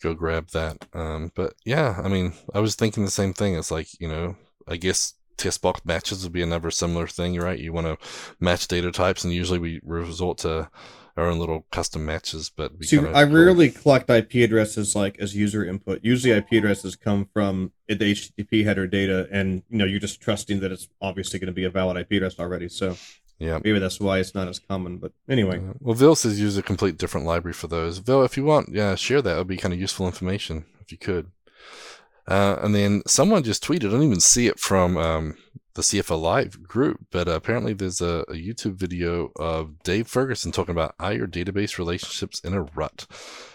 go 0.01 0.13
grab 0.13 0.49
that. 0.49 0.85
Um, 0.93 1.31
but 1.35 1.53
yeah, 1.65 2.01
I 2.03 2.09
mean, 2.09 2.33
I 2.53 2.59
was 2.59 2.75
thinking 2.75 3.05
the 3.05 3.11
same 3.11 3.33
thing. 3.33 3.55
It's 3.55 3.71
like 3.71 3.99
you 3.99 4.07
know, 4.07 4.35
I 4.67 4.75
guess 4.75 5.13
test 5.37 5.61
box 5.61 5.85
matches 5.85 6.23
would 6.23 6.33
be 6.33 6.41
another 6.41 6.71
similar 6.71 7.07
thing, 7.07 7.39
right? 7.39 7.59
You 7.59 7.71
want 7.71 7.87
to 7.87 7.97
match 8.39 8.67
data 8.67 8.91
types, 8.91 9.23
and 9.23 9.33
usually 9.33 9.59
we 9.59 9.79
resort 9.83 10.39
to 10.39 10.69
our 11.17 11.27
own 11.27 11.39
little 11.39 11.65
custom 11.71 12.05
matches. 12.05 12.49
But 12.55 12.83
see, 12.83 12.99
I 12.99 13.23
rarely 13.23 13.69
collect 13.69 14.09
IP 14.09 14.35
addresses 14.35 14.95
like 14.95 15.19
as 15.19 15.35
user 15.35 15.65
input. 15.65 15.99
Usually, 16.03 16.33
IP 16.33 16.53
addresses 16.53 16.95
come 16.95 17.27
from 17.33 17.71
the 17.87 17.95
HTTP 17.95 18.63
header 18.63 18.87
data, 18.87 19.27
and 19.31 19.63
you 19.69 19.77
know 19.77 19.85
you're 19.85 19.99
just 19.99 20.21
trusting 20.21 20.59
that 20.59 20.71
it's 20.71 20.87
obviously 21.01 21.39
going 21.39 21.47
to 21.47 21.53
be 21.53 21.63
a 21.63 21.69
valid 21.69 21.97
IP 21.97 22.11
address 22.13 22.39
already. 22.39 22.69
So 22.69 22.95
yeah. 23.39 23.59
maybe 23.63 23.79
that's 23.79 23.99
why 23.99 24.19
it's 24.19 24.35
not 24.35 24.47
as 24.47 24.59
common. 24.59 24.97
But 24.97 25.13
anyway. 25.27 25.61
Well, 25.79 25.95
Vil 25.95 26.15
says 26.15 26.39
use 26.39 26.57
a 26.57 26.63
complete 26.63 26.97
different 26.97 27.25
library 27.25 27.53
for 27.53 27.67
those. 27.67 27.97
Vil, 27.97 28.23
if 28.23 28.37
you 28.37 28.43
want, 28.43 28.69
yeah, 28.71 28.95
share 28.95 29.21
that. 29.21 29.35
It 29.35 29.37
would 29.37 29.47
be 29.47 29.57
kind 29.57 29.73
of 29.73 29.79
useful 29.79 30.05
information 30.05 30.65
if 30.81 30.91
you 30.91 30.97
could. 30.97 31.31
Uh, 32.27 32.57
and 32.61 32.75
then 32.75 33.01
someone 33.07 33.43
just 33.43 33.63
tweeted. 33.63 33.87
I 33.87 33.91
don't 33.91 34.03
even 34.03 34.19
see 34.19 34.47
it 34.47 34.59
from 34.59 34.97
um, 34.97 35.37
the 35.77 35.83
CF 35.83 36.09
Alive 36.09 36.63
group, 36.63 37.05
but 37.11 37.27
uh, 37.27 37.33
apparently 37.33 37.71
there's 37.71 38.01
a, 38.01 38.25
a 38.27 38.33
YouTube 38.33 38.73
video 38.73 39.31
of 39.35 39.83
Dave 39.83 40.07
Ferguson 40.07 40.51
talking 40.51 40.71
about 40.71 40.95
are 40.99 41.13
your 41.13 41.27
database 41.27 41.77
relationships 41.77 42.39
in 42.39 42.55
a 42.55 42.63
rut. 42.63 43.05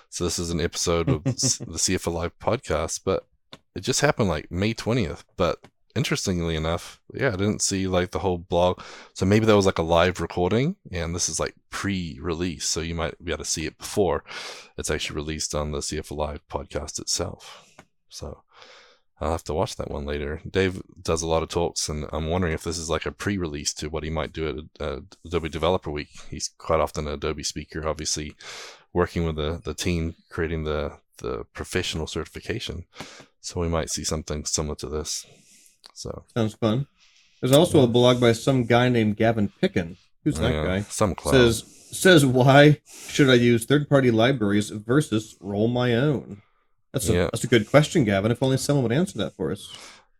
So 0.08 0.22
this 0.22 0.38
is 0.38 0.50
an 0.50 0.60
episode 0.60 1.08
of 1.08 1.24
the 1.24 1.32
CFL 1.32 2.12
Live 2.14 2.38
podcast, 2.38 3.00
but 3.04 3.26
it 3.74 3.80
just 3.80 4.02
happened 4.02 4.28
like 4.28 4.52
May 4.52 4.72
20th. 4.72 5.24
But 5.36 5.66
interestingly 5.96 6.54
enough, 6.54 7.00
yeah, 7.12 7.32
I 7.32 7.36
didn't 7.36 7.60
see 7.60 7.88
like 7.88 8.12
the 8.12 8.20
whole 8.20 8.38
blog. 8.38 8.80
So 9.14 9.26
maybe 9.26 9.44
that 9.46 9.56
was 9.56 9.66
like 9.66 9.78
a 9.78 9.82
live 9.82 10.20
recording, 10.20 10.76
and 10.92 11.16
this 11.16 11.28
is 11.28 11.40
like 11.40 11.56
pre-release, 11.70 12.66
so 12.66 12.80
you 12.80 12.94
might 12.94 13.22
be 13.24 13.32
able 13.32 13.42
to 13.42 13.50
see 13.50 13.66
it 13.66 13.78
before 13.78 14.22
it's 14.78 14.90
actually 14.90 15.16
released 15.16 15.56
on 15.56 15.72
the 15.72 15.78
CF 15.78 16.12
Alive 16.12 16.40
podcast 16.48 17.00
itself. 17.00 17.66
So 18.08 18.44
I'll 19.22 19.30
have 19.30 19.44
to 19.44 19.54
watch 19.54 19.76
that 19.76 19.90
one 19.90 20.04
later. 20.04 20.40
Dave 20.50 20.82
does 21.00 21.22
a 21.22 21.28
lot 21.28 21.44
of 21.44 21.48
talks, 21.48 21.88
and 21.88 22.06
I'm 22.12 22.28
wondering 22.28 22.52
if 22.54 22.64
this 22.64 22.76
is 22.76 22.90
like 22.90 23.06
a 23.06 23.12
pre-release 23.12 23.72
to 23.74 23.88
what 23.88 24.02
he 24.02 24.10
might 24.10 24.32
do 24.32 24.48
at 24.48 24.84
uh, 24.84 25.00
Adobe 25.24 25.48
Developer 25.48 25.90
Week. 25.92 26.08
He's 26.28 26.48
quite 26.58 26.80
often 26.80 27.06
an 27.06 27.14
Adobe 27.14 27.44
speaker, 27.44 27.86
obviously 27.86 28.34
working 28.92 29.24
with 29.24 29.36
the 29.36 29.60
the 29.62 29.74
team 29.74 30.16
creating 30.28 30.64
the 30.64 30.98
the 31.18 31.44
professional 31.54 32.06
certification. 32.06 32.84
So 33.40 33.60
we 33.60 33.68
might 33.68 33.90
see 33.90 34.04
something 34.04 34.44
similar 34.44 34.74
to 34.76 34.88
this. 34.88 35.24
So 35.94 36.24
Sounds 36.34 36.54
fun. 36.54 36.86
There's 37.40 37.52
also 37.52 37.82
a 37.82 37.88
blog 37.88 38.20
by 38.20 38.32
some 38.32 38.64
guy 38.64 38.88
named 38.88 39.16
Gavin 39.16 39.52
Pickin. 39.60 39.96
Who's 40.24 40.38
that 40.38 40.52
Yeah, 40.52 40.64
guy? 40.64 40.80
Some 40.82 41.14
clown. 41.14 41.34
Says 41.34 41.64
says 41.92 42.24
why 42.24 42.80
should 43.08 43.28
I 43.28 43.34
use 43.34 43.64
third 43.64 43.88
party 43.88 44.10
libraries 44.10 44.70
versus 44.70 45.36
roll 45.40 45.68
my 45.68 45.94
own? 45.94 46.42
That's 46.93 47.09
a 47.09 47.12
Yeah. 47.14 47.28
that's 47.32 47.45
a 47.45 47.49
good 47.49 47.68
question, 47.70 48.05
Gavin. 48.05 48.30
If 48.32 48.43
only 48.43 48.57
someone 48.59 48.82
would 48.84 48.93
answer 48.93 49.18
that 49.18 49.34
for 49.36 49.51
us. 49.53 49.68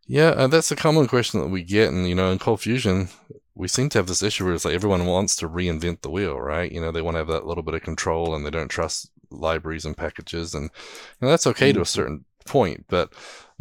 Yeah, 0.07 0.31
uh, 0.31 0.47
that's 0.49 0.71
a 0.73 0.77
common 0.77 1.07
question 1.07 1.41
that 1.41 1.49
we 1.49 1.63
get, 1.63 1.91
and 1.91 2.09
you 2.09 2.15
know, 2.15 2.31
in 2.33 2.39
Cold 2.39 2.61
Fusion, 2.61 3.09
we 3.55 3.69
seem 3.69 3.89
to 3.91 3.99
have 3.99 4.07
this 4.09 4.23
issue 4.23 4.45
where 4.45 4.55
it's 4.55 4.65
like 4.65 4.75
everyone 4.75 5.07
wants 5.07 5.37
to 5.37 5.49
reinvent 5.49 6.01
the 6.03 6.11
wheel, 6.11 6.41
right? 6.41 6.71
You 6.73 6.81
know, 6.81 6.91
they 6.91 7.03
want 7.03 7.15
to 7.15 7.19
have 7.19 7.29
that 7.29 7.47
little 7.47 7.63
bit 7.63 7.75
of 7.75 7.83
control, 7.83 8.35
and 8.35 8.45
they 8.45 8.51
don't 8.51 8.69
trust 8.69 9.11
libraries 9.31 9.85
and 9.85 9.97
packages, 9.97 10.55
and 10.55 10.65
you 10.65 10.71
know, 11.21 11.29
that's 11.29 11.47
okay 11.47 11.73
to 11.73 11.81
a 11.81 11.85
Mhm. 11.85 11.87
certain 11.89 12.25
point. 12.45 12.85
But 12.89 13.13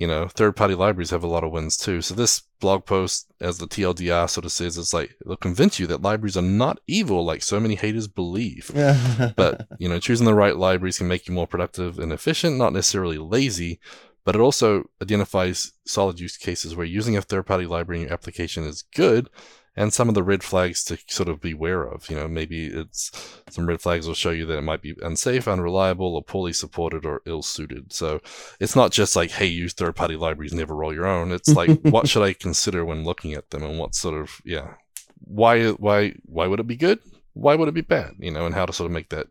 you 0.01 0.07
know, 0.07 0.27
third-party 0.27 0.73
libraries 0.73 1.11
have 1.11 1.23
a 1.23 1.27
lot 1.27 1.43
of 1.43 1.51
wins 1.51 1.77
too. 1.77 2.01
So 2.01 2.15
this 2.15 2.41
blog 2.59 2.87
post, 2.87 3.31
as 3.39 3.59
the 3.59 3.67
TLDR 3.67 4.27
sort 4.27 4.45
of 4.45 4.51
says, 4.51 4.75
it's 4.75 4.95
like 4.95 5.15
it'll 5.21 5.37
convince 5.37 5.79
you 5.79 5.85
that 5.85 6.01
libraries 6.01 6.35
are 6.35 6.41
not 6.41 6.79
evil 6.87 7.23
like 7.23 7.43
so 7.43 7.59
many 7.59 7.75
haters 7.75 8.07
believe. 8.07 8.71
but 9.35 9.67
you 9.77 9.87
know 9.87 9.99
choosing 9.99 10.25
the 10.25 10.33
right 10.33 10.57
libraries 10.57 10.97
can 10.97 11.07
make 11.07 11.27
you 11.27 11.35
more 11.35 11.45
productive 11.45 11.99
and 11.99 12.11
efficient 12.11 12.57
not 12.57 12.73
necessarily 12.73 13.19
lazy 13.19 13.79
but 14.23 14.35
it 14.35 14.41
also 14.41 14.89
identifies 15.01 15.73
solid 15.85 16.19
use 16.19 16.37
cases 16.37 16.75
where 16.75 16.85
using 16.85 17.15
a 17.15 17.21
third 17.21 17.45
party 17.45 17.65
library 17.65 18.01
in 18.01 18.07
your 18.07 18.13
application 18.13 18.63
is 18.63 18.83
good 18.95 19.29
and 19.75 19.93
some 19.93 20.09
of 20.09 20.15
the 20.15 20.23
red 20.23 20.43
flags 20.43 20.83
to 20.83 20.97
sort 21.07 21.29
of 21.29 21.39
beware 21.39 21.83
of 21.83 22.09
you 22.09 22.15
know 22.15 22.27
maybe 22.27 22.67
it's 22.67 23.11
some 23.49 23.65
red 23.65 23.81
flags 23.81 24.05
will 24.05 24.13
show 24.13 24.31
you 24.31 24.45
that 24.45 24.57
it 24.57 24.63
might 24.63 24.81
be 24.81 24.95
unsafe 25.01 25.47
unreliable 25.47 26.15
or 26.15 26.23
poorly 26.23 26.51
supported 26.51 27.05
or 27.05 27.21
ill 27.25 27.41
suited 27.41 27.93
so 27.93 28.19
it's 28.59 28.75
not 28.75 28.91
just 28.91 29.15
like 29.15 29.31
hey 29.31 29.45
use 29.45 29.73
third 29.73 29.95
party 29.95 30.15
libraries 30.15 30.53
never 30.53 30.75
roll 30.75 30.93
your 30.93 31.05
own. 31.05 31.31
It's 31.31 31.49
like 31.49 31.81
what 31.83 32.07
should 32.07 32.23
i 32.23 32.33
consider 32.33 32.83
when 32.85 33.03
looking 33.03 33.33
at 33.33 33.49
them 33.49 33.63
and 33.63 33.79
what 33.79 33.95
sort 33.95 34.19
of 34.19 34.41
yeah 34.45 34.75
why 35.19 35.69
why 35.71 36.13
why 36.25 36.47
would 36.47 36.59
it 36.59 36.67
be 36.67 36.75
good? 36.75 36.99
Why 37.33 37.55
would 37.55 37.67
it 37.67 37.73
be 37.73 37.81
bad? 37.81 38.15
You 38.19 38.31
know 38.31 38.45
and 38.45 38.55
how 38.55 38.65
to 38.65 38.73
sort 38.73 38.87
of 38.87 38.91
make 38.91 39.09
that 39.09 39.27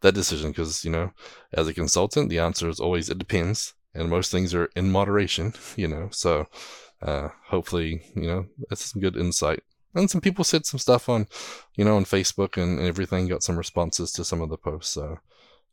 that 0.00 0.14
decision 0.14 0.50
because 0.50 0.84
you 0.84 0.90
know 0.90 1.12
as 1.52 1.68
a 1.68 1.74
consultant 1.74 2.28
the 2.30 2.38
answer 2.38 2.68
is 2.68 2.80
always 2.80 3.08
it 3.08 3.18
depends 3.18 3.74
and 3.94 4.10
most 4.10 4.30
things 4.30 4.54
are 4.54 4.70
in 4.76 4.90
moderation 4.90 5.52
you 5.76 5.88
know. 5.88 6.08
So 6.12 6.46
uh 7.02 7.28
hopefully 7.46 8.02
you 8.14 8.26
know 8.28 8.46
that's 8.68 8.92
some 8.92 9.02
good 9.02 9.16
insight 9.16 9.62
and 9.94 10.10
some 10.10 10.20
people 10.20 10.44
said 10.44 10.66
some 10.66 10.78
stuff 10.78 11.08
on 11.08 11.26
you 11.76 11.84
know 11.84 11.96
on 11.96 12.04
facebook 12.04 12.60
and, 12.60 12.78
and 12.78 12.88
everything 12.88 13.28
got 13.28 13.42
some 13.42 13.56
responses 13.56 14.12
to 14.12 14.24
some 14.24 14.40
of 14.40 14.50
the 14.50 14.56
posts 14.56 14.94
so 14.94 15.18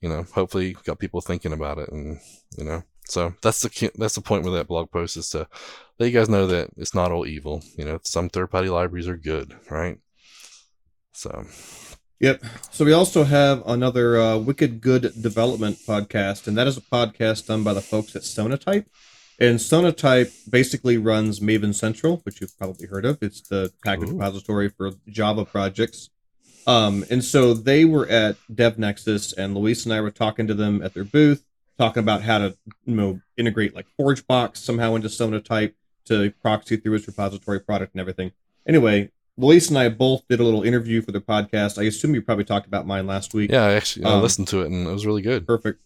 you 0.01 0.09
know 0.09 0.25
hopefully 0.33 0.75
got 0.85 0.99
people 0.99 1.21
thinking 1.21 1.53
about 1.53 1.77
it 1.77 1.89
and 1.89 2.19
you 2.57 2.63
know 2.63 2.83
so 3.05 3.33
that's 3.41 3.61
the 3.61 3.91
that's 3.95 4.15
the 4.15 4.21
point 4.21 4.43
with 4.43 4.53
that 4.53 4.67
blog 4.67 4.89
post 4.91 5.17
is 5.17 5.29
to 5.29 5.47
let 5.99 6.07
you 6.07 6.17
guys 6.17 6.29
know 6.29 6.47
that 6.47 6.69
it's 6.77 6.95
not 6.95 7.11
all 7.11 7.25
evil 7.25 7.61
you 7.77 7.85
know 7.85 7.99
some 8.03 8.29
third 8.29 8.49
party 8.49 8.69
libraries 8.69 9.07
are 9.07 9.17
good 9.17 9.55
right 9.69 9.97
so 11.11 11.45
Yep. 12.21 12.43
So 12.69 12.85
we 12.85 12.93
also 12.93 13.23
have 13.23 13.63
another 13.65 14.21
uh, 14.21 14.37
Wicked 14.37 14.79
Good 14.79 15.11
Development 15.19 15.75
podcast, 15.87 16.45
and 16.45 16.55
that 16.55 16.67
is 16.67 16.77
a 16.77 16.81
podcast 16.81 17.47
done 17.47 17.63
by 17.63 17.73
the 17.73 17.81
folks 17.81 18.15
at 18.15 18.21
Sonatype. 18.21 18.85
And 19.41 19.57
Sonatype 19.57 20.49
basically 20.49 20.97
runs 20.97 21.39
Maven 21.39 21.73
Central, 21.73 22.17
which 22.23 22.39
you've 22.39 22.55
probably 22.57 22.85
heard 22.87 23.05
of. 23.05 23.17
It's 23.21 23.41
the 23.41 23.71
package 23.83 24.09
Ooh. 24.09 24.13
repository 24.13 24.69
for 24.69 24.91
Java 25.09 25.43
projects. 25.45 26.09
Um, 26.67 27.03
and 27.09 27.23
so 27.23 27.55
they 27.55 27.83
were 27.83 28.07
at 28.07 28.35
DevNexus, 28.53 29.35
and 29.35 29.55
Luis 29.55 29.83
and 29.83 29.93
I 29.93 29.99
were 30.01 30.11
talking 30.11 30.45
to 30.45 30.53
them 30.53 30.83
at 30.83 30.93
their 30.93 31.03
booth, 31.03 31.43
talking 31.79 32.01
about 32.01 32.21
how 32.21 32.37
to 32.37 32.55
you 32.85 32.95
know 32.95 33.19
integrate 33.35 33.73
like 33.75 33.87
ForgeBox 33.99 34.57
somehow 34.57 34.93
into 34.93 35.07
Sonatype 35.07 35.73
to 36.05 36.31
proxy 36.41 36.77
through 36.77 36.93
its 36.93 37.07
repository 37.07 37.59
product 37.59 37.95
and 37.95 37.99
everything. 37.99 38.31
Anyway, 38.67 39.09
Luis 39.37 39.69
and 39.69 39.79
I 39.79 39.89
both 39.89 40.27
did 40.27 40.39
a 40.39 40.43
little 40.43 40.61
interview 40.61 41.01
for 41.01 41.11
the 41.11 41.19
podcast. 41.21 41.79
I 41.81 41.85
assume 41.87 42.13
you 42.13 42.21
probably 42.21 42.43
talked 42.45 42.67
about 42.67 42.85
mine 42.85 43.07
last 43.07 43.33
week. 43.33 43.49
yeah 43.49 43.63
i 43.65 43.73
actually 43.73 44.05
I 44.05 44.11
Um, 44.13 44.21
listened 44.21 44.47
to 44.49 44.61
it 44.61 44.67
and 44.67 44.87
it 44.87 44.91
was 44.91 45.05
really 45.07 45.23
good 45.23 45.47
Perfect. 45.47 45.81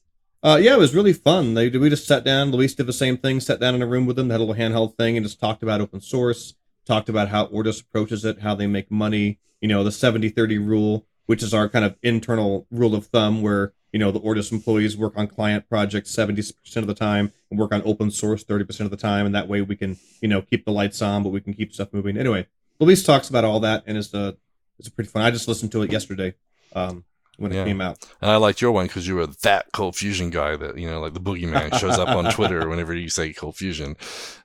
Uh, 0.46 0.58
yeah, 0.58 0.76
it 0.76 0.78
was 0.78 0.94
really 0.94 1.12
fun. 1.12 1.56
They 1.56 1.70
we 1.70 1.90
just 1.90 2.06
sat 2.06 2.24
down. 2.24 2.52
Luis 2.52 2.76
did 2.76 2.86
the 2.86 2.94
same 2.94 3.18
thing. 3.18 3.40
Sat 3.40 3.60
down 3.60 3.74
in 3.74 3.82
a 3.82 3.88
room 3.88 4.06
with 4.06 4.16
them, 4.16 4.30
had 4.30 4.40
a 4.40 4.44
little 4.44 4.54
handheld 4.54 4.96
thing, 4.96 5.18
and 5.18 5.26
just 5.26 5.40
talked 5.40 5.64
about 5.64 5.82
open 5.82 6.02
source. 6.02 6.54
Talked 6.86 7.10
about 7.10 7.30
how 7.30 7.48
Ortus 7.48 7.82
approaches 7.82 8.24
it, 8.24 8.42
how 8.42 8.54
they 8.54 8.68
make 8.68 8.92
money. 8.92 9.40
You 9.60 9.68
know, 9.68 9.84
the 9.84 9.90
70-30 9.90 10.64
rule, 10.64 11.08
which 11.26 11.42
is 11.42 11.52
our 11.52 11.68
kind 11.68 11.84
of 11.84 11.96
internal 12.04 12.68
rule 12.70 12.94
of 12.94 13.08
thumb, 13.08 13.42
where 13.42 13.74
you 13.92 13.98
know 13.98 14.12
the 14.12 14.20
Ortus 14.20 14.52
employees 14.52 14.96
work 14.96 15.14
on 15.16 15.26
client 15.26 15.68
projects 15.68 16.12
seventy 16.12 16.44
percent 16.44 16.84
of 16.84 16.88
the 16.88 16.94
time 16.94 17.34
and 17.50 17.60
work 17.60 17.74
on 17.74 17.82
open 17.84 18.12
source 18.12 18.44
thirty 18.44 18.66
percent 18.66 18.86
of 18.86 18.92
the 18.92 18.98
time, 18.98 19.26
and 19.26 19.34
that 19.34 19.48
way 19.48 19.64
we 19.64 19.76
can 19.76 19.98
you 20.22 20.28
know 20.28 20.44
keep 20.44 20.64
the 20.64 20.72
lights 20.72 21.02
on, 21.02 21.24
but 21.24 21.30
we 21.30 21.42
can 21.42 21.56
keep 21.56 21.74
stuff 21.74 21.92
moving. 21.92 22.18
Anyway, 22.18 22.46
Luis 22.80 23.04
talks 23.04 23.30
about 23.30 23.46
all 23.46 23.60
that, 23.62 23.82
and 23.88 23.98
it's 23.98 24.14
a 24.14 24.38
it's 24.78 24.90
a 24.90 24.92
pretty 24.92 25.10
fun. 25.10 25.24
I 25.24 25.32
just 25.32 25.48
listened 25.48 25.72
to 25.72 25.82
it 25.82 25.92
yesterday 25.92 26.36
um, 26.76 27.04
when 27.38 27.52
it 27.52 27.66
came 27.66 27.82
out. 27.82 28.06
And 28.22 28.32
I 28.32 28.38
liked 28.38 28.62
your 28.62 28.72
one 28.72 28.88
because 28.88 29.08
you 29.08 29.16
were 29.16 29.28
that 29.28 29.72
cold 29.74 29.96
fusion 29.96 30.30
guy 30.30 30.56
that 30.56 30.78
you 30.78 30.90
know, 30.90 31.00
like 31.00 31.14
the 31.14 31.20
boogeyman 31.20 31.78
shows 31.80 31.98
up 31.98 32.10
on 32.10 32.32
Twitter 32.32 32.68
whenever 32.70 32.94
you 32.94 33.10
say 33.10 33.34
cold 33.34 33.56
fusion. 33.56 33.96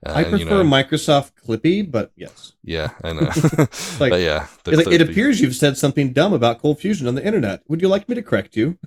Uh, 0.04 0.12
I 0.12 0.22
and, 0.22 0.30
prefer 0.30 0.58
you 0.58 0.64
know, 0.64 0.64
Microsoft 0.64 1.32
Clippy, 1.46 1.88
but 1.88 2.12
yes. 2.16 2.52
yeah, 2.62 2.90
I 3.02 3.12
know. 3.12 3.30
Like, 4.00 4.10
but 4.10 4.20
yeah, 4.20 4.46
the 4.64 4.72
It's 4.72 4.86
like, 4.86 4.94
it 4.94 5.02
appears 5.02 5.40
you've 5.40 5.54
said 5.54 5.76
something 5.76 6.12
dumb 6.12 6.32
about 6.32 6.60
Cold 6.60 6.80
Fusion 6.80 7.06
on 7.06 7.14
the 7.14 7.24
internet. 7.24 7.62
Would 7.68 7.82
you 7.82 7.88
like 7.88 8.08
me 8.08 8.14
to 8.14 8.22
correct 8.22 8.56
you? 8.56 8.78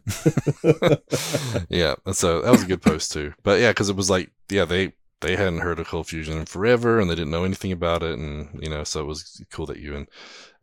yeah, 1.69 1.95
so 2.11 2.41
that 2.41 2.51
was 2.51 2.63
a 2.63 2.67
good 2.67 2.81
post 2.81 3.11
too. 3.11 3.33
But 3.43 3.59
yeah, 3.59 3.71
because 3.71 3.89
it 3.89 3.95
was 3.95 4.09
like, 4.09 4.31
yeah, 4.49 4.65
they 4.65 4.93
they 5.23 5.35
hadn't 5.37 5.59
heard 5.59 5.79
of 5.79 5.87
cold 5.87 6.07
fusion 6.07 6.37
in 6.37 6.45
forever, 6.45 6.99
and 6.99 7.09
they 7.09 7.15
didn't 7.15 7.31
know 7.31 7.45
anything 7.45 7.71
about 7.71 8.03
it, 8.03 8.19
and 8.19 8.59
you 8.61 8.69
know, 8.69 8.83
so 8.83 9.01
it 9.01 9.05
was 9.05 9.41
cool 9.49 9.65
that 9.65 9.79
you 9.79 9.95
and 9.95 10.07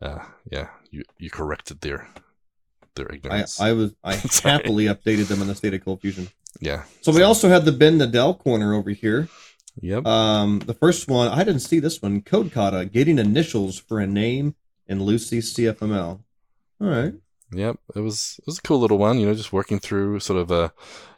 uh, 0.01 0.23
yeah, 0.49 0.69
you 0.91 1.03
you 1.17 1.29
corrected 1.29 1.81
their 1.81 2.07
their 2.95 3.11
I, 3.11 3.15
ignorance. 3.15 3.59
I 3.59 3.73
was 3.73 3.93
I 4.03 4.15
happily 4.43 4.85
updated 4.85 5.27
them 5.27 5.41
on 5.41 5.47
the 5.47 5.55
state 5.55 5.73
of 5.73 5.83
Cold 5.83 6.01
Fusion. 6.01 6.29
yeah. 6.59 6.83
So 7.01 7.11
we 7.11 7.23
also 7.23 7.49
had 7.49 7.65
the 7.65 7.71
Ben 7.71 7.99
Nadel 7.99 8.37
corner 8.37 8.73
over 8.73 8.91
here. 8.91 9.27
Yep. 9.81 10.05
Um, 10.05 10.59
the 10.59 10.73
first 10.73 11.07
one 11.07 11.29
I 11.29 11.43
didn't 11.43 11.61
see 11.61 11.79
this 11.79 12.01
one. 12.01 12.21
Code 12.21 12.51
Kata 12.51 12.85
getting 12.85 13.17
initials 13.17 13.79
for 13.79 13.99
a 13.99 14.07
name 14.07 14.55
in 14.87 15.03
Lucee 15.03 15.39
CFML. 15.39 16.19
All 16.81 16.87
right. 16.87 17.13
Yep, 17.53 17.79
it 17.95 17.99
was 17.99 18.35
it 18.39 18.45
was 18.45 18.59
a 18.59 18.61
cool 18.61 18.79
little 18.79 18.97
one. 18.97 19.19
You 19.19 19.27
know, 19.27 19.33
just 19.33 19.51
working 19.51 19.79
through 19.79 20.21
sort 20.21 20.39
of 20.39 20.51
a, 20.51 20.71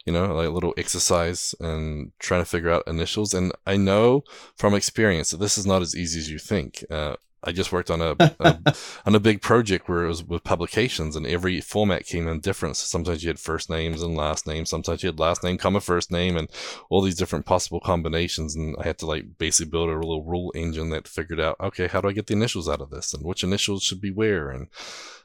you 0.04 0.12
know, 0.12 0.34
like 0.34 0.48
a 0.48 0.50
little 0.50 0.74
exercise 0.76 1.54
and 1.60 2.10
trying 2.18 2.40
to 2.40 2.44
figure 2.44 2.70
out 2.70 2.88
initials. 2.88 3.32
And 3.34 3.52
I 3.66 3.76
know 3.76 4.24
from 4.56 4.74
experience 4.74 5.30
that 5.30 5.36
this 5.36 5.56
is 5.56 5.66
not 5.66 5.82
as 5.82 5.94
easy 5.94 6.18
as 6.18 6.30
you 6.30 6.38
think. 6.38 6.84
Uh, 6.90 7.16
I 7.46 7.52
just 7.52 7.72
worked 7.72 7.90
on 7.90 8.00
a, 8.00 8.16
a 8.40 8.74
on 9.06 9.14
a 9.14 9.20
big 9.20 9.42
project 9.42 9.88
where 9.88 10.04
it 10.04 10.08
was 10.08 10.24
with 10.24 10.44
publications, 10.44 11.16
and 11.16 11.26
every 11.26 11.60
format 11.60 12.06
came 12.06 12.26
in 12.28 12.40
different. 12.40 12.76
So 12.76 12.86
sometimes 12.86 13.22
you 13.22 13.28
had 13.28 13.38
first 13.38 13.68
names 13.70 14.02
and 14.02 14.16
last 14.16 14.46
names. 14.46 14.70
Sometimes 14.70 15.02
you 15.02 15.08
had 15.08 15.18
last 15.18 15.42
name, 15.42 15.58
comma 15.58 15.80
first 15.80 16.10
name, 16.10 16.36
and 16.36 16.48
all 16.90 17.02
these 17.02 17.16
different 17.16 17.46
possible 17.46 17.80
combinations. 17.80 18.54
And 18.56 18.76
I 18.80 18.84
had 18.84 18.98
to 18.98 19.06
like 19.06 19.38
basically 19.38 19.70
build 19.70 19.90
a 19.90 19.92
little 19.92 20.24
rule 20.24 20.52
engine 20.54 20.90
that 20.90 21.08
figured 21.08 21.40
out, 21.40 21.56
okay, 21.60 21.86
how 21.86 22.00
do 22.00 22.08
I 22.08 22.12
get 22.12 22.26
the 22.26 22.34
initials 22.34 22.68
out 22.68 22.80
of 22.80 22.90
this, 22.90 23.12
and 23.14 23.24
which 23.24 23.44
initials 23.44 23.82
should 23.82 24.00
be 24.00 24.10
where, 24.10 24.50
and 24.50 24.68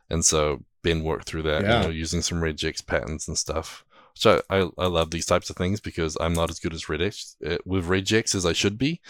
and 0.09 0.25
so 0.25 0.63
Ben 0.81 1.03
worked 1.03 1.27
through 1.27 1.43
that, 1.43 1.63
Yeah. 1.63 1.81
you 1.81 1.83
know, 1.87 1.93
using 1.93 2.21
some 2.21 2.41
regex 2.41 2.85
patterns 2.85 3.27
and 3.27 3.37
stuff. 3.37 3.85
Which 4.15 4.25
I, 4.25 4.41
I, 4.49 4.69
I 4.77 4.87
love 4.87 5.11
these 5.11 5.27
types 5.27 5.49
of 5.49 5.55
things 5.55 5.79
because 5.79 6.17
I'm 6.19 6.33
not 6.33 6.49
as 6.49 6.59
good 6.59 6.73
as 6.73 6.85
regex 6.85 7.35
uh, 7.45 7.57
with 7.65 7.85
regex 7.87 8.33
as 8.35 8.45
I 8.45 8.53
should 8.53 8.77
be, 8.77 9.01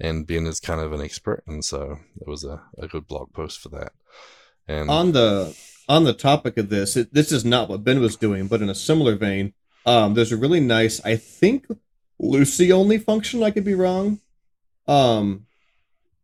and 0.00 0.26
Ben 0.26 0.46
is 0.46 0.60
kind 0.60 0.80
of 0.80 0.92
an 0.92 1.00
expert, 1.00 1.42
and 1.46 1.64
so 1.64 1.98
it 2.20 2.26
was 2.26 2.44
a, 2.44 2.62
a 2.78 2.88
good 2.88 3.06
blog 3.06 3.32
post 3.32 3.60
for 3.60 3.68
that. 3.70 3.92
And 4.66 4.90
on 4.90 5.12
the 5.12 5.56
on 5.88 6.04
the 6.04 6.14
topic 6.14 6.56
of 6.56 6.70
this, 6.70 6.96
it, 6.96 7.12
this 7.12 7.30
is 7.30 7.44
not 7.44 7.68
what 7.68 7.84
Ben 7.84 8.00
was 8.00 8.16
doing, 8.16 8.46
but 8.46 8.62
in 8.62 8.70
a 8.70 8.74
similar 8.74 9.16
vein, 9.16 9.52
um, 9.86 10.14
there's 10.14 10.32
a 10.32 10.36
really 10.36 10.60
nice, 10.60 11.04
I 11.04 11.16
think, 11.16 11.66
Lucee 12.18 12.72
only 12.72 12.98
function. 12.98 13.42
I 13.42 13.50
could 13.50 13.64
be 13.64 13.74
wrong. 13.74 14.20
Um, 14.86 15.46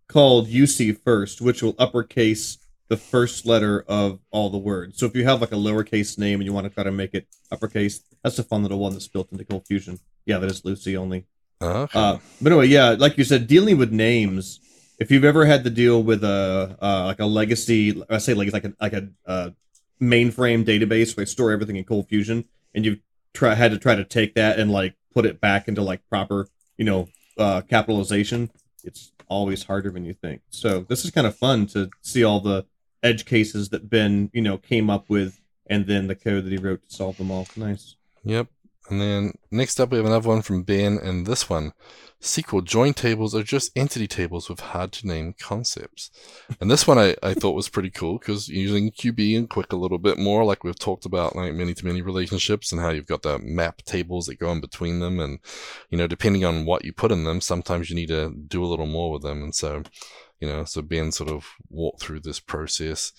called 0.09 0.49
ucFirst, 0.49 1.41
which 1.41 1.63
will 1.63 1.75
uppercase 1.79 2.59
the 2.89 2.97
first 2.97 3.47
letter 3.47 3.85
of 3.87 4.19
all 4.33 4.51
the 4.51 4.59
words. 4.59 4.99
So 4.99 5.07
if 5.07 5.15
you 5.15 5.25
have 5.25 5.41
like 5.41 5.53
a 5.53 5.57
lowercase 5.57 6.19
name 6.19 6.41
and 6.41 6.47
you 6.47 6.53
want 6.53 6.67
to 6.67 6.75
try 6.75 6.83
to 6.83 6.91
make 6.91 7.15
it 7.15 7.29
uppercase, 7.53 8.03
that's 8.23 8.39
a 8.39 8.43
fun 8.43 8.63
little 8.63 8.81
one 8.81 8.93
that's 8.93 9.07
built 9.07 9.31
into 9.31 9.45
Cold 9.45 9.67
Fusion. 9.67 10.01
Yeah, 10.27 10.39
that 10.39 10.51
is 10.51 10.65
Lucee 10.65 10.97
only. 10.97 11.27
Okay. 11.63 11.99
Uh, 11.99 12.19
but 12.41 12.53
anyway, 12.53 12.67
yeah, 12.69 12.91
like 12.99 13.19
you 13.19 13.25
said, 13.25 13.47
dealing 13.47 13.79
with 13.79 13.93
names. 13.93 14.61
If 14.99 15.11
you've 15.11 15.25
ever 15.25 15.47
had 15.47 15.65
to 15.65 15.71
deal 15.71 16.03
with 16.03 16.23
a 16.25 16.77
uh, 16.81 17.05
like 17.07 17.21
a 17.21 17.27
legacy, 17.27 18.03
I 18.09 18.19
say 18.19 18.35
like 18.35 18.53
like 18.53 18.65
a 18.65 18.73
like 18.81 18.93
a 18.93 19.09
uh, 19.27 19.51
mainframe 20.01 20.65
database 20.65 21.17
where 21.17 21.25
they 21.25 21.31
store 21.31 21.51
everything 21.53 21.77
in 21.77 21.85
Cold 21.85 22.09
Fusion, 22.09 22.45
and 22.75 22.85
you've 22.85 23.01
try 23.33 23.55
had 23.55 23.71
to 23.71 23.79
try 23.79 23.95
to 23.95 24.05
take 24.05 24.35
that 24.35 24.59
and 24.59 24.71
like 24.71 24.95
put 25.13 25.27
it 25.27 25.41
back 25.41 25.69
into 25.69 25.83
like 25.83 26.07
proper, 26.09 26.49
you 26.77 26.85
know, 26.85 27.09
uh, 27.39 27.63
capitalization. 27.63 28.51
It's 28.85 29.13
always 29.29 29.65
harder 29.65 29.91
than 29.91 30.05
you 30.05 30.15
think. 30.15 30.43
So 30.51 30.81
this 30.81 31.05
is 31.05 31.11
kind 31.11 31.27
of 31.27 31.37
fun 31.37 31.67
to 31.69 31.91
see 32.03 32.25
all 32.25 32.41
the 32.41 32.67
edge 33.03 33.25
cases 33.25 33.71
that 33.71 33.89
Ben, 33.89 34.31
you 34.33 34.43
know, 34.43 34.59
came 34.59 34.91
up 34.91 35.09
with, 35.09 35.41
and 35.67 35.87
then 35.87 36.09
the 36.09 36.15
code 36.15 36.45
that 36.45 36.51
he 36.51 36.59
wrote 36.59 36.83
to 36.89 36.95
solve 36.95 37.17
them 37.17 37.31
all. 37.31 37.47
Nice. 37.57 37.97
Yep. 38.25 38.49
And 38.91 39.01
then 39.01 39.35
next 39.51 39.81
up, 39.81 39.91
we 39.91 39.99
have 39.99 40.07
another 40.07 40.29
one 40.29 40.43
from 40.43 40.65
Ben, 40.65 40.99
and 40.99 41.25
this 41.25 41.49
one 41.49 41.73
SQL 42.21 42.63
join 42.63 42.93
tables 42.93 43.35
are 43.35 43.43
just 43.43 43.71
entity 43.75 44.07
tables 44.07 44.51
with 44.51 44.61
hard 44.61 44.93
to 44.93 45.07
name 45.07 45.35
concepts. 45.39 46.11
And 46.61 46.71
this 46.71 46.87
one 46.87 46.99
I, 46.99 47.15
I 47.23 47.33
thought 47.33 47.55
was 47.55 47.69
pretty 47.69 47.89
cool 47.89 48.19
because 48.19 48.49
using 48.49 48.91
QB 48.91 49.39
and 49.39 49.49
Quick 49.49 49.73
a 49.73 49.77
little 49.77 49.99
bit 49.99 50.19
more, 50.19 50.45
like 50.45 50.63
we've 50.63 50.79
talked 50.79 51.07
about, 51.07 51.35
like 51.35 51.55
many 51.55 51.73
to 51.73 51.87
many 51.87 52.03
relationships 52.03 52.73
and 52.73 52.81
how 52.81 52.91
you've 52.91 53.07
got 53.07 53.23
the 53.23 53.39
map 53.39 53.83
tables 53.85 54.27
that 54.27 54.39
go 54.39 54.51
in 54.51 54.61
between 54.61 55.01
them. 55.01 55.19
And, 55.19 55.39
you 55.89 55.97
know, 55.97 56.07
depending 56.07 56.45
on 56.45 56.67
what 56.67 56.85
you 56.85 56.93
put 56.93 57.13
in 57.13 57.25
them, 57.25 57.41
sometimes 57.41 57.89
you 57.89 57.97
need 57.97 58.09
to 58.09 58.35
do 58.49 58.63
a 58.63 58.67
little 58.67 58.87
more 58.87 59.13
with 59.13 59.23
them. 59.23 59.43
And 59.43 59.55
so, 59.55 59.83
you 60.41 60.49
know, 60.49 60.65
so 60.65 60.83
Ben 60.83 61.13
sort 61.13 61.31
of 61.31 61.47
walked 61.71 62.03
through 62.03 62.21
this 62.21 62.41
process. 62.41 63.13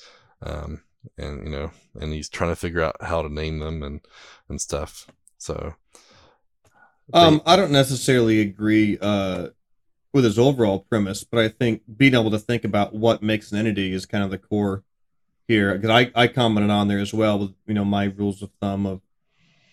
Um, 0.43 0.83
and, 1.17 1.43
you 1.45 1.49
know, 1.49 1.71
and 1.99 2.13
he's 2.13 2.29
trying 2.29 2.51
to 2.51 2.55
figure 2.55 2.83
out 2.83 2.97
how 3.01 3.23
to 3.23 3.33
name 3.33 3.59
them 3.59 3.81
and, 3.81 4.01
and 4.47 4.61
stuff. 4.61 5.07
So, 5.41 5.73
Um, 7.13 7.41
I 7.47 7.55
don't 7.55 7.71
necessarily 7.71 8.41
agree 8.41 8.99
uh, 9.01 9.47
with 10.13 10.23
his 10.23 10.37
overall 10.37 10.79
premise, 10.87 11.23
but 11.23 11.39
I 11.43 11.49
think 11.49 11.81
being 11.97 12.13
able 12.13 12.29
to 12.29 12.37
think 12.37 12.63
about 12.63 12.93
what 12.93 13.23
makes 13.23 13.51
an 13.51 13.57
entity 13.57 13.91
is 13.91 14.05
kind 14.05 14.23
of 14.23 14.29
the 14.29 14.37
core 14.37 14.83
here. 15.47 15.73
Because 15.73 15.89
I, 15.89 16.11
I 16.13 16.27
commented 16.27 16.69
on 16.69 16.87
there 16.87 16.99
as 16.99 17.11
well 17.11 17.39
with 17.39 17.53
you 17.65 17.73
know 17.73 17.83
my 17.83 18.05
rules 18.05 18.43
of 18.43 18.51
thumb 18.61 18.85
of 18.85 19.01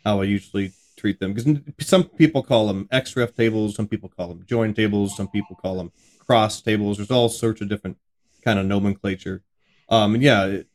how 0.06 0.22
I 0.22 0.24
usually 0.24 0.72
treat 0.96 1.20
them. 1.20 1.34
Because 1.34 1.60
some 1.86 2.04
people 2.04 2.42
call 2.42 2.66
them 2.66 2.88
XREF 2.90 3.36
tables, 3.36 3.76
some 3.76 3.86
people 3.86 4.08
call 4.08 4.28
them 4.28 4.46
join 4.46 4.72
tables, 4.72 5.14
some 5.14 5.28
people 5.28 5.54
call 5.54 5.76
them 5.76 5.92
cross 6.18 6.62
tables. 6.62 6.96
There's 6.96 7.10
all 7.10 7.28
sorts 7.28 7.60
of 7.60 7.68
different 7.68 7.98
kind 8.42 8.58
of 8.58 8.64
nomenclature. 8.64 9.42
Um, 9.90 10.14
and 10.14 10.22
yeah, 10.22 10.46
it, 10.46 10.68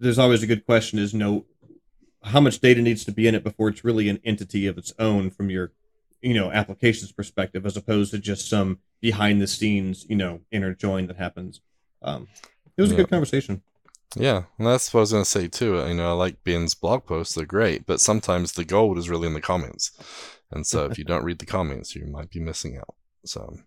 there's 0.00 0.18
always 0.18 0.42
a 0.42 0.48
good 0.48 0.66
question: 0.66 0.98
is 0.98 1.12
you 1.12 1.20
know 1.20 1.44
how 2.22 2.40
much 2.40 2.60
data 2.60 2.82
needs 2.82 3.04
to 3.04 3.12
be 3.12 3.26
in 3.26 3.34
it 3.34 3.42
before 3.42 3.68
it's 3.68 3.84
really 3.84 4.08
an 4.08 4.20
entity 4.24 4.66
of 4.66 4.76
its 4.78 4.92
own 4.98 5.30
from 5.30 5.50
your 5.50 5.72
you 6.20 6.34
know 6.34 6.50
applications 6.50 7.12
perspective 7.12 7.64
as 7.64 7.76
opposed 7.76 8.10
to 8.10 8.18
just 8.18 8.48
some 8.48 8.78
behind 9.00 9.40
the 9.40 9.46
scenes 9.46 10.04
you 10.08 10.16
know 10.16 10.40
inner 10.50 10.74
join 10.74 11.06
that 11.06 11.16
happens 11.16 11.60
um 12.02 12.28
it 12.76 12.82
was 12.82 12.92
a 12.92 12.96
good 12.96 13.10
conversation 13.10 13.62
Yeah, 14.16 14.42
and 14.58 14.66
that's 14.66 14.92
what 14.92 15.00
I 15.00 15.02
was 15.02 15.12
going 15.12 15.24
to 15.24 15.30
say 15.30 15.46
too. 15.46 15.76
You 15.86 15.94
know, 15.94 16.10
I 16.10 16.12
like 16.14 16.42
Ben's 16.42 16.74
blog 16.74 17.06
posts; 17.06 17.34
they're 17.36 17.46
great, 17.46 17.86
but 17.86 18.00
sometimes 18.00 18.52
the 18.52 18.64
gold 18.64 18.98
is 18.98 19.08
really 19.08 19.28
in 19.28 19.34
the 19.34 19.40
comments, 19.40 19.92
and 20.50 20.66
so 20.66 20.86
if 20.86 20.98
you 20.98 21.04
don't 21.04 21.22
read 21.24 21.38
the 21.38 21.46
comments, 21.46 21.94
you 21.94 22.06
might 22.06 22.28
be 22.30 22.40
missing 22.40 22.76
out. 22.76 22.94
So, 23.24 23.58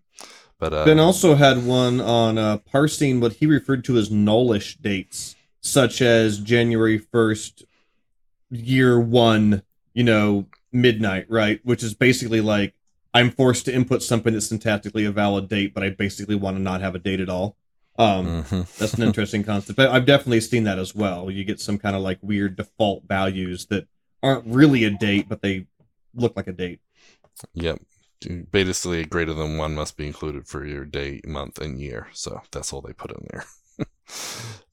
but 0.58 0.74
uh, 0.74 0.84
ben 0.84 0.98
also 0.98 1.34
had 1.34 1.64
one 1.64 2.00
on 2.00 2.36
uh 2.38 2.58
parsing 2.58 3.20
what 3.20 3.34
he 3.34 3.46
referred 3.46 3.84
to 3.84 3.96
as 3.96 4.10
nullish 4.10 4.76
dates 4.76 5.34
such 5.60 6.02
as 6.02 6.38
january 6.38 6.98
1st 6.98 7.64
year 8.54 8.98
one 9.00 9.62
you 9.94 10.04
know 10.04 10.46
midnight 10.72 11.26
right 11.28 11.60
which 11.64 11.82
is 11.82 11.94
basically 11.94 12.40
like 12.40 12.74
i'm 13.12 13.30
forced 13.30 13.64
to 13.64 13.74
input 13.74 14.02
something 14.02 14.32
that's 14.32 14.48
syntactically 14.48 15.06
a 15.06 15.12
valid 15.12 15.48
date 15.48 15.74
but 15.74 15.82
i 15.82 15.90
basically 15.90 16.34
want 16.34 16.56
to 16.56 16.62
not 16.62 16.80
have 16.80 16.94
a 16.94 16.98
date 16.98 17.20
at 17.20 17.28
all 17.28 17.56
um 17.98 18.44
mhm. 18.44 18.76
That's 18.78 18.94
an 18.94 19.04
interesting 19.04 19.44
concept. 19.44 19.76
But 19.76 19.90
I've 19.90 20.04
definitely 20.04 20.40
seen 20.40 20.64
that 20.64 20.80
as 20.80 20.94
well. 20.96 21.30
You 21.30 21.44
get 21.44 21.60
some 21.60 21.78
kind 21.78 21.94
of 21.94 22.02
like 22.02 22.18
weird 22.22 22.56
default 22.56 23.04
values 23.06 23.66
that 23.66 23.86
aren't 24.20 24.46
really 24.46 24.82
a 24.84 24.90
date, 24.90 25.28
but 25.28 25.42
they 25.42 25.66
look 26.14 26.36
like 26.36 26.48
a 26.48 26.52
date. 26.52 26.80
Yep. 27.54 27.80
Basically, 28.50 29.04
greater 29.04 29.34
than 29.34 29.58
one 29.58 29.74
must 29.74 29.96
be 29.96 30.06
included 30.06 30.48
for 30.48 30.64
your 30.64 30.84
day, 30.84 31.20
month, 31.26 31.60
and 31.60 31.78
year. 31.78 32.08
So 32.12 32.40
that's 32.50 32.72
all 32.72 32.80
they 32.80 32.94
put 32.94 33.12
in 33.12 33.26
there. 33.30 33.44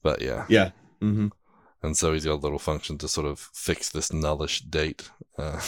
but 0.02 0.22
yeah, 0.22 0.46
Yeah. 0.48 0.70
hmm 1.00 1.28
and 1.82 1.96
so 1.96 2.12
he's 2.12 2.24
got 2.24 2.34
a 2.34 2.36
little 2.36 2.58
function 2.58 2.98
to 2.98 3.08
sort 3.08 3.26
of 3.26 3.38
fix 3.38 3.88
this 3.88 4.10
nullish 4.10 4.60
date. 4.60 5.10
Uh, 5.36 5.60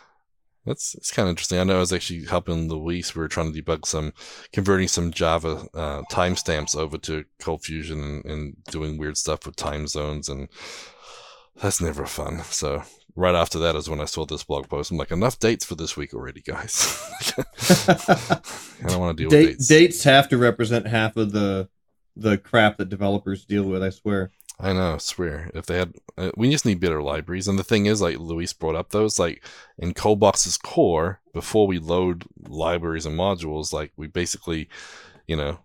that's 0.66 0.94
it's 0.94 1.12
kind 1.12 1.28
of 1.28 1.30
interesting. 1.30 1.58
I 1.58 1.64
know 1.64 1.76
I 1.76 1.80
was 1.80 1.92
actually 1.92 2.24
helping 2.24 2.68
Luis. 2.68 3.14
We 3.14 3.20
were 3.20 3.28
trying 3.28 3.52
to 3.52 3.62
debug 3.62 3.86
some, 3.86 4.12
converting 4.52 4.88
some 4.88 5.12
Java 5.12 5.66
uh, 5.74 6.02
timestamps 6.10 6.76
over 6.76 6.98
to 6.98 7.24
Cold 7.40 7.62
Fusion 7.62 8.02
and, 8.02 8.24
and 8.24 8.64
doing 8.70 8.98
weird 8.98 9.16
stuff 9.16 9.46
with 9.46 9.56
time 9.56 9.86
zones, 9.86 10.28
and 10.28 10.48
that's 11.54 11.80
never 11.80 12.06
fun. 12.06 12.42
So 12.44 12.82
right 13.16 13.34
after 13.34 13.58
that 13.60 13.74
is 13.74 13.88
when 13.88 14.00
I 14.00 14.04
saw 14.04 14.26
this 14.26 14.44
blog 14.44 14.68
post. 14.68 14.90
I'm 14.90 14.98
like, 14.98 15.10
enough 15.10 15.38
dates 15.38 15.64
for 15.64 15.74
this 15.74 15.96
week 15.96 16.14
already, 16.14 16.42
guys. 16.42 17.02
I 17.38 18.88
don't 18.88 19.00
want 19.00 19.16
to 19.16 19.22
deal 19.22 19.30
with 19.30 19.48
dates. 19.48 19.66
dates 19.66 20.04
have 20.04 20.28
to 20.28 20.38
represent 20.38 20.86
half 20.86 21.16
of 21.16 21.32
the 21.32 21.68
the 22.18 22.38
crap 22.38 22.78
that 22.78 22.88
developers 22.88 23.44
deal 23.44 23.64
with. 23.64 23.82
I 23.82 23.90
swear. 23.90 24.30
I 24.58 24.72
know, 24.72 24.94
I 24.94 24.98
swear. 24.98 25.50
If 25.54 25.66
they 25.66 25.76
had, 25.76 25.94
uh, 26.16 26.30
we 26.36 26.50
just 26.50 26.64
need 26.64 26.80
better 26.80 27.02
libraries. 27.02 27.46
And 27.46 27.58
the 27.58 27.64
thing 27.64 27.86
is, 27.86 28.00
like 28.00 28.18
Luis 28.18 28.54
brought 28.54 28.74
up, 28.74 28.88
those 28.88 29.18
like 29.18 29.44
in 29.78 29.92
Coldbox's 29.92 30.56
core, 30.56 31.20
before 31.34 31.66
we 31.66 31.78
load 31.78 32.24
libraries 32.48 33.04
and 33.04 33.18
modules, 33.18 33.72
like 33.72 33.92
we 33.96 34.06
basically, 34.06 34.68
you 35.26 35.36
know, 35.36 35.58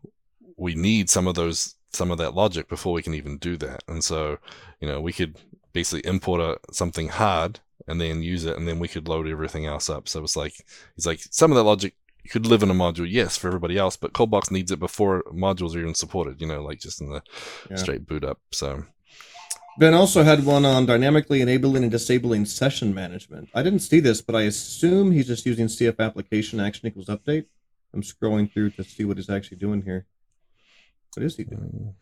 we 0.58 0.76
need 0.76 1.10
some 1.10 1.26
of 1.26 1.36
those, 1.36 1.76
some 1.94 2.12
of 2.12 2.18
that 2.18 2.36
logic 2.36 2.68
before 2.68 2.92
we 2.94 3.02
can 3.02 3.14
even 3.14 3.38
do 3.38 3.56
that. 3.58 3.82
And 3.88 4.04
so, 4.04 4.40
you 4.82 4.88
know, 4.90 5.00
we 5.00 5.14
could 5.14 5.38
basically 5.72 6.08
import 6.10 6.42
a, 6.42 6.74
something 6.74 7.08
hard 7.08 7.62
and 7.88 8.00
then 8.00 8.22
use 8.22 8.46
it, 8.46 8.58
and 8.58 8.68
then 8.68 8.78
we 8.78 8.88
could 8.88 9.08
load 9.08 9.28
everything 9.28 9.66
else 9.66 9.90
up. 9.90 10.08
So 10.08 10.22
it's 10.24 10.36
like, 10.36 10.66
it's 10.98 11.06
like, 11.06 11.20
some 11.32 11.52
of 11.52 11.56
that 11.56 11.64
logic 11.64 11.96
could 12.30 12.46
live 12.46 12.62
in 12.62 12.70
a 12.70 12.74
module, 12.76 13.08
yes, 13.10 13.38
for 13.38 13.48
everybody 13.48 13.78
else, 13.78 13.98
but 13.98 14.14
Coldbox 14.14 14.52
needs 14.52 14.72
it 14.72 14.80
before 14.80 15.24
modules 15.34 15.76
are 15.76 15.80
even 15.80 15.96
supported. 15.96 16.40
You 16.40 16.48
know, 16.48 16.62
like 16.62 16.80
just 16.80 17.02
in 17.02 17.10
the 17.10 17.24
Yeah. 17.70 17.78
straight 17.78 18.06
boot 18.06 18.24
up. 18.24 18.40
So. 18.52 18.86
Ben 19.80 19.94
also 19.94 20.24
had 20.24 20.46
one 20.46 20.66
on 20.66 20.86
dynamically 20.86 21.42
enabling 21.42 21.84
and 21.84 21.92
disabling 21.92 22.46
session 22.46 22.94
management. 22.94 23.50
I 23.56 23.64
didn't 23.64 23.80
see 23.80 24.00
this, 24.02 24.22
but 24.22 24.36
I 24.36 24.42
assume 24.44 25.12
he's 25.12 25.28
just 25.28 25.46
using 25.46 25.68
CF 25.68 26.00
application 26.00 26.60
action 26.60 26.88
equals 26.88 27.08
update. 27.08 27.46
I'm 27.94 28.02
scrolling 28.02 28.52
through 28.52 28.72
to 28.72 28.84
see 28.84 29.06
what 29.06 29.18
he's 29.18 29.30
actually 29.30 29.58
doing 29.58 29.82
here. 29.82 30.06
What 31.16 31.26
is 31.26 31.36
he 31.38 31.44
doing? 31.44 31.72
Mm. 31.74 31.94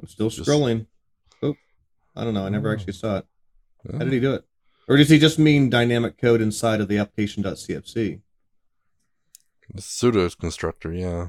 I'm 0.00 0.08
still 0.08 0.30
Just- 0.30 0.48
scrolling. 0.48 0.86
Oh, 1.42 1.54
I 2.16 2.24
don't 2.24 2.34
know. 2.34 2.46
I 2.46 2.48
never 2.48 2.70
Oh. 2.70 2.72
actually 2.72 2.94
saw 2.94 3.18
it. 3.18 3.26
How 3.92 3.98
oh. 3.98 4.04
did 4.04 4.12
he 4.12 4.20
do 4.20 4.34
it? 4.34 4.44
Or 4.88 4.96
does 4.96 5.08
he 5.08 5.18
just 5.18 5.38
mean 5.38 5.70
dynamic 5.70 6.18
code 6.18 6.40
inside 6.40 6.80
of 6.80 6.88
the 6.88 6.98
application.cfc? 6.98 8.20
The 9.74 9.82
pseudo 9.82 10.28
constructor, 10.30 10.92
yeah. 10.92 11.28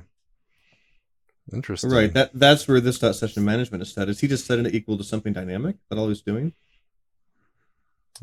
Interesting. 1.52 1.92
Right. 1.92 2.14
That 2.14 2.32
that's 2.34 2.68
where 2.68 2.80
this 2.80 3.00
dot 3.00 3.16
session 3.16 3.46
management 3.46 3.84
is 3.84 3.94
set. 3.94 4.10
Is 4.10 4.20
he 4.20 4.28
just 4.28 4.46
setting 4.46 4.66
it 4.66 4.74
equal 4.74 4.98
to 4.98 5.04
something 5.04 5.34
dynamic? 5.34 5.76
Is 5.76 5.82
that 5.90 5.98
all 5.98 6.08
he's 6.08 6.22
doing? 6.22 6.54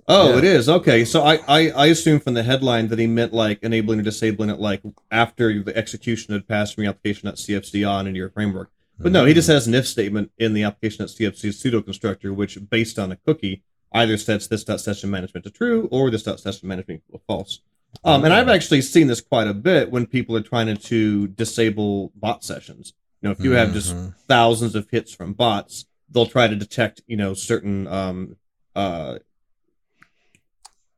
Oh, 0.08 0.30
Yeah. 0.30 0.38
it 0.38 0.44
is. 0.44 0.68
Okay. 0.68 1.04
So 1.04 1.22
I, 1.22 1.36
I 1.46 1.70
I 1.70 1.86
assume 1.86 2.18
from 2.18 2.34
the 2.34 2.42
headline 2.42 2.88
that 2.88 2.98
he 2.98 3.06
meant 3.06 3.32
like 3.32 3.62
enabling 3.62 4.00
or 4.00 4.02
disabling 4.02 4.50
it 4.50 4.58
like 4.58 4.82
after 5.10 5.62
the 5.62 5.76
execution 5.76 6.34
had 6.34 6.48
passed 6.48 6.74
from 6.74 6.84
your 6.84 6.90
application.cfc 6.90 7.88
on 7.88 8.06
into 8.06 8.18
your 8.18 8.30
framework. 8.30 8.70
But 8.98 9.12
no, 9.12 9.24
he 9.24 9.34
just 9.34 9.48
mm. 9.48 9.54
has 9.54 9.66
an 9.66 9.74
if 9.74 9.86
statement 9.86 10.30
in 10.38 10.54
the 10.54 10.62
application 10.62 11.02
at 11.02 11.10
application.cfc 11.10 11.54
pseudo 11.54 11.82
constructor, 11.82 12.32
which 12.32 12.58
based 12.70 12.98
on 12.98 13.10
a 13.10 13.16
cookie 13.16 13.62
either 13.92 14.16
sets 14.16 14.46
this 14.46 14.64
dot 14.64 14.80
session 14.80 15.10
management 15.10 15.44
to 15.44 15.50
true 15.50 15.88
or 15.90 16.10
this 16.10 16.22
dot 16.22 16.40
session 16.40 16.68
management 16.68 17.02
to 17.12 17.20
false. 17.26 17.60
Um, 18.04 18.24
and 18.24 18.32
I've 18.32 18.48
actually 18.48 18.82
seen 18.82 19.06
this 19.06 19.20
quite 19.20 19.46
a 19.46 19.54
bit 19.54 19.90
when 19.90 20.06
people 20.06 20.36
are 20.36 20.40
trying 20.42 20.74
to 20.76 21.28
disable 21.28 22.12
bot 22.16 22.42
sessions. 22.44 22.94
You 23.20 23.28
know, 23.28 23.32
if 23.32 23.40
you 23.40 23.52
have 23.52 23.72
just 23.72 23.94
Mhm. 23.94 24.14
thousands 24.28 24.74
of 24.74 24.88
hits 24.90 25.14
from 25.14 25.32
bots, 25.34 25.84
they'll 26.10 26.26
try 26.26 26.48
to 26.48 26.56
detect, 26.56 27.02
you 27.06 27.16
know, 27.16 27.34
certain 27.34 27.86
um, 27.86 28.36
uh, 28.74 29.18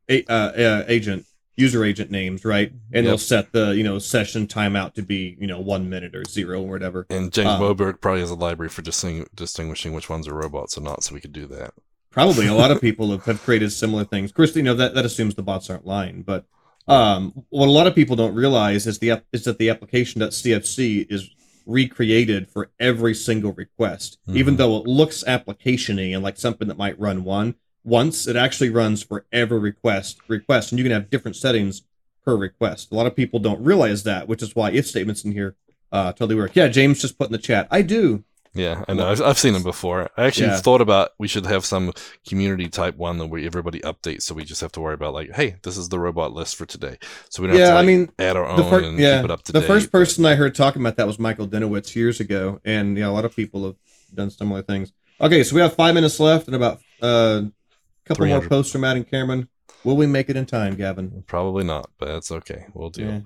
a, 0.08 0.24
uh, 0.24 0.32
uh, 0.34 0.84
agent 0.88 1.26
user 1.56 1.84
agent 1.84 2.10
names, 2.10 2.44
right? 2.44 2.72
And 2.92 3.06
they'll 3.06 3.16
set 3.18 3.52
the 3.52 3.76
you 3.76 3.84
know 3.84 3.98
session 3.98 4.46
timeout 4.46 4.94
to 4.94 5.02
be 5.02 5.36
you 5.40 5.46
know 5.46 5.60
one 5.60 5.88
minute 5.88 6.14
or 6.14 6.24
zero 6.28 6.60
or 6.62 6.68
whatever. 6.68 7.06
And 7.10 7.32
James 7.32 7.48
Um, 7.48 7.60
Moberg 7.62 8.00
probably 8.00 8.20
has 8.20 8.30
a 8.30 8.34
library 8.34 8.70
for 8.70 8.82
disting- 8.82 9.26
distinguishing 9.34 9.92
which 9.92 10.08
ones 10.08 10.26
are 10.26 10.34
robots 10.34 10.76
or 10.76 10.80
not, 10.80 11.04
so 11.04 11.14
we 11.14 11.20
could 11.20 11.32
do 11.32 11.46
that. 11.48 11.74
Probably 12.10 12.46
a 12.46 12.54
lot 12.54 12.70
of 12.70 12.80
people 12.80 13.10
have, 13.12 13.24
have 13.24 13.42
created 13.42 13.70
similar 13.72 14.04
things. 14.04 14.30
Of 14.30 14.36
course, 14.36 14.54
you 14.56 14.62
know 14.62 14.74
that, 14.74 14.94
that 14.94 15.04
assumes 15.04 15.34
the 15.36 15.42
bots 15.42 15.68
aren't 15.70 15.86
lying, 15.86 16.22
but 16.22 16.44
um, 16.86 17.44
what 17.50 17.66
a 17.68 17.70
lot 17.70 17.86
of 17.86 17.94
people 17.94 18.16
don't 18.16 18.34
realize 18.34 18.86
is 18.86 18.98
the 18.98 19.12
app- 19.12 19.24
is 19.32 19.44
that 19.44 19.58
the 19.58 19.70
application.cfc 19.70 21.06
is 21.10 21.30
recreated 21.66 22.48
for 22.48 22.70
every 22.78 23.14
single 23.14 23.52
request, 23.52 24.18
even 24.28 24.54
Mhm. 24.54 24.58
though 24.58 24.76
it 24.78 24.86
looks 24.86 25.24
application-y 25.26 26.04
and 26.12 26.22
like 26.22 26.36
something 26.36 26.68
that 26.68 26.76
might 26.76 26.98
run 27.00 27.24
one 27.24 27.54
once. 27.84 28.26
It 28.26 28.36
actually 28.36 28.68
runs 28.70 29.02
for 29.02 29.24
every 29.32 29.58
request 29.58 30.18
request, 30.28 30.72
and 30.72 30.78
you 30.78 30.84
can 30.84 30.92
have 30.92 31.08
different 31.10 31.36
settings 31.36 31.82
per 32.24 32.36
request. 32.36 32.92
A 32.92 32.94
lot 32.94 33.06
of 33.06 33.16
people 33.16 33.38
don't 33.40 33.62
realize 33.64 34.02
that, 34.02 34.28
which 34.28 34.42
is 34.42 34.54
why 34.54 34.70
if 34.72 34.86
statements 34.86 35.24
in 35.24 35.32
here 35.32 35.56
uh, 35.92 36.12
totally 36.12 36.34
work. 36.34 36.56
Yeah, 36.56 36.66
James 36.68 37.00
just 37.00 37.16
put 37.18 37.28
in 37.28 37.32
the 37.32 37.38
chat. 37.38 37.68
I 37.70 37.80
do. 37.82 38.24
Yeah, 38.54 38.84
I 38.88 38.94
know. 38.94 39.08
I've, 39.10 39.20
I've 39.20 39.38
seen 39.38 39.52
them 39.52 39.64
before. 39.64 40.10
I 40.16 40.26
actually 40.26 40.50
Yeah. 40.50 40.52
thought 40.52 40.80
about 40.80 41.10
we 41.18 41.26
should 41.26 41.46
have 41.46 41.64
some 41.64 41.92
community 42.28 42.68
type 42.68 42.96
one 42.96 43.18
that 43.18 43.26
where 43.26 43.42
everybody 43.44 43.80
updates, 43.80 44.22
so 44.22 44.34
we 44.34 44.44
just 44.44 44.60
have 44.60 44.70
to 44.72 44.80
worry 44.80 44.94
about 44.94 45.12
like, 45.12 45.32
hey, 45.32 45.56
this 45.64 45.76
is 45.76 45.88
the 45.88 45.98
robot 45.98 46.32
list 46.32 46.54
for 46.56 46.64
today, 46.64 46.98
so 47.30 47.42
we 47.42 47.48
don't 47.48 47.54
have 47.56 47.64
Yeah, 47.64 47.70
to 47.70 47.78
I 47.78 47.82
mean, 47.82 48.10
add 48.18 48.36
our 48.36 48.46
own 48.46 48.62
fir- 48.68 48.84
and 48.84 49.00
yeah, 49.00 49.22
keep 49.22 49.24
it 49.24 49.30
up 49.30 49.42
to 49.44 49.52
the 49.52 49.60
date. 49.60 49.66
first 49.66 49.92
person 49.92 50.24
I 50.24 50.34
heard 50.34 50.54
talking 50.54 50.82
about 50.82 50.96
that 50.96 51.06
was 51.06 51.18
Michael 51.18 51.48
Dinowitz 51.48 51.94
years 51.94 52.20
ago, 52.20 52.60
and 52.64 52.96
yeah, 52.96 53.08
a 53.08 53.10
lot 53.10 53.24
of 53.24 53.34
people 53.34 53.64
have 53.66 53.76
done 54.12 54.30
similar 54.30 54.62
things. 54.62 54.92
Okay, 55.20 55.42
so 55.44 55.54
we 55.54 55.60
have 55.62 55.74
five 55.74 55.94
minutes 55.94 56.18
left 56.20 56.46
and 56.46 56.56
about 56.56 56.78
uh, 57.02 57.42
a 57.44 57.52
couple 58.06 58.26
more 58.26 58.42
posts 58.42 58.72
from 58.72 58.82
Matt 58.82 58.96
and 58.96 59.08
Cameron. 59.08 59.48
Will 59.84 59.96
we 59.96 60.06
make 60.06 60.30
it 60.30 60.36
in 60.36 60.46
time, 60.46 60.76
Gavin? 60.76 61.24
Probably 61.26 61.64
not, 61.64 61.90
but 61.98 62.06
that's 62.06 62.30
okay. 62.30 62.66
We'll 62.72 62.90
do. 62.90 63.04
Yeah. 63.04 63.20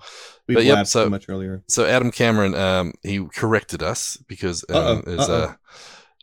We 0.49 0.55
But 0.55 0.65
yep, 0.65 0.87
so- 0.87 1.09
much 1.09 1.29
earlier. 1.29 1.63
So 1.69 1.85
Adam 1.87 2.11
Cameron, 2.11 2.55
um, 2.55 2.95
he 3.03 3.25
corrected 3.25 3.83
us 3.83 4.17
because 4.27 4.65
um, 4.69 4.77
Uh-oh, 4.77 5.03
is 5.13 5.29
uh, 5.29 5.55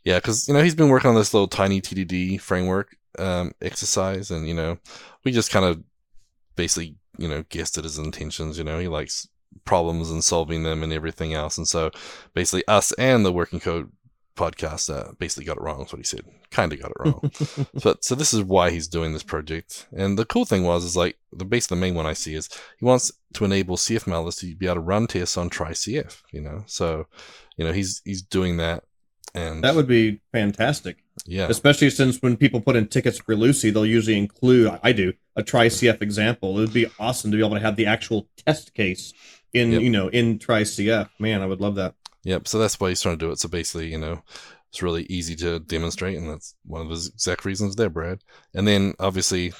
yeah, 0.03 0.17
because 0.17 0.47
you 0.47 0.53
know 0.53 0.61
he's 0.61 0.75
been 0.75 0.89
working 0.89 1.09
on 1.09 1.15
this 1.15 1.33
little 1.33 1.47
tiny 1.47 1.81
TDD 1.81 2.39
framework 2.39 2.95
um 3.17 3.53
exercise, 3.61 4.29
and 4.29 4.45
you 4.47 4.53
know 4.53 4.77
we 5.23 5.31
just 5.31 5.51
kind 5.51 5.65
of 5.65 5.81
basically 6.57 6.95
you 7.17 7.29
know 7.29 7.43
guessed 7.49 7.77
at 7.77 7.85
his 7.85 7.97
intentions. 7.97 8.57
You 8.57 8.65
know 8.65 8.77
he 8.79 8.87
likes 8.89 9.27
problems 9.63 10.11
and 10.11 10.21
solving 10.21 10.63
them 10.63 10.83
and 10.83 10.91
everything 10.91 11.33
else, 11.33 11.57
and 11.57 11.67
so 11.67 11.91
basically 12.33 12.67
us 12.67 12.91
and 12.93 13.25
the 13.25 13.31
Working 13.31 13.61
Code 13.61 13.89
podcast 14.35 14.93
uh, 14.93 15.13
basically 15.19 15.45
got 15.45 15.57
it 15.57 15.63
wrong. 15.63 15.81
Is 15.85 15.91
what 15.93 15.99
he 15.99 16.03
said. 16.03 16.21
Kind 16.51 16.73
of 16.73 16.81
got 16.81 16.91
it 16.91 16.97
wrong. 16.99 17.31
but 17.83 18.03
so 18.03 18.15
this 18.15 18.33
is 18.33 18.43
why 18.43 18.71
he's 18.71 18.87
doing 18.87 19.13
this 19.13 19.23
project. 19.23 19.87
And 19.95 20.17
the 20.17 20.25
cool 20.25 20.45
thing 20.45 20.63
was 20.63 20.83
is 20.83 20.95
like 20.97 21.17
the 21.33 21.45
base 21.45 21.67
the 21.67 21.75
main 21.75 21.95
one 21.95 22.05
I 22.05 22.13
see 22.13 22.35
is 22.35 22.49
he 22.77 22.85
wants 22.85 23.11
to 23.33 23.45
enable 23.45 23.77
CF 23.77 24.07
Malus 24.07 24.35
to 24.37 24.55
be 24.55 24.65
able 24.65 24.75
to 24.75 24.81
run 24.81 25.07
tests 25.07 25.37
on 25.37 25.49
TryCF. 25.49 26.21
You 26.31 26.41
know, 26.41 26.63
so 26.67 27.07
you 27.57 27.65
know 27.65 27.71
he's 27.73 28.01
he's 28.05 28.21
doing 28.21 28.57
that, 28.57 28.83
and 29.33 29.63
that 29.63 29.75
would 29.75 29.87
be 29.87 30.21
fantastic. 30.31 30.97
yeah 31.25 31.47
Especially 31.49 31.89
since 31.89 32.21
when 32.21 32.37
people 32.37 32.61
put 32.61 32.75
in 32.75 32.87
tickets 32.87 33.17
for 33.19 33.35
Lucee, 33.35 33.69
they'll 33.69 33.85
usually 33.85 34.17
include, 34.17 34.77
I 34.83 34.91
do, 34.91 35.13
a 35.35 35.43
TryCF 35.43 36.01
example. 36.01 36.57
It 36.57 36.61
would 36.61 36.73
be 36.73 36.87
awesome 36.99 37.31
to 37.31 37.37
be 37.37 37.43
able 37.45 37.55
to 37.55 37.61
have 37.61 37.75
the 37.77 37.85
actual 37.85 38.27
test 38.45 38.73
case 38.73 39.13
in, 39.53 39.71
Yep. 39.71 39.81
you 39.81 39.89
know, 39.89 40.07
in 40.09 40.37
TryCF. 40.39 41.09
Man, 41.19 41.41
I 41.41 41.45
would 41.45 41.61
love 41.61 41.75
that. 41.75 41.95
Yep. 42.25 42.47
So 42.47 42.59
that's 42.59 42.79
why 42.79 42.89
he's 42.89 43.01
trying 43.01 43.17
to 43.17 43.25
do 43.25 43.31
it. 43.31 43.39
So 43.39 43.47
basically, 43.47 43.91
you 43.91 43.99
know, 43.99 44.21
it's 44.69 44.81
really 44.81 45.03
easy 45.03 45.35
to 45.37 45.59
demonstrate, 45.59 46.17
and 46.17 46.29
that's 46.29 46.55
one 46.65 46.81
of 46.81 46.89
the 46.89 47.09
exact 47.13 47.45
reasons 47.45 47.75
there, 47.75 47.89
Brad. 47.89 48.19
And 48.53 48.67
then 48.67 48.95
obviously, 48.99 49.53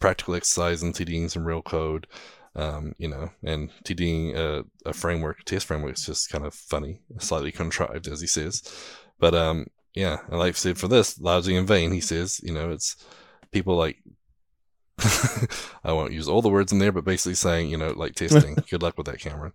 practical 0.00 0.34
exercise 0.34 0.82
and 0.82 0.94
TDing 0.94 1.30
some 1.30 1.44
real 1.44 1.60
code, 1.60 2.06
um, 2.54 2.94
you 2.98 3.08
know, 3.08 3.30
and 3.42 3.70
TDing 3.84 4.36
a, 4.36 4.64
a 4.86 4.92
framework, 4.92 5.44
test 5.44 5.66
framework 5.66 5.98
is 5.98 6.06
just 6.06 6.30
kind 6.30 6.46
of 6.46 6.54
funny, 6.54 7.00
slightly 7.18 7.52
contrived, 7.52 8.06
as 8.06 8.20
he 8.20 8.26
says. 8.28 8.62
But 9.18 9.34
um, 9.34 9.66
yeah, 9.94 10.18
and 10.28 10.38
like 10.38 10.54
I 10.54 10.56
said, 10.56 10.78
for 10.78 10.88
this, 10.88 11.20
largely 11.20 11.56
in 11.56 11.66
vain, 11.66 11.92
he 11.92 12.00
says, 12.00 12.40
you 12.42 12.54
know, 12.54 12.70
it's 12.70 12.96
people 13.50 13.76
like. 13.76 13.98
I 15.84 15.92
won't 15.92 16.12
use 16.12 16.28
all 16.28 16.42
the 16.42 16.48
words 16.48 16.72
in 16.72 16.78
there, 16.78 16.92
but 16.92 17.04
basically 17.04 17.34
saying, 17.34 17.68
you 17.68 17.76
know, 17.76 17.90
like 17.90 18.14
testing. 18.14 18.56
Good 18.70 18.82
luck 18.82 18.96
with 18.96 19.06
that, 19.06 19.18
Cameron. 19.18 19.52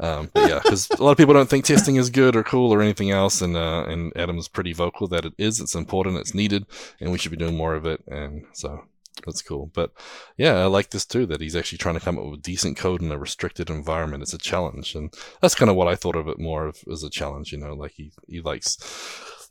Um, 0.00 0.30
yeah, 0.34 0.60
because 0.62 0.90
a 0.90 1.02
lot 1.02 1.12
of 1.12 1.16
people 1.16 1.34
don't 1.34 1.48
think 1.48 1.64
testing 1.64 1.96
is 1.96 2.10
good 2.10 2.34
or 2.34 2.42
cool 2.42 2.72
or 2.72 2.82
anything 2.82 3.10
else, 3.10 3.40
and 3.40 3.56
uh, 3.56 3.84
and 3.84 4.12
Adam's 4.16 4.48
pretty 4.48 4.72
vocal 4.72 5.06
that 5.08 5.24
it 5.24 5.34
is. 5.38 5.60
It's 5.60 5.74
important. 5.74 6.18
It's 6.18 6.34
needed, 6.34 6.66
and 7.00 7.12
we 7.12 7.18
should 7.18 7.30
be 7.30 7.36
doing 7.36 7.56
more 7.56 7.74
of 7.74 7.86
it. 7.86 8.02
And 8.08 8.46
so 8.52 8.84
that's 9.24 9.42
cool. 9.42 9.70
But 9.72 9.92
yeah, 10.36 10.54
I 10.54 10.66
like 10.66 10.90
this 10.90 11.06
too. 11.06 11.24
That 11.26 11.40
he's 11.40 11.56
actually 11.56 11.78
trying 11.78 11.96
to 11.96 12.04
come 12.04 12.18
up 12.18 12.24
with 12.24 12.42
decent 12.42 12.76
code 12.76 13.00
in 13.00 13.12
a 13.12 13.18
restricted 13.18 13.70
environment. 13.70 14.22
It's 14.22 14.34
a 14.34 14.38
challenge, 14.38 14.94
and 14.94 15.14
that's 15.40 15.54
kind 15.54 15.70
of 15.70 15.76
what 15.76 15.88
I 15.88 15.94
thought 15.94 16.16
of 16.16 16.28
it 16.28 16.38
more 16.38 16.66
of 16.66 16.82
as 16.90 17.04
a 17.04 17.10
challenge. 17.10 17.52
You 17.52 17.58
know, 17.58 17.74
like 17.74 17.92
he 17.92 18.12
he 18.26 18.40
likes 18.40 18.76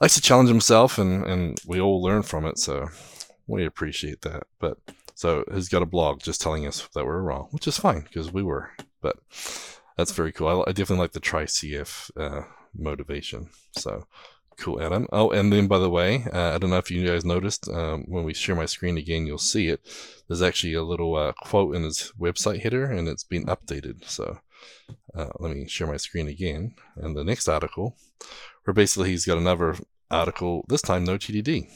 likes 0.01 0.15
to 0.15 0.21
challenge 0.21 0.49
himself, 0.49 0.97
and 0.97 1.23
and 1.25 1.59
we 1.65 1.79
all 1.79 2.01
learn 2.01 2.23
from 2.23 2.45
it. 2.45 2.59
So 2.59 2.89
we 3.47 3.65
appreciate 3.65 4.21
that. 4.21 4.43
But 4.59 4.77
so 5.19 5.43
he's 5.53 5.67
got 5.67 5.81
a 5.81 5.85
blog 5.85 6.21
just 6.21 6.39
telling 6.39 6.65
us 6.65 6.87
that 6.95 7.05
we're 7.05 7.21
wrong, 7.21 7.49
which 7.51 7.67
is 7.67 7.77
fine 7.77 8.03
because 8.03 8.31
we 8.31 8.41
were. 8.41 8.71
But 9.01 9.17
that's 9.97 10.13
very 10.13 10.31
cool. 10.31 10.47
I, 10.47 10.69
I 10.69 10.71
definitely 10.71 10.99
like 10.99 11.11
the 11.11 11.19
TryCF 11.19 12.11
uh, 12.15 12.45
motivation. 12.73 13.49
So 13.73 14.07
cool, 14.57 14.81
Adam. 14.81 15.07
Oh, 15.11 15.29
and 15.29 15.51
then 15.51 15.67
by 15.67 15.77
the 15.77 15.89
way, 15.89 16.23
uh, 16.31 16.55
I 16.55 16.57
don't 16.57 16.69
know 16.69 16.77
if 16.77 16.89
you 16.89 17.05
guys 17.05 17.25
noticed 17.25 17.67
um, 17.67 18.05
when 18.07 18.23
we 18.23 18.33
share 18.33 18.55
my 18.55 18.65
screen 18.65 18.97
again, 18.97 19.25
you'll 19.25 19.39
see 19.39 19.67
it. 19.67 19.81
There's 20.29 20.41
actually 20.41 20.75
a 20.75 20.83
little 20.83 21.13
uh, 21.17 21.33
quote 21.33 21.75
in 21.75 21.83
his 21.83 22.13
website 22.17 22.61
header, 22.61 22.85
and 22.85 23.09
it's 23.09 23.25
been 23.25 23.45
updated. 23.47 24.05
So 24.05 24.39
uh, 25.13 25.31
let 25.39 25.53
me 25.53 25.67
share 25.67 25.87
my 25.87 25.97
screen 25.97 26.29
again. 26.29 26.75
And 26.95 27.13
the 27.13 27.25
next 27.25 27.49
article, 27.49 27.97
where 28.63 28.73
basically 28.73 29.09
he's 29.09 29.25
got 29.25 29.37
another 29.37 29.75
article. 30.09 30.63
This 30.69 30.81
time, 30.81 31.03
no 31.03 31.17
TDD. 31.17 31.67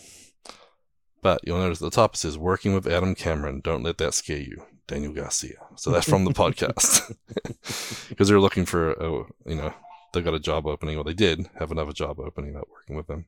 But 1.23 1.39
you'll 1.43 1.57
notice 1.57 1.81
at 1.81 1.85
the 1.85 1.95
top 1.95 2.13
it 2.13 2.17
says 2.17 2.37
"Working 2.37 2.73
with 2.73 2.85
Adam 2.85 3.15
Cameron." 3.15 3.61
Don't 3.63 3.81
let 3.81 3.97
that 3.97 4.13
scare 4.13 4.37
you, 4.37 4.63
Daniel 4.87 5.13
Garcia. 5.13 5.57
So 5.75 5.89
that's 5.89 6.07
from 6.07 6.25
the 6.25 6.31
podcast 6.33 7.15
because 8.09 8.27
they're 8.27 8.39
looking 8.39 8.65
for 8.65 8.91
a, 8.91 9.09
you 9.49 9.55
know 9.55 9.73
they 10.13 10.21
got 10.21 10.35
a 10.35 10.39
job 10.39 10.67
opening 10.67 10.97
or 10.97 11.03
they 11.03 11.13
did 11.13 11.49
have 11.57 11.71
another 11.71 11.93
job 11.93 12.19
opening 12.19 12.51
about 12.51 12.69
working 12.69 12.95
with 12.95 13.07
them. 13.07 13.25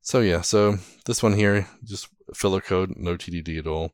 So 0.00 0.20
yeah, 0.20 0.40
so 0.40 0.78
this 1.04 1.22
one 1.22 1.34
here 1.34 1.68
just 1.84 2.08
filler 2.32 2.60
code, 2.60 2.94
no 2.96 3.16
TDD 3.16 3.58
at 3.58 3.66
all. 3.66 3.92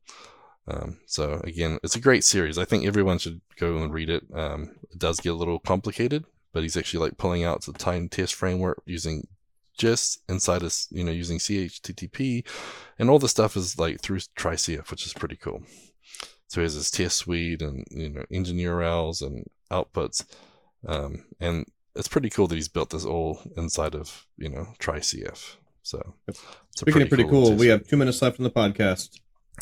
Um, 0.68 0.98
so 1.06 1.40
again, 1.44 1.78
it's 1.82 1.96
a 1.96 2.00
great 2.00 2.22
series. 2.22 2.58
I 2.58 2.64
think 2.64 2.84
everyone 2.84 3.18
should 3.18 3.40
go 3.58 3.78
and 3.78 3.92
read 3.92 4.10
it. 4.10 4.24
Um, 4.34 4.76
it 4.92 4.98
does 4.98 5.20
get 5.20 5.30
a 5.30 5.36
little 5.36 5.58
complicated, 5.58 6.24
but 6.52 6.62
he's 6.62 6.76
actually 6.76 7.00
like 7.00 7.18
pulling 7.18 7.44
out 7.44 7.64
the 7.64 7.72
time 7.72 8.08
test 8.08 8.34
framework 8.34 8.82
using 8.84 9.26
just 9.76 10.20
inside 10.28 10.62
us, 10.62 10.88
you 10.90 11.04
know, 11.04 11.12
using 11.12 11.38
CFHTTP, 11.38 12.46
and 12.98 13.10
all 13.10 13.18
the 13.18 13.28
stuff 13.28 13.56
is 13.56 13.78
like 13.78 14.00
through 14.00 14.18
TryCF, 14.38 14.90
which 14.90 15.06
is 15.06 15.12
pretty 15.14 15.36
cool. 15.36 15.62
So 16.48 16.60
he 16.60 16.62
has 16.64 16.74
his 16.74 16.90
test 16.90 17.16
suite 17.16 17.62
and 17.62 17.84
you 17.90 18.08
know 18.10 18.24
engineer 18.30 18.76
URLs 18.76 19.20
and 19.20 19.44
outputs, 19.70 20.24
um, 20.86 21.24
and 21.40 21.66
it's 21.94 22.08
pretty 22.08 22.30
cool 22.30 22.46
that 22.46 22.54
he's 22.54 22.68
built 22.68 22.90
this 22.90 23.04
all 23.04 23.40
inside 23.56 23.94
of 23.94 24.26
you 24.36 24.48
know 24.48 24.66
TryCF. 24.78 25.56
So 25.82 26.14
it's 26.26 26.42
Speaking 26.76 27.02
of 27.02 27.08
pretty 27.08 27.24
cool, 27.24 27.42
little 27.42 27.56
we 27.58 27.68
have 27.68 27.86
two 27.86 27.96
minutes 27.96 28.20
left 28.22 28.38
in 28.38 28.44
the 28.44 28.50
podcast. 28.50 29.20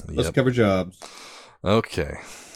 Let's 0.08 0.26
Yep. 0.28 0.34
cover 0.34 0.50
jobs. 0.50 0.98
Okay, 1.64 2.14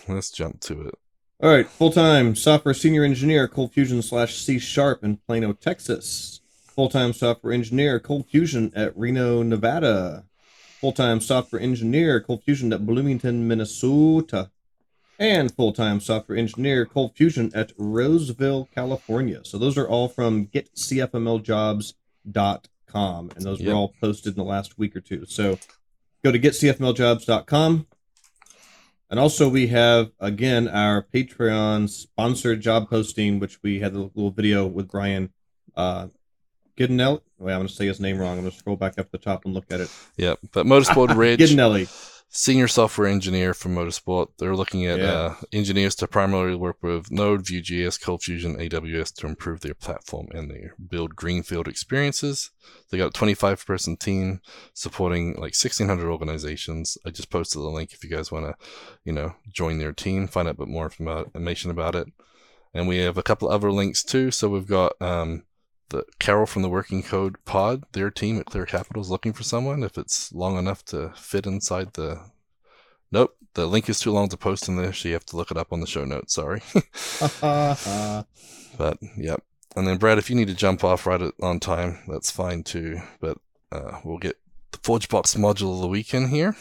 let's 0.09 0.31
jump 0.31 0.61
to 0.63 0.89
it. 0.89 0.95
All 1.41 1.51
right, 1.51 1.69
full 1.69 1.93
time 1.93 2.35
software 2.35 2.75
senior 2.75 3.05
engineer, 3.05 3.47
Cold 3.47 3.73
Fusion 3.73 4.03
slash 4.03 4.35
C 4.37 4.59
Sharp 4.59 5.05
in 5.05 5.19
Plano, 5.19 5.53
Texas. 5.53 6.41
Full 6.79 6.89
time 6.89 7.13
software 7.13 7.53
engineer, 7.53 7.99
Cold 7.99 8.29
Fusion 8.29 8.71
at 8.73 8.97
Reno, 8.97 9.43
Nevada. 9.43 10.27
Full 10.81 10.93
time 10.93 11.21
software 11.21 11.61
engineer, 11.61 12.21
Cold 12.21 12.45
Fusion 12.45 12.73
at 12.73 12.87
Bloomington, 12.87 13.49
Minnesota. 13.49 14.53
And 15.19 15.53
full 15.53 15.73
time 15.73 15.99
software 15.99 16.39
engineer, 16.39 16.87
Cold 16.87 17.17
Fusion 17.17 17.51
at 17.53 17.73
Roseville, 17.77 18.69
California. 18.73 19.41
So 19.43 19.59
those 19.59 19.77
are 19.77 19.89
all 19.89 20.09
from 20.09 20.47
getcfmljobs.com. 20.47 23.31
And 23.35 23.45
those 23.45 23.59
Yep. 23.59 23.69
were 23.69 23.75
all 23.75 23.93
posted 24.01 24.35
in 24.35 24.39
the 24.39 24.45
last 24.49 24.79
week 24.79 24.95
or 24.95 25.01
two. 25.01 25.25
So 25.27 25.59
go 26.23 26.31
to 26.31 26.39
getcfmljobs.com. 26.39 27.89
And 29.11 29.19
also, 29.19 29.49
we 29.49 29.67
have 29.67 30.13
again 30.21 30.69
our 30.69 31.05
Patreon 31.13 31.91
sponsored 31.91 32.61
job 32.61 32.89
posting, 32.89 33.41
which 33.41 33.65
we 33.65 33.81
had 33.81 33.95
a 33.95 33.99
little 33.99 34.31
video 34.31 34.65
with 34.65 34.87
Brian 34.87 35.33
uh, 35.75 36.07
Ghidinelli. 36.79 37.21
Wait, 37.39 37.53
I'm 37.53 37.59
going 37.59 37.69
to 37.69 37.75
say 37.75 37.87
his 37.87 38.01
name 38.01 38.19
wrong. 38.19 38.33
I'm 38.37 38.41
going 38.41 38.51
to 38.51 38.57
scroll 38.57 38.77
back 38.77 38.99
up 38.99 39.11
the 39.11 39.19
top 39.19 39.45
and 39.45 39.55
look 39.55 39.67
at 39.71 39.81
it. 39.81 39.91
Yep, 40.17 40.39
but 40.53 40.67
Motorsport 40.67 41.15
Ridge. 41.17 41.41
Ghidinelli. 41.41 42.15
senior 42.31 42.69
software 42.69 43.07
engineer 43.09 43.55
for 43.55 43.69
Motorsport. 43.71 44.29
They're 44.39 44.55
looking 44.57 44.85
at 44.87 44.99
Yeah. 44.99 45.07
uh, 45.13 45.35
engineers 45.53 45.95
to 45.97 46.07
primarily 46.07 46.57
work 46.57 46.77
with 46.83 47.11
Node, 47.11 47.47
Vue.js, 47.47 48.01
Cold 48.03 48.23
Fusion, 48.23 48.57
AWS 48.57 49.15
to 49.17 49.27
improve 49.27 49.61
their 49.61 49.75
platform 49.75 50.27
and 50.33 50.51
their 50.51 50.75
build 50.89 51.17
greenfield 51.17 51.67
experiences. 51.69 52.51
They 52.91 52.99
got 52.99 53.09
a 53.09 53.19
25 53.19 53.65
person 53.65 53.97
team 53.97 54.41
supporting 54.75 55.29
like 55.35 55.55
1,600 55.55 56.07
organizations. 56.11 56.99
I 57.07 57.11
just 57.11 57.31
posted 57.31 57.63
the 57.63 57.67
link 57.69 57.93
if 57.93 58.05
you 58.05 58.11
guys 58.11 58.31
want 58.31 58.45
to, 58.47 58.55
you 59.05 59.13
know, 59.13 59.35
join 59.51 59.79
their 59.79 59.93
team, 59.93 60.29
find 60.29 60.49
out 60.49 60.55
a 60.57 60.59
bit 60.59 60.69
more 60.69 60.85
information 60.99 61.71
about 61.71 61.95
it. 61.95 62.09
And 62.75 62.87
we 62.87 62.99
have 62.99 63.17
a 63.17 63.23
couple 63.23 63.49
other 63.49 63.73
links 63.73 64.03
too. 64.05 64.31
So 64.31 64.51
we've 64.51 64.67
got 64.67 64.93
um, 65.01 65.45
the 65.91 66.05
Carol 66.19 66.47
from 66.47 66.63
the 66.63 66.69
Working 66.69 67.03
Code 67.03 67.37
Pod, 67.45 67.85
their 67.93 68.11
team 68.11 68.39
at 68.39 68.47
Clear 68.47 68.67
Capital 68.67 69.03
is 69.03 69.11
looking 69.11 69.33
for 69.33 69.43
someone. 69.43 69.83
If 69.83 69.97
it's 69.97 70.33
long 70.33 70.59
enough 70.59 70.85
to 70.87 71.13
fit 71.17 71.47
inside 71.47 71.95
the. 71.95 72.21
Nope, 73.11 73.37
the 73.55 73.67
link 73.67 73.89
is 73.89 74.01
too 74.01 74.13
long 74.13 74.29
to 74.29 74.37
post 74.37 74.69
in 74.69 74.77
there, 74.77 74.93
so 74.93 75.09
you 75.09 75.15
have 75.15 75.25
to 75.27 75.37
look 75.37 75.51
it 75.51 75.57
up 75.57 75.73
on 75.73 75.81
the 75.81 75.87
show 75.87 76.05
notes. 76.05 76.35
Sorry. 76.35 76.61
but, 78.77 78.99
yep. 79.17 79.43
And 79.75 79.87
then, 79.87 79.97
Brad, 79.97 80.19
if 80.19 80.29
you 80.29 80.37
need 80.37 80.49
to 80.49 80.55
jump 80.55 80.85
off 80.85 81.07
right 81.07 81.23
at, 81.23 81.33
on 81.41 81.59
time, 81.59 82.01
that's 82.07 82.31
fine 82.31 82.65
too. 82.65 83.01
But 83.21 83.39
uh, 83.73 84.01
we'll 84.05 84.19
get 84.19 84.37
the 84.73 84.79
ForgeBox 84.79 85.37
module 85.37 85.75
of 85.75 85.81
the 85.81 85.89
weekend 85.89 86.31
here. 86.31 86.55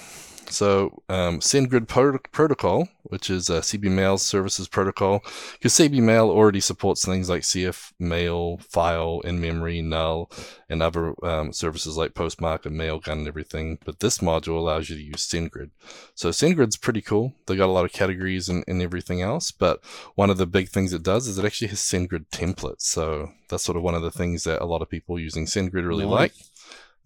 So, 0.49 1.03
um, 1.09 1.39
SendGrid 1.39 1.87
Pro- 1.87 2.19
Protocol, 2.31 2.87
which 3.03 3.29
is 3.29 3.49
uh, 3.49 3.61
CB 3.61 3.91
Mail 3.91 4.17
Services 4.17 4.67
Protocol, 4.67 5.21
because 5.53 5.73
CB 5.73 6.01
Mail 6.01 6.29
already 6.29 6.59
supports 6.59 7.05
things 7.05 7.29
like 7.29 7.41
CF 7.41 7.91
Mail, 7.99 8.57
File, 8.57 9.21
in 9.25 9.41
memory, 9.41 9.81
Null, 9.81 10.31
and 10.69 10.81
other 10.81 11.13
um, 11.25 11.51
services 11.53 11.97
like 11.97 12.13
Postmark 12.13 12.65
and 12.65 12.79
Mailgun 12.79 13.11
and 13.13 13.27
everything. 13.27 13.77
But 13.85 13.99
this 13.99 14.19
module 14.19 14.57
allows 14.57 14.89
you 14.89 14.95
to 14.95 15.03
use 15.03 15.27
SendGrid. 15.27 15.71
So 16.15 16.29
SendGrid's 16.29 16.77
pretty 16.77 17.01
cool. 17.01 17.33
They 17.45 17.55
got 17.55 17.69
a 17.69 17.71
lot 17.71 17.85
of 17.85 17.93
categories 17.93 18.49
and, 18.49 18.63
and 18.67 18.81
everything 18.81 19.21
else. 19.21 19.51
But 19.51 19.83
one 20.15 20.29
of 20.29 20.37
the 20.37 20.47
big 20.47 20.69
things 20.69 20.93
it 20.93 21.03
does 21.03 21.27
is 21.27 21.37
it 21.37 21.45
actually 21.45 21.69
has 21.69 21.79
SendGrid 21.79 22.27
templates. 22.31 22.81
So 22.83 23.31
that's 23.49 23.63
sort 23.63 23.77
of 23.77 23.83
one 23.83 23.95
of 23.95 24.01
the 24.01 24.11
things 24.11 24.43
that 24.43 24.61
a 24.61 24.65
lot 24.65 24.81
of 24.81 24.89
people 24.89 25.19
using 25.19 25.45
SendGrid 25.45 25.87
really 25.87 26.05
Nice. 26.05 26.11
like. 26.11 26.33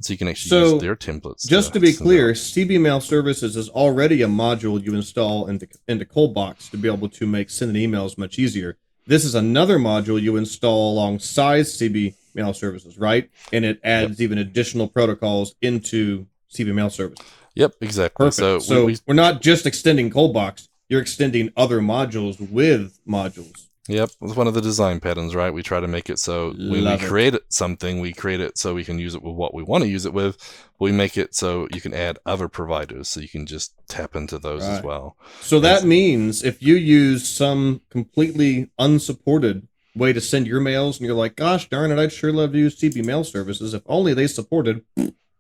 So 0.04 0.14
you 0.14 0.18
can 0.18 0.28
actually 0.28 0.50
So, 0.50 0.74
use 0.74 0.82
their 0.82 0.96
templates. 0.96 1.48
Just 1.48 1.74
to 1.74 1.80
be 1.80 1.94
clear. 1.94 2.34
CB 2.34 2.80
Mail 2.82 3.02
Services 3.02 3.56
is 3.56 3.70
already 3.70 4.22
a 4.22 4.28
module 4.28 4.84
you 4.84 4.94
install 4.96 5.48
into 5.48 5.68
into 5.88 6.06
Coldbox 6.06 6.70
to 6.72 6.78
be 6.78 6.88
able 6.90 7.10
to 7.10 7.26
make 7.28 7.50
sending 7.50 7.90
emails 7.90 8.18
much 8.18 8.40
easier. 8.40 8.78
This 9.08 9.26
is 9.26 9.36
another 9.36 9.78
module 9.78 10.22
you 10.22 10.38
install 10.38 10.94
alongside 10.94 11.66
CB 11.66 12.16
Mail 12.34 12.54
Services, 12.54 12.98
right? 12.98 13.30
And 13.52 13.66
it 13.66 13.80
adds 13.84 14.22
even 14.22 14.38
additional 14.38 14.88
protocols 14.88 15.56
into 15.62 16.28
CB 16.54 16.74
Mail 16.74 16.90
Service. 16.90 17.20
Yep, 17.56 17.76
exactly. 17.82 18.26
Perfect. 18.26 18.36
So, 18.36 18.60
So, 18.60 18.86
we, 18.86 18.94
we, 18.94 19.00
we're 19.08 19.14
not 19.16 19.42
just 19.42 19.66
extending 19.66 20.10
Coldbox; 20.10 20.68
you're 20.88 21.02
extending 21.02 21.52
other 21.58 21.80
modules 21.82 22.40
with 22.40 23.00
modules. 23.08 23.68
Yep, 23.88 24.12
it's 24.22 24.36
one 24.36 24.48
of 24.48 24.54
the 24.54 24.62
design 24.62 25.00
patterns, 25.00 25.34
right? 25.34 25.52
We 25.52 25.64
try 25.64 25.80
to 25.80 25.88
make 25.88 26.10
it 26.10 26.20
so 26.20 26.50
when 26.52 26.84
Love 26.84 27.02
we 27.02 27.08
create 27.08 27.34
it, 27.34 27.44
something, 27.50 28.00
we 28.00 28.14
create 28.14 28.40
it 28.40 28.58
so 28.58 28.76
we 28.76 28.84
can 28.84 29.00
use 29.00 29.16
it 29.16 29.24
with 29.24 29.36
what 29.36 29.56
we 29.56 29.64
want 29.64 29.84
to 29.84 29.90
use 29.90 30.06
it 30.06 30.14
with. 30.14 30.38
We 30.80 30.92
make 30.92 31.18
it 31.18 31.34
so 31.34 31.68
you 31.74 31.82
can 31.82 31.94
add 31.94 32.20
other 32.26 32.48
providers, 32.48 33.10
so 33.10 33.20
you 33.22 33.28
can 33.28 33.48
just 33.48 33.74
tap 33.88 34.16
into 34.16 34.38
those 34.38 34.64
as 34.64 34.84
well. 34.84 35.18
So 35.42 35.60
that 35.62 35.84
means 35.84 36.44
if 36.44 36.62
you 36.62 36.76
use 36.76 37.28
some 37.28 37.82
completely 37.90 38.70
unsupported 38.78 39.68
way 39.96 40.14
to 40.14 40.22
send 40.22 40.48
your 40.48 40.62
mails 40.62 40.98
and 40.98 41.06
you're 41.06 41.16
like, 41.16 41.36
gosh 41.36 41.68
darn 41.68 41.92
it, 41.92 42.00
I'd 42.00 42.14
sure 42.14 42.32
love 42.32 42.54
to 42.54 42.60
use 42.60 42.80
CB 42.80 43.04
mail 43.04 43.24
services 43.24 43.74
if 43.74 43.82
only 43.88 44.14
they 44.14 44.28
supported, 44.28 44.86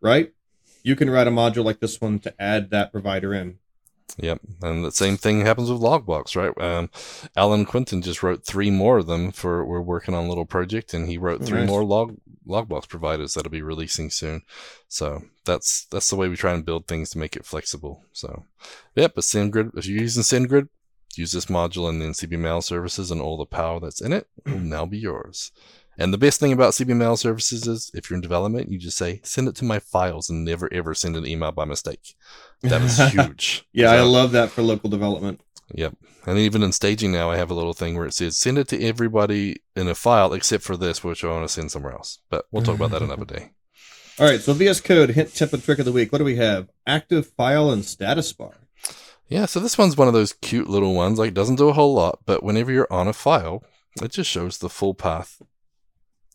right? 0.01 0.33
You 0.83 0.95
can 0.95 1.11
write 1.11 1.27
a 1.27 1.31
module 1.31 1.63
like 1.63 1.79
this 1.79 2.01
one 2.01 2.19
to 2.19 2.33
add 2.41 2.71
that 2.71 2.91
provider 2.91 3.33
in. 3.35 3.59
Yep, 4.17 4.41
and 4.61 4.83
the 4.83 4.91
same 4.91 5.17
thing 5.17 5.41
happens 5.41 5.69
with 5.69 5.81
Logbox, 5.81 6.35
right? 6.35 6.59
Um, 6.61 6.89
Alan 7.35 7.65
Quinton 7.65 8.01
just 8.01 8.23
wrote 8.23 8.45
three 8.45 8.69
more 8.69 8.99
of 8.99 9.07
them 9.07 9.31
for 9.31 9.65
we're 9.65 9.81
working 9.81 10.13
on 10.13 10.25
a 10.25 10.29
little 10.29 10.45
project, 10.45 10.93
and 10.93 11.07
he 11.07 11.17
wrote 11.17 11.43
three 11.43 11.61
nice. 11.61 11.67
more 11.67 11.83
log 11.83 12.17
Logbox 12.47 12.87
providers 12.87 13.33
that'll 13.33 13.51
be 13.51 13.61
releasing 13.61 14.09
soon. 14.09 14.41
So 14.87 15.23
that's 15.45 15.85
that's 15.85 16.09
the 16.09 16.15
way 16.15 16.27
we 16.27 16.35
try 16.35 16.53
and 16.53 16.65
build 16.65 16.87
things 16.87 17.09
to 17.11 17.17
make 17.17 17.35
it 17.35 17.45
flexible. 17.45 18.03
So, 18.13 18.45
yep, 18.95 19.13
but 19.15 19.23
SendGrid, 19.23 19.77
if 19.77 19.85
you're 19.85 20.01
using 20.01 20.23
SendGrid, 20.23 20.69
use 21.15 21.31
this 21.31 21.45
module, 21.45 21.89
and 21.89 22.01
then 22.01 22.11
CB 22.11 22.39
Mail 22.39 22.61
Services 22.61 23.11
and 23.11 23.21
all 23.21 23.37
the 23.37 23.45
power 23.45 23.79
that's 23.79 24.01
in 24.01 24.13
it 24.13 24.27
will 24.45 24.59
now 24.59 24.85
be 24.85 24.99
yours. 24.99 25.51
And 26.01 26.11
the 26.11 26.17
best 26.17 26.39
thing 26.39 26.51
about 26.51 26.73
CB 26.73 26.97
Mail 26.97 27.15
Services 27.15 27.67
is 27.67 27.91
if 27.93 28.09
you're 28.09 28.15
in 28.15 28.21
development, 28.21 28.71
you 28.71 28.79
just 28.79 28.97
say 28.97 29.21
send 29.23 29.47
it 29.47 29.55
to 29.57 29.65
my 29.65 29.77
files 29.77 30.31
and 30.31 30.43
never 30.43 30.67
ever 30.73 30.95
send 30.95 31.15
an 31.15 31.27
email 31.27 31.51
by 31.51 31.63
mistake. 31.63 32.15
That 32.61 32.81
is 32.81 32.97
huge. 33.13 33.67
Yeah, 33.71 33.91
I 33.91 34.01
love 34.01 34.31
that 34.31 34.49
for 34.49 34.63
local 34.63 34.89
development. 34.89 35.41
Yep. 35.75 35.95
And 36.25 36.39
even 36.39 36.63
in 36.63 36.71
staging 36.71 37.11
now, 37.11 37.29
I 37.29 37.37
have 37.37 37.51
a 37.51 37.53
little 37.53 37.73
thing 37.73 37.95
where 37.95 38.07
it 38.07 38.15
says 38.15 38.35
send 38.35 38.57
it 38.57 38.67
to 38.69 38.83
everybody 38.83 39.57
in 39.75 39.87
a 39.87 39.93
file 39.93 40.33
except 40.33 40.63
for 40.63 40.75
this, 40.75 41.03
which 41.03 41.23
I 41.23 41.27
want 41.27 41.47
to 41.47 41.53
send 41.53 41.71
somewhere 41.71 41.93
else. 41.93 42.17
But 42.31 42.45
we'll 42.51 42.63
talk 42.63 42.75
about 42.75 42.91
that 42.91 43.03
another 43.03 43.25
day. 43.25 43.51
All 44.19 44.25
right, 44.25 44.41
so 44.41 44.53
VS 44.53 44.81
Code 44.81 45.11
hint, 45.11 45.35
tip, 45.35 45.53
and 45.53 45.63
trick 45.63 45.79
of 45.79 45.85
the 45.85 45.91
week. 45.91 46.11
What 46.11 46.17
do 46.17 46.25
we 46.25 46.35
have? 46.37 46.67
Active 46.87 47.27
file 47.27 47.69
and 47.69 47.85
status 47.85 48.33
bar. 48.33 48.53
Yeah, 49.29 49.45
so 49.45 49.59
this 49.59 49.77
one's 49.77 49.95
one 49.95 50.07
of 50.07 50.13
those 50.13 50.33
cute 50.33 50.67
little 50.67 50.93
ones. 50.93 51.17
Like, 51.17 51.29
it 51.29 51.33
doesn't 51.33 51.55
do 51.55 51.69
a 51.69 51.73
whole 51.73 51.93
lot, 51.93 52.19
but 52.25 52.43
whenever 52.43 52.71
you're 52.71 52.91
on 52.91 53.07
a 53.07 53.13
file, 53.13 53.63
it 54.01 54.11
just 54.11 54.29
shows 54.29 54.57
the 54.57 54.69
full 54.69 54.93
path 54.93 55.41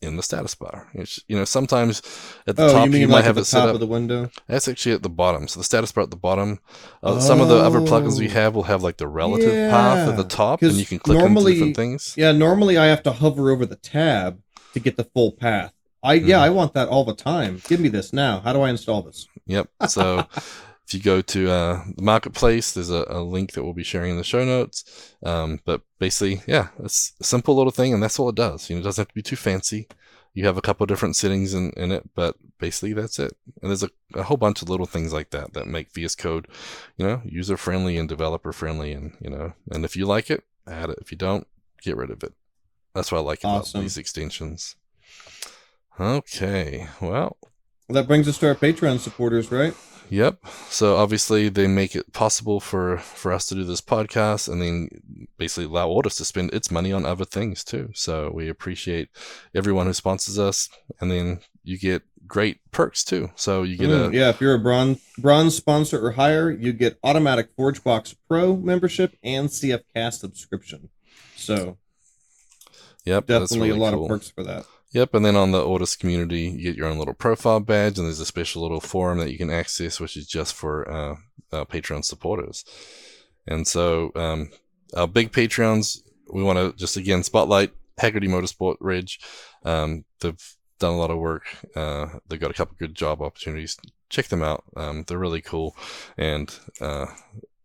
in 0.01 0.15
the 0.15 0.23
status 0.23 0.53
bar. 0.55 0.87
It's, 0.93 1.19
you 1.27 1.35
know, 1.35 1.43
sometimes 1.45 2.01
at 2.45 2.55
the 2.55 2.65
Oh, 2.67 2.71
top 2.73 2.85
you 2.85 2.91
mean 2.91 3.01
you 3.01 3.07
like 3.07 3.13
might 3.17 3.23
have 3.25 3.37
it 3.37 3.45
set 3.45 3.67
up. 3.67 3.73
of 3.73 3.79
the 3.79 3.87
window? 3.87 4.29
That's 4.47 4.67
actually 4.67 4.93
at 4.93 5.01
the 5.03 5.09
bottom. 5.09 5.47
So 5.47 5.59
the 5.59 5.63
status 5.63 5.91
bar 5.91 6.03
at 6.03 6.11
the 6.11 6.17
bottom. 6.17 6.59
Uh, 7.01 7.19
Some 7.19 7.41
of 7.41 7.47
the 7.49 7.55
other 7.57 7.79
plugins 7.79 8.19
we 8.19 8.27
Oh. 8.27 8.31
have 8.31 8.53
will 8.55 8.63
have 8.63 8.83
like 8.83 8.97
the 8.97 9.07
relative 9.07 9.71
path 9.71 10.07
at 10.09 10.17
the 10.17 10.23
top, 10.23 10.61
and 10.61 10.73
you 10.73 10.85
can 10.85 10.99
click 10.99 11.17
normally- 11.17 11.53
different 11.53 11.75
things. 11.75 12.13
Yeah, 12.15 12.31
normally 12.31 12.77
I 12.77 12.85
have 12.87 13.01
to 13.03 13.11
hover 13.11 13.49
over 13.51 13.65
the 13.65 13.75
tab 13.75 14.39
to 14.73 14.79
get 14.79 14.97
the 14.97 15.03
full 15.05 15.31
path. 15.31 15.73
I 16.03 16.13
yeah, 16.13 16.37
Mhm. 16.37 16.41
I 16.41 16.49
want 16.51 16.73
that 16.73 16.87
all 16.89 17.03
the 17.03 17.15
time. 17.15 17.61
Give 17.67 17.79
me 17.79 17.89
this 17.89 18.13
now. 18.13 18.39
How 18.41 18.53
do 18.53 18.61
I 18.61 18.69
install 18.69 19.01
this? 19.01 19.27
Yep. 19.47 19.67
So 19.87 20.25
if 20.87 20.93
you 20.93 21.01
go 21.01 21.21
to 21.21 21.51
uh, 21.51 21.83
the 21.97 22.01
marketplace, 22.01 22.71
there's 22.73 22.89
a, 22.89 23.05
a 23.09 23.21
link 23.21 23.51
that 23.51 23.63
we'll 23.63 23.73
be 23.73 23.83
sharing 23.83 24.11
in 24.11 24.17
the 24.17 24.23
show 24.23 24.45
notes. 24.45 25.13
Um, 25.21 25.59
but 25.65 25.81
basically, 25.99 26.41
yeah, 26.47 26.69
it's 26.81 27.11
a 27.19 27.25
simple 27.25 27.55
little 27.57 27.71
thing, 27.71 27.93
and 27.93 28.01
that's 28.01 28.17
all 28.17 28.29
it 28.29 28.35
does. 28.35 28.69
You 28.69 28.75
know, 28.77 28.79
it 28.81 28.83
doesn't 28.85 29.01
have 29.01 29.07
to 29.09 29.13
be 29.13 29.21
too 29.21 29.35
fancy. 29.35 29.87
You 30.33 30.45
have 30.45 30.55
a 30.57 30.61
couple 30.61 30.85
of 30.85 30.87
different 30.87 31.15
settings 31.17 31.53
in, 31.53 31.71
in 31.71 31.91
it, 31.91 32.09
but 32.15 32.35
basically 32.59 32.93
that's 32.93 33.19
it. 33.19 33.35
And 33.61 33.69
there's 33.69 33.83
a, 33.83 33.89
a 34.13 34.23
whole 34.23 34.37
bunch 34.37 34.61
of 34.61 34.69
little 34.69 34.85
things 34.85 35.11
like 35.11 35.31
that 35.31 35.53
that 35.53 35.67
make 35.67 35.91
VS 35.91 36.15
Code, 36.15 36.47
you 36.95 37.05
know, 37.05 37.21
user 37.25 37.57
friendly 37.57 37.97
and 37.97 38.07
developer 38.07 38.53
friendly, 38.53 38.93
and 38.93 39.17
you 39.19 39.29
know, 39.29 39.53
and 39.71 39.83
if 39.83 39.95
you 39.97 40.05
like 40.05 40.29
it, 40.31 40.43
add 40.67 40.89
it. 40.89 40.99
If 41.01 41.11
you 41.11 41.17
don't, 41.17 41.47
get 41.81 41.97
rid 41.97 42.11
of 42.11 42.23
it. 42.23 42.33
That's 42.95 43.11
what 43.11 43.17
I 43.17 43.21
like 43.21 43.39
Awesome. 43.43 43.79
about 43.79 43.83
these 43.83 43.97
extensions. 43.97 44.75
Okay, 45.99 46.87
well, 47.01 47.37
Well, 47.89 47.95
that 47.95 48.07
brings 48.07 48.27
us 48.27 48.37
to 48.37 48.47
our 48.47 48.55
Patreon 48.55 48.99
supporters, 48.99 49.51
right? 49.51 49.73
Yep. 50.09 50.45
So 50.69 50.95
obviously 50.95 51.49
they 51.49 51.67
make 51.67 51.95
it 51.95 52.13
possible 52.13 52.59
for 52.59 52.97
for 52.97 53.33
us 53.33 53.45
to 53.47 53.55
do 53.55 53.63
this 53.65 53.81
podcast 53.81 54.47
and 54.51 54.61
then 54.61 54.89
basically 55.37 55.65
allow 55.65 55.89
Ortus 55.89 56.17
to 56.17 56.25
spend 56.25 56.53
its 56.53 56.71
money 56.71 56.93
on 56.93 57.05
other 57.05 57.25
things 57.25 57.63
too. 57.63 57.89
So 57.93 58.31
we 58.33 58.47
appreciate 58.47 59.09
everyone 59.53 59.85
who 59.87 59.93
sponsors 59.93 60.39
us 60.39 60.69
and 61.01 61.11
then 61.11 61.39
you 61.63 61.77
get 61.77 62.03
great 62.25 62.59
perks 62.71 63.03
too. 63.03 63.31
So 63.35 63.63
you 63.63 63.77
get 63.77 63.89
Mm, 63.89 64.13
a 64.13 64.17
yeah, 64.17 64.29
if 64.29 64.39
you're 64.39 64.53
a 64.55 64.59
bronze 64.59 65.01
bronze 65.17 65.55
sponsor 65.57 66.05
or 66.05 66.11
higher, 66.11 66.49
you 66.51 66.71
get 66.73 66.97
automatic 67.03 67.55
ForgeBox 67.57 68.15
Pro 68.29 68.55
membership 68.55 69.13
and 69.23 69.49
CF 69.49 69.81
Cast 69.93 70.21
subscription. 70.21 70.89
So 71.35 71.77
yep, 73.05 73.25
definitely 73.25 73.69
really 73.69 73.79
a 73.79 73.83
lot 73.83 73.93
cool. 73.93 74.03
of 74.05 74.09
perks 74.09 74.29
for 74.29 74.43
that. 74.43 74.65
Yep, 74.91 75.15
and 75.15 75.25
then 75.25 75.35
on 75.35 75.51
the 75.51 75.61
Ortus 75.61 75.99
community, 75.99 76.43
you 76.43 76.63
get 76.63 76.77
your 76.77 76.87
own 76.87 76.97
little 76.97 77.13
profile 77.13 77.59
badge, 77.59 77.97
and 77.97 78.07
there's 78.07 78.21
a 78.21 78.25
special 78.25 78.61
little 78.61 78.79
forum 78.79 79.19
that 79.19 79.31
you 79.31 79.37
can 79.37 79.49
access, 79.49 79.99
which 79.99 80.15
is 80.15 80.25
just 80.25 80.53
for 80.53 80.89
uh, 80.89 81.15
uh, 81.51 81.65
Patreon 81.65 82.05
supporters. 82.05 82.63
And 83.45 83.67
so, 83.67 84.11
um, 84.15 84.49
our 84.95 85.07
big 85.07 85.31
Patreons, 85.31 85.99
we 86.31 86.43
want 86.43 86.57
to 86.57 86.77
just 86.77 86.95
again 86.95 87.23
spotlight 87.23 87.73
Hagerty 87.99 88.29
MotorsportReg. 88.29 89.17
Um, 89.65 90.05
they've 90.21 90.55
done 90.79 90.93
a 90.93 90.97
lot 90.97 91.11
of 91.11 91.17
work. 91.17 91.43
Uh, 91.75 92.19
they've 92.27 92.39
got 92.39 92.51
a 92.51 92.53
couple 92.53 92.75
good 92.79 92.95
job 92.95 93.21
opportunities. 93.21 93.77
Check 94.09 94.27
them 94.27 94.43
out. 94.43 94.63
Um, 94.77 95.03
they're 95.05 95.17
really 95.17 95.41
cool, 95.41 95.75
and 96.17 96.53
uh, 96.79 97.07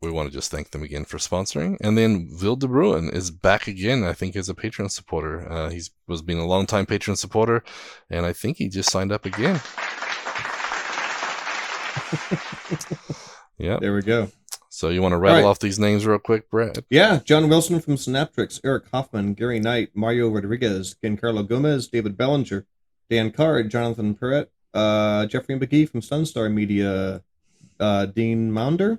we 0.03 0.11
want 0.11 0.29
to 0.29 0.35
just 0.35 0.51
thank 0.51 0.73
them 0.73 0.83
again 0.83 1.05
for 1.05 1.19
sponsoring. 1.19 1.77
And 1.81 1.97
then 1.97 2.29
Wil 2.43 2.57
de 2.57 2.67
Bruin 2.67 3.09
is 3.09 3.31
back 3.31 3.69
again, 3.69 4.03
I 4.03 4.13
think, 4.13 4.35
as 4.35 4.49
a 4.49 4.55
Patreon 4.55 4.91
supporter. 4.91 5.51
Uh, 5.51 5.71
he's 5.71 5.93
was 6.09 6.23
being 6.23 6.41
a 6.41 6.47
long 6.47 6.67
time 6.67 6.87
Patreon 6.87 7.17
supporter, 7.17 7.63
and 8.11 8.27
I 8.27 8.33
think 8.33 8.57
he 8.57 8.69
just 8.69 8.91
signed 8.91 9.13
up 9.13 9.25
again. 9.25 9.57
yeah. 13.59 13.79
There 13.81 13.95
we 13.95 14.03
go. 14.03 14.29
So 14.69 14.89
you 14.89 15.03
want 15.03 15.13
to 15.13 15.19
rattle 15.19 15.43
right. 15.43 15.49
off 15.49 15.61
these 15.61 15.79
names 15.79 16.07
real 16.07 16.19
quick, 16.19 16.51
Brad? 16.51 16.85
Yeah, 16.91 17.21
John 17.25 17.49
Wilson 17.49 17.81
from 17.81 17.95
Synaptrix, 17.95 18.61
Eric 18.65 18.85
Hoffman, 18.93 19.35
Gary 19.35 19.61
Knight, 19.61 19.91
Mario 19.95 20.31
Rodriguez, 20.31 20.97
Giancarlo 21.03 21.47
Gomez, 21.47 21.89
David 21.89 22.17
Belanger, 22.17 22.67
Dan 23.11 23.31
Card, 23.31 23.71
Jonathan 23.71 24.15
Perrett, 24.15 24.49
uh, 24.75 25.27
Jeffrey 25.27 25.59
McGee 25.59 25.89
from 25.89 26.01
Sunstar 26.01 26.53
Media, 26.53 27.23
uh, 27.79 28.07
Dean 28.07 28.51
Maunder, 28.51 28.99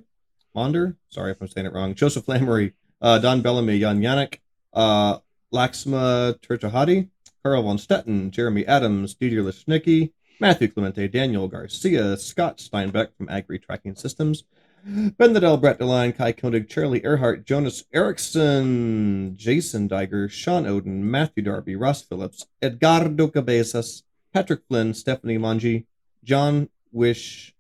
Maunder, 0.56 0.96
sorry 1.10 1.32
if 1.32 1.42
I'm 1.42 1.48
saying 1.48 1.68
it 1.68 1.74
wrong, 1.74 1.96
Joseph 1.96 2.26
Lamoree, 2.26 2.74
uh, 3.02 3.20
Don 3.20 3.42
Bellamy, 3.42 3.80
Jan 3.80 4.02
Yannick, 4.02 4.40
uh, 4.74 5.18
Laxma 5.54 6.40
Turchahadi, 6.40 7.10
Carl 7.44 7.64
von 7.64 7.78
Stetten, 7.78 8.32
Jeremy 8.32 8.66
Adams, 8.66 9.14
Didier 9.14 9.44
Lishnicki, 9.44 10.12
Matthew 10.40 10.70
Clemente, 10.70 11.08
Daniel 11.08 11.48
Garcia, 11.48 12.18
Scott 12.18 12.58
Steinbeck 12.58 13.10
from 13.18 13.30
Agri 13.30 13.60
Tracking 13.60 13.96
Systems, 13.96 14.44
Ben 14.86 15.34
Liddell, 15.34 15.56
Brett 15.56 15.80
DeLine, 15.80 16.16
Kai 16.16 16.34
Koenig, 16.34 16.68
Charlie 16.68 17.00
Arehart, 17.02 17.46
Jonas 17.46 17.86
Erickson, 17.94 19.34
Jason 19.38 19.88
Diger, 19.88 20.30
Sean 20.30 20.66
Oden, 20.66 21.04
Matthew 21.04 21.44
Darby, 21.44 21.78
Ross 21.78 22.02
Phillips, 22.02 22.46
Edgardo 22.62 23.30
Cabezas, 23.30 24.04
Patrick 24.34 24.62
Flynn, 24.68 24.94
Stephanie 24.94 25.38
Manji, 25.38 25.86
John 26.26 26.68
Wish, 26.92 27.53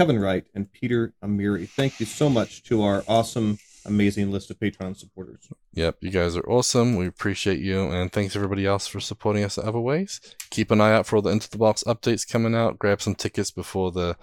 Kevin 0.00 0.18
Wright, 0.18 0.46
and 0.54 0.72
Peter 0.72 1.12
Amiri. 1.22 1.68
Thank 1.68 2.00
you 2.00 2.06
so 2.06 2.30
much 2.30 2.62
to 2.62 2.82
our 2.82 3.04
awesome, 3.06 3.58
amazing 3.84 4.32
list 4.32 4.50
of 4.50 4.58
Patreon 4.58 4.96
supporters. 4.96 5.46
Yep, 5.74 5.98
you 6.00 6.08
guys 6.10 6.38
are 6.38 6.48
awesome. 6.48 6.96
We 6.96 7.06
appreciate 7.06 7.58
you, 7.58 7.90
and 7.90 8.10
thanks 8.10 8.34
everybody 8.34 8.64
else 8.64 8.86
for 8.86 8.98
supporting 8.98 9.44
us 9.44 9.58
in 9.58 9.68
other 9.68 9.78
ways. 9.78 10.18
Keep 10.48 10.70
an 10.70 10.80
eye 10.80 10.94
out 10.94 11.04
for 11.04 11.16
all 11.16 11.22
the 11.22 11.28
Into 11.28 11.50
the 11.50 11.58
Box 11.58 11.84
updates 11.86 12.26
coming 12.26 12.54
out. 12.54 12.78
Grab 12.78 13.02
some 13.02 13.14
tickets 13.14 13.50
before 13.50 13.92
the 13.92 14.16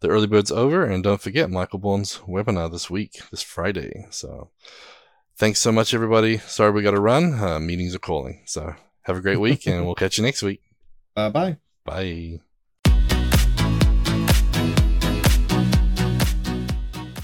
the 0.00 0.08
early 0.08 0.26
bird's 0.26 0.52
over, 0.52 0.84
and 0.84 1.02
don't 1.02 1.22
forget 1.22 1.48
Michael 1.48 1.78
Born's 1.78 2.18
webinar 2.28 2.70
this 2.70 2.90
week, 2.90 3.22
this 3.30 3.40
Friday. 3.40 4.04
So, 4.10 4.50
thanks 5.38 5.60
so 5.60 5.72
much, 5.72 5.94
everybody. 5.94 6.36
Sorry 6.36 6.72
we 6.72 6.82
got 6.82 6.90
to 6.90 7.00
run. 7.00 7.42
Uh, 7.42 7.58
meetings 7.58 7.94
are 7.94 8.00
calling. 8.00 8.42
So, 8.44 8.74
have 9.04 9.16
a 9.16 9.22
great 9.22 9.40
week, 9.40 9.66
and 9.66 9.86
we'll 9.86 9.94
catch 10.04 10.18
you 10.18 10.24
next 10.24 10.42
week. 10.42 10.60
Uh, 11.16 11.30
bye. 11.30 11.56
Bye. 11.86 12.40